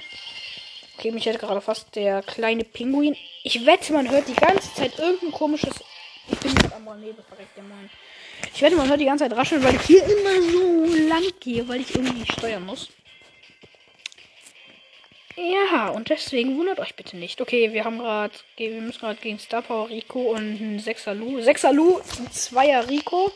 Okay, 0.98 1.12
mich 1.12 1.26
hätte 1.26 1.38
gerade 1.40 1.60
fast 1.60 1.96
der 1.98 2.24
kleine 2.24 2.64
Pinguin. 2.64 3.18
Ich 3.44 3.66
wette, 3.66 3.92
man 3.92 4.10
hört 4.10 4.30
die 4.30 4.36
ganze 4.36 4.74
Zeit 4.74 4.98
irgendein 4.98 5.32
komisches. 5.32 5.76
Ich 6.32 6.40
bin 6.40 6.56
gerade 6.56 6.76
am 6.76 7.02
Nebel 7.02 7.24
verreckt, 7.28 7.58
der 7.58 7.64
Mann. 7.64 7.90
Ich 8.54 8.62
wette, 8.62 8.76
man 8.76 8.90
hört 8.90 9.00
die 9.00 9.06
ganze 9.06 9.24
Zeit 9.28 9.38
rascheln, 9.38 9.64
weil 9.64 9.76
ich 9.76 9.82
hier 9.82 10.04
immer 10.04 10.42
so 10.42 10.86
lang 11.08 11.24
gehe, 11.40 11.68
weil 11.68 11.82
ich 11.82 11.94
irgendwie 11.94 12.32
steuern 12.32 12.66
muss. 12.66 12.90
Ja, 15.36 15.90
und 15.90 16.10
deswegen 16.10 16.58
wundert 16.58 16.80
euch 16.80 16.96
bitte 16.96 17.16
nicht. 17.16 17.40
Okay, 17.40 17.72
wir 17.72 17.86
haben 17.86 18.00
gerade, 18.00 18.34
wir 18.56 18.82
müssen 18.82 19.00
gerade 19.00 19.20
gegen 19.22 19.38
Star 19.38 19.62
Power 19.62 19.88
Rico 19.88 20.32
und 20.32 20.38
einen 20.38 20.80
6er 20.80 21.14
Lu. 21.14 21.38
6er 21.38 21.74
Lu, 21.74 21.98
ein 21.98 22.28
2er 22.28 22.90
Rico. 22.90 23.32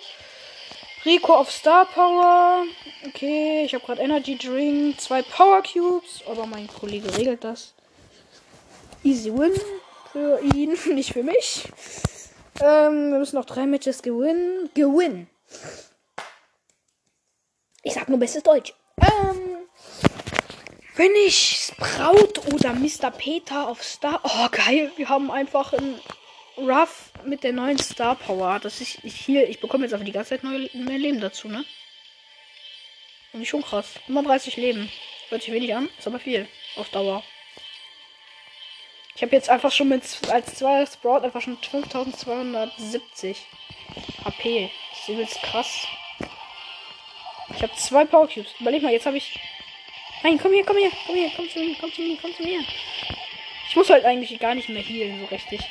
Rico 1.06 1.36
auf 1.36 1.52
Star 1.52 1.86
Power. 1.86 2.66
Okay, 3.08 3.64
ich 3.66 3.76
habe 3.76 3.86
gerade 3.86 4.02
Energy 4.02 4.36
Drink, 4.36 5.00
zwei 5.00 5.22
Power 5.22 5.62
Cubes, 5.62 6.24
aber 6.28 6.48
mein 6.48 6.68
Kollege 6.68 7.16
regelt 7.18 7.44
das. 7.44 7.76
Easy 9.04 9.32
Win 9.32 9.54
für 10.12 10.42
ihn, 10.56 10.76
nicht 10.96 11.14
für 11.14 11.24
mich. 11.24 11.64
Ähm, 12.62 13.12
wir 13.12 13.20
müssen 13.20 13.38
noch 13.38 13.46
drei 13.46 13.66
Matches 13.66 14.02
gewinnen. 14.04 14.70
Gewinn. 14.76 15.28
Ich 17.84 17.94
sag 17.94 18.08
nur 18.08 18.20
bestes 18.20 18.44
Deutsch. 18.44 18.74
Ähm, 19.02 19.58
Wenn 20.96 21.12
ich 21.26 21.72
Sprout 21.72 22.42
oder 22.54 22.74
Mr. 22.74 23.10
Peter 23.10 23.68
auf 23.68 23.84
Star. 23.84 24.22
Oh, 24.24 24.48
geil. 24.52 24.92
Wir 24.96 25.10
haben 25.10 25.32
einfach 25.32 25.74
ein 25.74 26.00
Ruff 26.58 27.12
mit 27.26 27.44
der 27.44 27.54
neuen 27.54 27.80
Star 27.80 28.16
Power. 28.16 28.60
Das 28.60 28.80
ist 28.80 29.04
ich 29.04 29.16
hier. 29.16 29.50
Ich 29.50 29.60
bekomme 29.60 29.86
jetzt 29.86 29.94
einfach 29.94 30.06
die 30.06 30.12
ganze 30.12 30.32
Zeit 30.32 30.44
neue, 30.44 30.70
mehr 30.74 31.00
Leben 31.00 31.20
dazu, 31.20 31.48
ne? 31.48 31.66
Und 33.34 33.48
schon 33.48 33.64
krass. 33.64 33.88
35 34.06 34.58
Leben. 34.58 34.92
Hört 35.30 35.42
sich 35.42 35.54
wenig 35.54 35.74
an, 35.74 35.90
ist 35.98 36.06
aber 36.06 36.20
viel. 36.20 36.48
Auf 36.76 36.90
Dauer. 36.90 37.24
Ich 39.22 39.24
habe 39.24 39.36
jetzt 39.36 39.52
einfach 39.52 39.72
schon 39.72 39.90
mit 39.90 40.02
als 40.32 40.56
zwei 40.56 40.84
Sprout 40.84 41.20
einfach 41.20 41.42
schon 41.42 41.56
5270 41.56 43.38
HP. 44.26 44.72
Das 44.90 45.00
ist 45.00 45.10
übelst 45.10 45.44
krass. 45.44 45.88
Ich 47.56 47.62
habe 47.62 47.72
zwei 47.76 48.04
Power 48.06 48.28
Cubes. 48.28 48.50
Überleg 48.60 48.82
mal, 48.82 48.92
jetzt 48.92 49.06
habe 49.06 49.18
ich. 49.18 49.40
Nein, 50.24 50.40
komm 50.42 50.54
hier, 50.54 50.66
komm 50.66 50.78
hier, 50.78 50.90
komm 51.06 51.14
hier, 51.14 51.32
komm 51.36 51.48
zu 51.48 51.60
mir, 51.60 51.76
komm 51.80 51.94
zu 51.94 52.02
mir, 52.02 52.18
komm 52.20 52.36
zu 52.36 52.42
mir. 52.42 52.62
Ich 53.70 53.76
muss 53.76 53.92
halt 53.92 54.06
eigentlich 54.06 54.40
gar 54.40 54.56
nicht 54.56 54.70
mehr 54.70 54.82
healen, 54.82 55.20
so 55.20 55.28
richtig. 55.28 55.62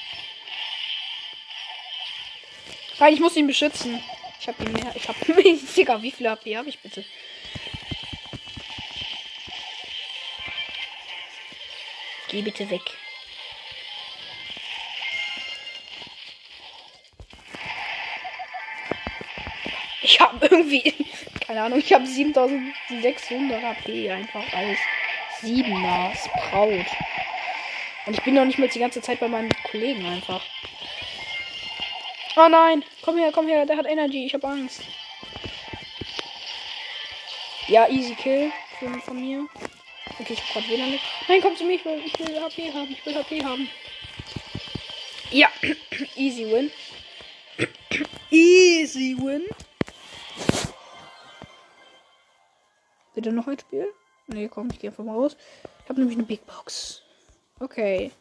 Nein, 3.00 3.14
ich 3.14 3.18
muss 3.18 3.34
ihn 3.34 3.48
beschützen. 3.48 4.00
Ich 4.38 4.46
habe 4.46 4.62
ihn 4.62 4.72
mehr. 4.74 4.94
Ich 4.94 5.08
habe. 5.08 5.18
Digga, 5.76 6.00
wie 6.00 6.12
viel 6.12 6.30
HP 6.30 6.56
habe 6.56 6.68
ich 6.68 6.78
bitte? 6.78 7.04
Geh 12.28 12.42
bitte 12.42 12.70
weg. 12.70 12.82
Irgendwie, 20.40 20.94
keine 21.46 21.62
Ahnung, 21.62 21.78
ich 21.78 21.92
habe 21.92 22.06
7600 22.06 23.62
HP 23.62 24.10
einfach 24.10 24.44
als 24.52 24.78
7er 25.42 26.14
Sprout. 26.16 26.86
Und 28.06 28.14
ich 28.14 28.22
bin 28.22 28.34
noch 28.34 28.44
nicht 28.44 28.58
mal 28.58 28.68
die 28.68 28.78
ganze 28.78 29.00
Zeit 29.00 29.20
bei 29.20 29.28
meinem 29.28 29.50
Kollegen 29.70 30.04
einfach. 30.06 30.42
Oh 32.36 32.48
nein, 32.48 32.84
komm 33.02 33.18
her, 33.18 33.30
komm 33.32 33.48
her, 33.48 33.66
der 33.66 33.76
hat 33.76 33.86
Energy, 33.86 34.26
ich 34.26 34.34
habe 34.34 34.46
Angst. 34.46 34.82
Ja, 37.66 37.88
easy 37.88 38.14
kill 38.14 38.50
von, 38.78 39.00
von 39.00 39.20
mir. 39.20 39.46
Okay, 40.18 40.34
ich 40.34 40.54
hab 40.54 40.68
wieder 40.68 40.86
nicht. 40.86 41.04
Nein, 41.28 41.40
komm 41.40 41.56
zu 41.56 41.64
mir, 41.64 41.74
ich 41.74 41.84
will, 41.84 42.02
ich 42.04 42.18
will 42.18 42.40
HP 42.40 42.72
haben, 42.72 42.90
ich 42.90 43.04
will 43.06 43.14
HP 43.14 43.44
haben. 43.44 43.68
Ja, 45.30 45.48
easy 46.16 46.50
win. 46.50 46.70
easy 48.30 49.16
win. 49.18 49.44
Bitte 53.20 53.34
noch 53.34 53.48
ein 53.48 53.58
Spiel? 53.58 53.86
Nee, 54.28 54.48
komm, 54.48 54.70
ich 54.72 54.78
gehe 54.78 54.88
einfach 54.88 55.04
mal 55.04 55.12
raus. 55.12 55.36
Ich 55.82 55.90
habe 55.90 56.00
nämlich 56.00 56.16
eine 56.16 56.26
Big 56.26 56.46
Box. 56.46 57.02
Okay. 57.58 58.12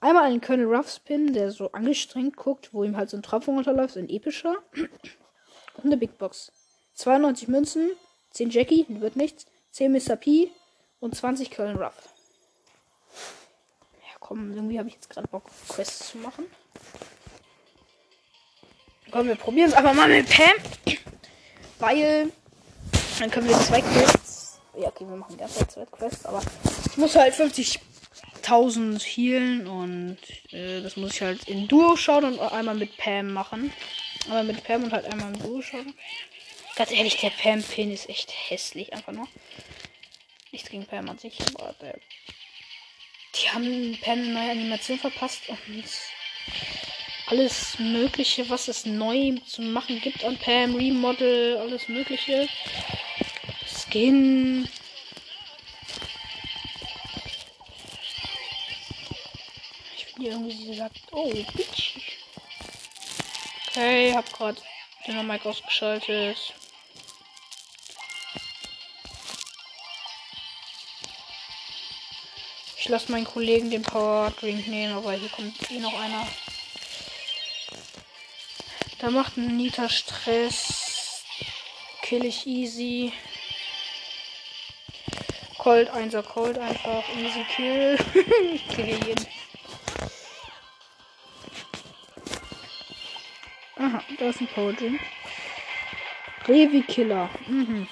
Einmal 0.00 0.24
einen 0.24 0.40
Colonel 0.40 0.74
Ruffs 0.74 1.00
Pin, 1.00 1.34
der 1.34 1.50
so 1.50 1.70
angestrengt 1.72 2.34
guckt, 2.34 2.72
wo 2.72 2.82
ihm 2.82 2.96
halt 2.96 3.10
so 3.10 3.18
ein 3.18 3.22
Tropfen 3.22 3.56
runterläuft, 3.56 3.98
ein 3.98 4.08
epischer. 4.08 4.56
Und 4.72 5.84
eine 5.84 5.98
Big 5.98 6.16
Box. 6.16 6.50
92 6.94 7.48
Münzen, 7.48 7.90
10 8.30 8.48
Jackie, 8.48 8.86
wird 8.88 9.16
nichts, 9.16 9.44
10 9.72 9.92
Mr. 9.92 10.16
P 10.16 10.50
und 11.00 11.14
20 11.14 11.50
Colonel 11.50 11.76
Ruff. 11.76 12.14
Ja, 14.00 14.16
komm, 14.18 14.54
irgendwie 14.54 14.78
habe 14.78 14.88
ich 14.88 14.94
jetzt 14.94 15.10
gerade 15.10 15.28
Bock, 15.28 15.44
Quests 15.68 16.12
zu 16.12 16.16
machen. 16.16 16.46
Komm, 19.10 19.26
wir 19.26 19.36
probieren 19.36 19.68
es 19.68 19.74
einfach 19.74 19.92
mal 19.92 20.08
mit 20.08 20.26
Pam. 20.30 20.54
Weil 21.78 22.32
dann 23.18 23.30
können 23.30 23.48
wir 23.48 23.58
zwei 23.58 23.80
Quests. 23.80 24.60
Ja, 24.76 24.88
okay, 24.88 25.06
wir 25.08 25.16
machen 25.16 25.36
derzeit 25.36 25.70
zwei 25.70 25.86
Quests, 25.86 26.24
aber 26.24 26.40
ich 26.90 26.96
muss 26.96 27.16
halt 27.16 27.34
50.000 27.34 29.02
healen 29.02 29.66
und 29.66 30.18
äh, 30.52 30.80
das 30.82 30.96
muss 30.96 31.14
ich 31.14 31.22
halt 31.22 31.48
in 31.48 31.66
Duo 31.66 31.96
schauen 31.96 32.24
und 32.24 32.40
einmal 32.40 32.74
mit 32.74 32.96
Pam 32.96 33.32
machen. 33.32 33.72
Einmal 34.26 34.44
mit 34.44 34.62
Pam 34.64 34.84
und 34.84 34.92
halt 34.92 35.06
einmal 35.06 35.34
im 35.34 35.40
Duo 35.40 35.62
schauen. 35.62 35.94
Ganz 36.76 36.92
ehrlich, 36.92 37.16
der 37.16 37.30
Pam-Pin 37.30 37.90
ist 37.90 38.08
echt 38.08 38.32
hässlich, 38.48 38.92
einfach 38.92 39.12
nur. 39.12 39.26
Nichts 40.52 40.70
gegen 40.70 40.86
Pam 40.86 41.08
an 41.08 41.18
sich, 41.18 41.38
aber 41.54 41.74
der. 41.80 41.98
Die 43.34 43.50
haben 43.50 43.98
Pam 44.00 44.18
eine 44.18 44.32
neue 44.32 44.50
Animation 44.50 44.98
verpasst 44.98 45.48
und 45.48 45.84
alles 47.28 47.78
Mögliche, 47.78 48.48
was 48.48 48.68
es 48.68 48.86
neu 48.86 49.34
zu 49.46 49.60
machen 49.60 50.00
gibt 50.00 50.24
an 50.24 50.38
Pam, 50.38 50.74
Remodel, 50.74 51.58
alles 51.58 51.88
Mögliche. 51.88 52.48
Skin. 53.66 54.68
Ich 59.96 60.06
finde 60.06 60.30
irgendwie 60.30 60.66
gesagt, 60.66 60.96
oh, 61.12 61.32
bitch. 61.54 61.98
Okay, 63.68 64.12
hab 64.14 64.32
grad 64.32 64.62
den 65.06 65.26
Mic 65.26 65.44
ausgeschaltet. 65.44 66.54
Ich 72.78 72.88
lasse 72.88 73.12
meinen 73.12 73.26
Kollegen 73.26 73.70
den 73.70 73.82
Power 73.82 74.30
Drink 74.30 74.66
nehmen, 74.66 74.94
aber 74.94 75.12
hier 75.12 75.28
kommt 75.28 75.70
eh 75.70 75.78
noch 75.78 75.92
einer. 75.92 76.26
Da 78.98 79.10
macht 79.10 79.36
ein 79.36 79.56
Nita 79.56 79.88
Stress. 79.88 81.24
Kill 82.02 82.24
ich 82.24 82.46
easy. 82.46 83.12
Cold, 85.56 85.90
1er 85.90 86.22
Cold 86.22 86.58
einfach. 86.58 87.04
Easy 87.16 87.44
Kill. 87.54 87.98
ich 88.54 88.68
kill 88.68 88.86
jeden. 88.86 89.26
Aha, 93.76 94.02
da 94.18 94.28
ist 94.30 94.40
ein 94.40 94.48
Drink. 94.76 95.00
Revi 96.48 96.82
Killer. 96.82 97.30
Mhm. 97.46 97.86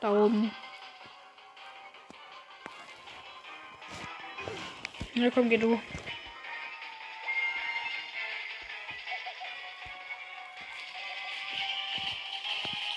Da 0.00 0.12
oben. 0.12 0.54
Ja, 5.14 5.30
komm, 5.30 5.48
geh 5.48 5.56
du. 5.56 5.80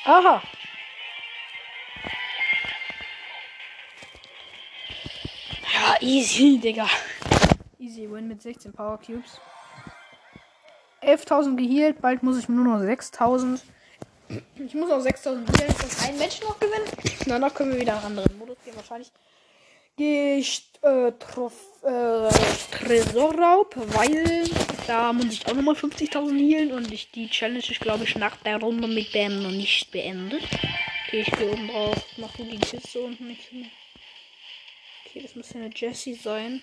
Aha. 0.07 0.41
Ja, 5.73 5.97
easy, 5.99 6.57
Digga. 6.57 6.87
Easy 7.77 8.09
win 8.09 8.29
mit 8.29 8.41
16 8.41 8.71
Power 8.71 8.97
Cubes. 9.05 9.41
11.000 11.01 11.57
geheilt, 11.57 11.99
bald 11.99 12.23
muss 12.23 12.39
ich 12.39 12.47
nur 12.47 12.63
noch 12.63 12.79
6.000. 12.79 13.59
Ich 14.55 14.73
muss 14.75 14.89
noch 14.89 14.99
6.000 14.99 15.59
healen, 15.59 15.75
dass 15.77 16.07
ein 16.07 16.17
Mensch 16.17 16.39
noch 16.39 16.57
gewinnen. 16.57 16.87
Danach 17.25 17.53
können 17.53 17.73
wir 17.73 17.79
wieder 17.81 17.97
einen 17.97 18.05
anderen 18.05 18.37
Modus 18.37 18.57
gehen. 18.63 18.77
Wahrscheinlich 18.77 19.11
ich 19.97 20.71
äh, 20.83 21.07
äh, 21.07 21.11
Tresorraub, 22.71 23.75
weil 23.75 24.43
da 24.87 25.11
muss 25.11 25.33
ich 25.33 25.45
auch 25.45 25.53
nochmal 25.53 25.75
50.000 25.75 26.37
healen 26.39 26.71
und 26.71 26.91
ich 26.91 27.11
die 27.11 27.29
Challenge 27.29 27.59
ist, 27.59 27.79
glaube 27.81 28.05
ich, 28.05 28.15
nach 28.15 28.37
der 28.37 28.57
Runde 28.57 28.87
mit 28.87 29.13
dem 29.13 29.43
noch 29.43 29.51
nicht 29.51 29.91
beendet. 29.91 30.43
Okay, 31.05 31.21
ich 31.21 31.31
gehe 31.31 31.51
oben 31.51 31.67
drauf. 31.67 32.05
Mach 32.17 32.35
die 32.37 32.57
Kiste 32.57 32.99
unten 32.99 33.27
nicht 33.27 33.51
mehr. 33.51 33.67
Okay, 35.05 35.21
das 35.21 35.35
muss 35.35 35.53
eine 35.55 35.69
Jessie 35.73 36.15
sein. 36.15 36.61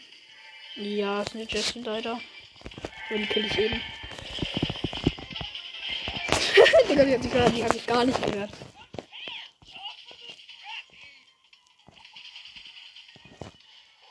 Ja, 0.77 1.23
ist 1.23 1.35
eine 1.35 1.45
Jessie 1.45 1.81
leider. 1.81 2.21
Aber 3.09 3.19
die 3.19 3.27
kill 3.27 3.45
ich 3.45 3.59
eben. 3.59 3.81
Digga, 6.89 7.05
die 7.05 7.15
hat 7.15 7.23
sich, 7.23 7.33
die 7.33 7.65
hat 7.65 7.73
sich 7.73 7.87
gar 7.87 8.05
nicht 8.05 8.23
gehört. 8.23 8.51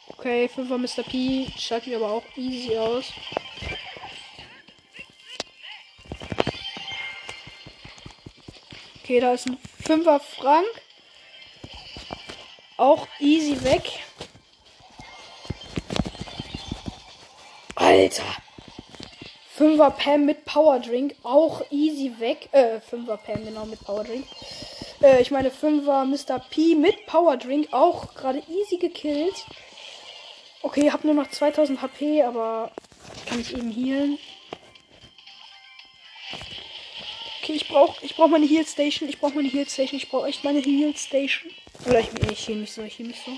Okay, 0.07 0.49
5er 0.55 0.77
Mr. 0.77 1.03
P. 1.03 1.47
Schalten 1.57 1.95
aber 1.95 2.11
auch 2.11 2.23
easy 2.37 2.77
aus. 2.77 3.11
Okay, 9.13 9.19
da 9.19 9.33
ist 9.33 9.45
ein 9.45 9.59
5er 9.85 10.19
Frank. 10.19 10.65
Auch 12.77 13.05
easy 13.19 13.63
weg. 13.63 13.83
Alter. 17.75 18.23
5er 19.59 19.91
Pam 19.91 20.25
mit 20.25 20.45
Power 20.45 20.79
Drink. 20.79 21.13
Auch 21.21 21.61
easy 21.69 22.15
weg. 22.17 22.49
Äh, 22.53 22.79
5er 22.91 23.17
Pam 23.17 23.45
genau 23.45 23.67
mit 23.67 23.85
Power 23.85 24.03
Drink. 24.03 24.25
Äh, 25.03 25.21
ich 25.21 25.29
meine 25.29 25.51
5er 25.51 26.05
Mr. 26.05 26.39
P 26.49 26.73
mit 26.73 27.05
Power 27.05 27.37
Drink. 27.37 27.67
Auch 27.71 28.15
gerade 28.15 28.41
easy 28.49 28.77
gekillt. 28.77 29.45
Okay, 30.63 30.89
habe 30.91 31.05
nur 31.05 31.15
noch 31.15 31.29
2000 31.29 31.83
HP, 31.83 32.23
aber 32.23 32.71
kann 33.27 33.39
ich 33.39 33.55
eben 33.55 33.69
healen. 33.69 34.17
Station. 37.53 37.55
Ich 37.55 37.67
brauche 37.67 38.05
ich 38.05 38.15
brauch 38.15 38.27
meine 38.27 38.45
Heal 38.45 38.65
Station. 38.65 39.09
Ich 39.09 39.19
brauche 39.19 39.35
meine 39.35 39.49
Heal 39.49 39.67
Station. 39.67 39.97
Ich 39.97 40.09
brauche 40.09 40.27
echt 40.27 40.43
meine 40.43 40.59
Heal 40.59 40.95
Station. 40.95 41.51
Oder 41.85 41.99
ich, 41.99 42.07
ich 42.31 42.47
heal 42.47 42.57
mich 42.57 42.71
so. 42.71 42.83
Ich 42.83 42.97
heal 42.97 43.07
mich 43.07 43.19
so. 43.19 43.31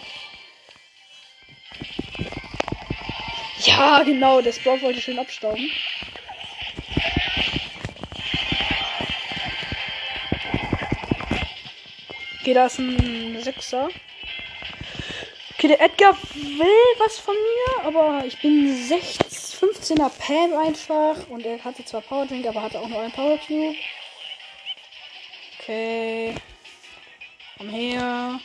Ja, 3.63 4.03
genau. 4.03 4.41
Der 4.41 4.53
Sprout 4.53 4.81
wollte 4.81 5.01
schön 5.01 5.19
abstauben. 5.19 5.69
Okay, 12.41 12.53
da 12.53 12.67
ist 12.67 12.77
ein 12.77 13.41
Sechser. 13.41 13.89
Okay, 15.57 15.69
der 15.69 15.81
Edgar 15.81 16.15
will 16.33 16.67
was 16.99 17.17
von 17.17 17.33
mir, 17.33 17.85
aber 17.87 18.23
ich 18.25 18.39
bin 18.39 18.75
16, 18.87 19.69
15er 19.69 20.09
Pam 20.09 20.53
einfach. 20.53 21.27
Und 21.29 21.43
er 21.45 21.63
hatte 21.63 21.83
zwar 21.85 22.01
Power 22.01 22.27
Drink, 22.27 22.45
aber 22.45 22.61
hatte 22.61 22.79
auch 22.79 22.87
noch 22.87 22.99
einen 22.99 23.11
Power 23.11 23.39
Cube. 23.39 23.75
Okay. 25.65 26.35
Komm 27.57 27.69
her. 27.69 28.39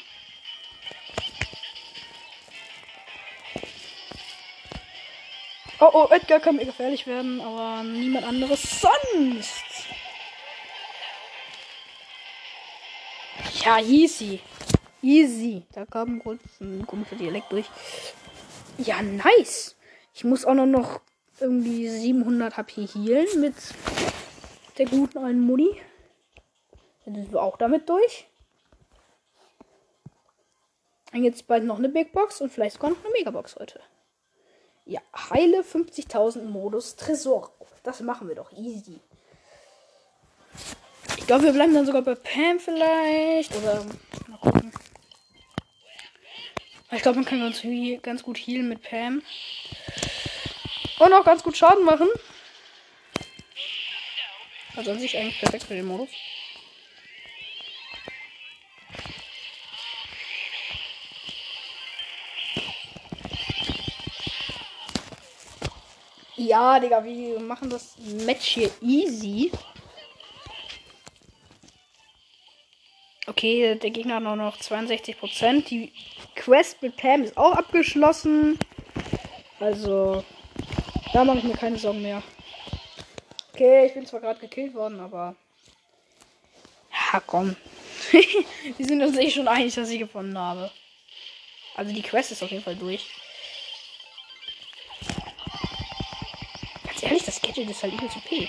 Oh, 5.81 5.91
oh, 5.93 6.09
Edgar 6.11 6.41
kann 6.41 6.57
mir 6.57 6.64
gefährlich 6.64 7.07
werden, 7.07 7.43
aber 7.43 7.83
niemand 7.83 8.25
anderes 8.25 8.81
sonst. 8.81 9.64
Ja, 13.66 13.81
easy. 13.81 14.41
Easy. 15.03 15.62
Da 15.73 15.85
kam 15.85 16.21
kurz 16.21 16.41
ein 16.62 16.87
komischer 16.87 17.16
Dialekt 17.16 17.53
durch. 17.53 17.66
Ja, 18.79 19.03
nice. 19.03 19.77
Ich 20.14 20.25
muss 20.25 20.47
auch 20.47 20.55
noch, 20.55 21.01
irgendwie 21.39 21.87
700 21.87 22.57
HP 22.57 22.87
healen 22.87 23.41
mit 23.43 23.55
der 24.79 24.87
guten 24.87 25.18
alten 25.18 25.41
Mutti. 25.41 25.83
Sind 27.15 27.33
wir 27.33 27.43
auch 27.43 27.57
damit 27.57 27.89
durch. 27.89 28.27
Und 31.13 31.25
jetzt 31.25 31.49
bald 31.49 31.65
noch 31.65 31.79
eine 31.79 31.89
Big 31.89 32.13
Box 32.13 32.41
und 32.41 32.51
vielleicht 32.51 32.75
sogar 32.75 32.91
noch 32.91 33.05
eine 33.05 33.13
Megabox 33.13 33.57
heute. 33.57 33.81
Ja, 34.85 35.01
heile 35.31 35.63
50.000 35.63 36.43
Modus 36.45 36.97
Tresor. 36.97 37.53
Das 37.83 38.01
machen 38.01 38.29
wir 38.29 38.37
doch 38.37 38.53
easy. 38.53 39.01
Ich 41.17 41.27
glaube, 41.27 41.45
wir 41.45 41.53
bleiben 41.53 41.75
dann 41.75 41.87
sogar 41.87 42.03
bei 42.03 42.15
Pam 42.15 42.61
vielleicht. 42.61 43.55
Oder 43.57 43.85
mal. 44.29 44.71
Ich 46.93 47.03
glaube, 47.03 47.17
man 47.17 47.25
kann 47.25 47.41
ganz, 47.41 47.63
ganz 48.03 48.23
gut 48.23 48.39
healen 48.39 48.69
mit 48.69 48.83
Pam. 48.83 49.23
Und 50.99 51.13
auch 51.13 51.25
ganz 51.25 51.43
gut 51.43 51.57
Schaden 51.57 51.85
machen. 51.85 52.09
Also 54.77 54.93
an 54.93 54.99
sich 55.01 55.17
eigentlich 55.17 55.41
perfekt 55.41 55.65
für 55.65 55.75
den 55.75 55.87
Modus. 55.87 56.11
Ja, 66.41 66.80
Digga, 66.80 67.05
wir 67.05 67.38
machen 67.38 67.68
das 67.68 67.99
Match 68.24 68.55
hier 68.55 68.70
easy. 68.80 69.53
Okay, 73.26 73.74
der 73.74 73.91
Gegner 73.91 74.14
hat 74.14 74.22
noch 74.22 74.57
62%. 74.57 75.66
Die 75.68 75.93
Quest 76.36 76.80
mit 76.80 76.97
Pam 76.97 77.24
ist 77.24 77.36
auch 77.36 77.53
abgeschlossen. 77.53 78.59
Also, 79.59 80.24
da 81.12 81.24
mache 81.24 81.38
ich 81.38 81.45
mir 81.45 81.57
keine 81.59 81.76
Sorgen 81.76 82.01
mehr. 82.01 82.22
Okay, 83.53 83.88
ich 83.88 83.93
bin 83.93 84.07
zwar 84.07 84.20
gerade 84.20 84.41
gekillt 84.41 84.74
worden, 84.74 84.99
aber. 84.99 85.36
Ja, 87.12 87.20
komm. 87.20 87.55
Wir 88.78 88.86
sind 88.86 89.03
uns 89.03 89.18
eh 89.18 89.30
schon 89.30 89.47
einig, 89.47 89.74
dass 89.74 89.91
ich 89.91 89.99
gewonnen 89.99 90.38
habe. 90.38 90.70
Also, 91.76 91.93
die 91.93 92.01
Quest 92.01 92.32
ist 92.32 92.43
auf 92.43 92.51
jeden 92.51 92.64
Fall 92.64 92.76
durch. 92.76 93.11
Ganz 97.01 97.13
ehrlich, 97.13 97.25
das 97.25 97.41
Gadget 97.41 97.71
ist 97.71 97.83
halt 97.83 97.95
übel 97.95 98.11
zu 98.11 98.21
P. 98.21 98.47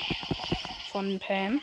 Von 0.91 1.19
Pam. 1.19 1.61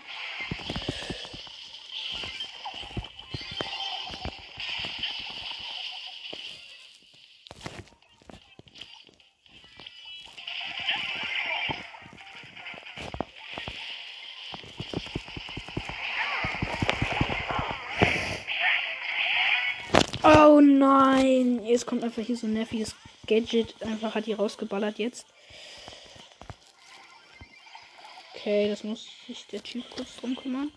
Oh 20.23 20.61
nein! 20.63 21.63
Jetzt 21.67 21.85
kommt 21.85 22.03
einfach 22.03 22.23
hier 22.23 22.37
so 22.39 22.47
ein 22.47 22.55
nerviges 22.55 22.97
Gadget. 23.27 23.75
Einfach 23.83 24.15
hat 24.15 24.25
die 24.25 24.33
rausgeballert 24.33 24.99
jetzt. 24.99 25.27
Okay, 28.49 28.71
das 28.71 28.83
muss 28.83 29.07
sich 29.27 29.47
der 29.49 29.63
Typ 29.63 29.85
kurz 29.95 30.17
drum 30.17 30.35
kümmern. 30.35 30.73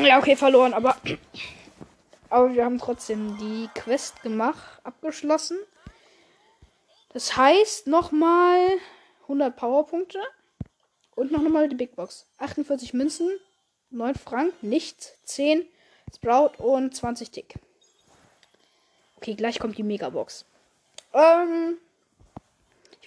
Ja, 0.00 0.18
okay, 0.20 0.36
verloren, 0.36 0.72
aber. 0.74 0.96
Aber 2.30 2.52
wir 2.54 2.64
haben 2.64 2.78
trotzdem 2.78 3.36
die 3.38 3.68
Quest 3.74 4.22
gemacht, 4.22 4.62
abgeschlossen. 4.84 5.58
Das 7.14 7.36
heißt 7.36 7.86
nochmal 7.86 8.60
100 9.22 9.56
Powerpunkte 9.56 10.20
und 11.16 11.32
noch 11.32 11.40
einmal 11.44 11.70
die 11.70 11.74
Big 11.74 11.96
Box. 11.96 12.26
48 12.36 12.92
Münzen, 12.92 13.30
9 13.90 14.14
Frank, 14.14 14.52
nichts, 14.62 15.14
10 15.24 15.66
Sprout 16.14 16.52
und 16.58 16.94
20 16.94 17.30
Tick. 17.30 17.54
Okay, 19.16 19.34
gleich 19.34 19.58
kommt 19.58 19.78
die 19.78 19.82
Megabox. 19.82 20.44
Ähm, 21.14 21.78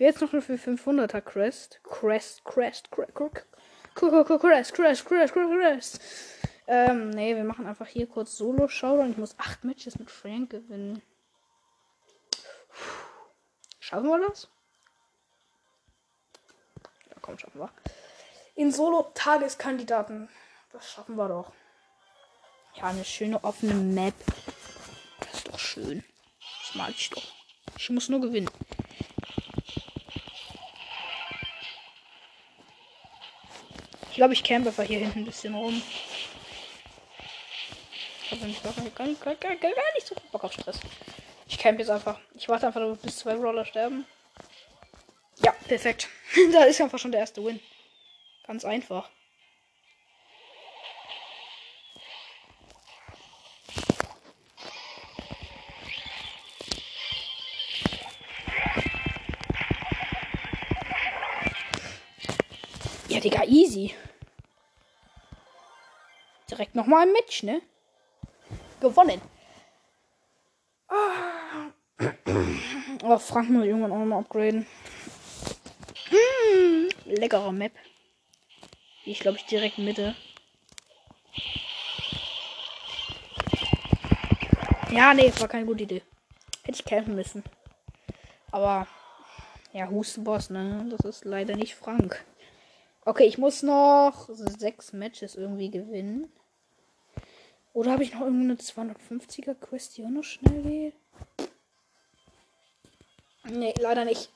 ich 0.01 0.07
jetzt 0.07 0.21
noch 0.21 0.29
für 0.29 0.39
500er 0.39 1.21
Crest. 1.21 1.79
Crest, 1.83 2.43
Crest, 2.43 2.91
Crest, 2.91 3.11
Crest, 3.13 3.41
Crest, 3.93 4.73
Crest, 4.73 5.05
Crest, 5.05 5.33
Crest. 5.33 6.01
Ähm, 6.67 7.11
nee, 7.11 7.35
wir 7.35 7.43
machen 7.43 7.67
einfach 7.67 7.87
hier 7.87 8.07
kurz 8.07 8.35
Solo-Showdown. 8.37 9.11
Ich 9.11 9.17
muss 9.17 9.37
8 9.37 9.63
Matches 9.63 9.99
mit 9.99 10.09
Frank 10.09 10.49
gewinnen. 10.49 11.01
Schaffen 13.79 14.07
wir 14.07 14.27
das? 14.27 14.49
Ja, 17.09 17.17
komm, 17.21 17.37
schaffen 17.37 17.59
wir. 17.59 17.69
In 18.55 18.71
Solo-Tageskandidaten. 18.71 20.29
Das 20.71 20.89
schaffen 20.89 21.15
wir 21.15 21.27
doch. 21.27 21.51
Ja, 22.75 22.85
eine 22.85 23.05
schöne 23.05 23.43
offene 23.43 23.73
Map. 23.73 24.15
Das 25.19 25.33
ist 25.35 25.47
doch 25.47 25.59
schön. 25.59 26.03
Das 26.61 26.75
mag 26.75 26.89
ich 26.89 27.09
doch. 27.09 27.33
Ich 27.77 27.89
muss 27.89 28.09
nur 28.09 28.21
gewinnen. 28.21 28.49
Glaube, 34.21 34.35
ich 34.35 34.43
campe 34.43 34.69
einfach 34.69 34.83
hier 34.83 34.99
hinten 34.99 35.21
ein 35.21 35.25
bisschen 35.25 35.55
rum. 35.55 35.81
Ich 38.23 38.31
habe 38.31 38.41
gar, 38.41 38.47
nicht, 38.47 38.63
so 40.05 40.13
viel 40.13 40.29
Bock 40.31 40.43
auf 40.43 40.53
Stress. 40.53 40.79
Ich 41.47 41.57
camp 41.57 41.79
jetzt 41.79 41.89
einfach. 41.89 42.19
Ich 42.35 42.47
warte 42.47 42.67
einfach, 42.67 42.95
bis 42.97 43.17
zwei 43.17 43.33
Roller 43.33 43.65
sterben. 43.65 44.05
Ja, 45.43 45.51
perfekt. 45.67 46.07
da 46.53 46.65
ist 46.65 46.79
einfach 46.79 46.99
schon 46.99 47.11
der 47.11 47.21
erste 47.21 47.43
Win. 47.43 47.59
Ganz 48.45 48.63
einfach. 48.63 49.09
Ja, 63.09 63.19
Digga, 63.19 63.45
easy. 63.45 63.95
Nochmal 66.73 67.07
ein 67.07 67.13
Match, 67.13 67.43
ne? 67.43 67.61
Gewonnen. 68.79 69.21
Oh, 73.03 73.17
Frank 73.17 73.49
muss 73.49 73.65
irgendwann 73.65 73.91
auch 73.91 73.99
nochmal 73.99 74.19
upgraden. 74.19 74.65
Mm, 76.11 76.87
leckerer 77.05 77.51
Map. 77.51 77.73
Ich 79.05 79.19
glaube 79.19 79.37
ich 79.37 79.45
direkt 79.45 79.77
Mitte. 79.77 80.15
Ja, 84.91 85.13
nee, 85.13 85.31
war 85.39 85.47
keine 85.47 85.65
gute 85.65 85.83
Idee. 85.83 86.01
Hätte 86.63 86.77
ich 86.79 86.85
kämpfen 86.85 87.15
müssen. 87.15 87.43
Aber 88.51 88.87
ja, 89.73 89.89
Hustenboss, 89.89 90.49
ne? 90.49 90.85
Das 90.89 91.01
ist 91.01 91.25
leider 91.25 91.55
nicht 91.55 91.75
Frank. 91.75 92.23
Okay, 93.03 93.23
ich 93.23 93.37
muss 93.37 93.63
noch 93.63 94.29
sechs 94.29 94.93
Matches 94.93 95.35
irgendwie 95.35 95.71
gewinnen. 95.71 96.31
Oder 97.73 97.91
habe 97.91 98.03
ich 98.03 98.13
noch 98.13 98.21
irgendeine 98.21 98.55
250er 98.55 99.55
Quest, 99.55 99.97
die 99.97 100.03
auch 100.03 100.09
noch 100.09 100.23
schnell 100.23 100.61
geht? 100.61 100.93
Nee, 103.45 103.73
leider 103.79 104.05
nicht. 104.05 104.29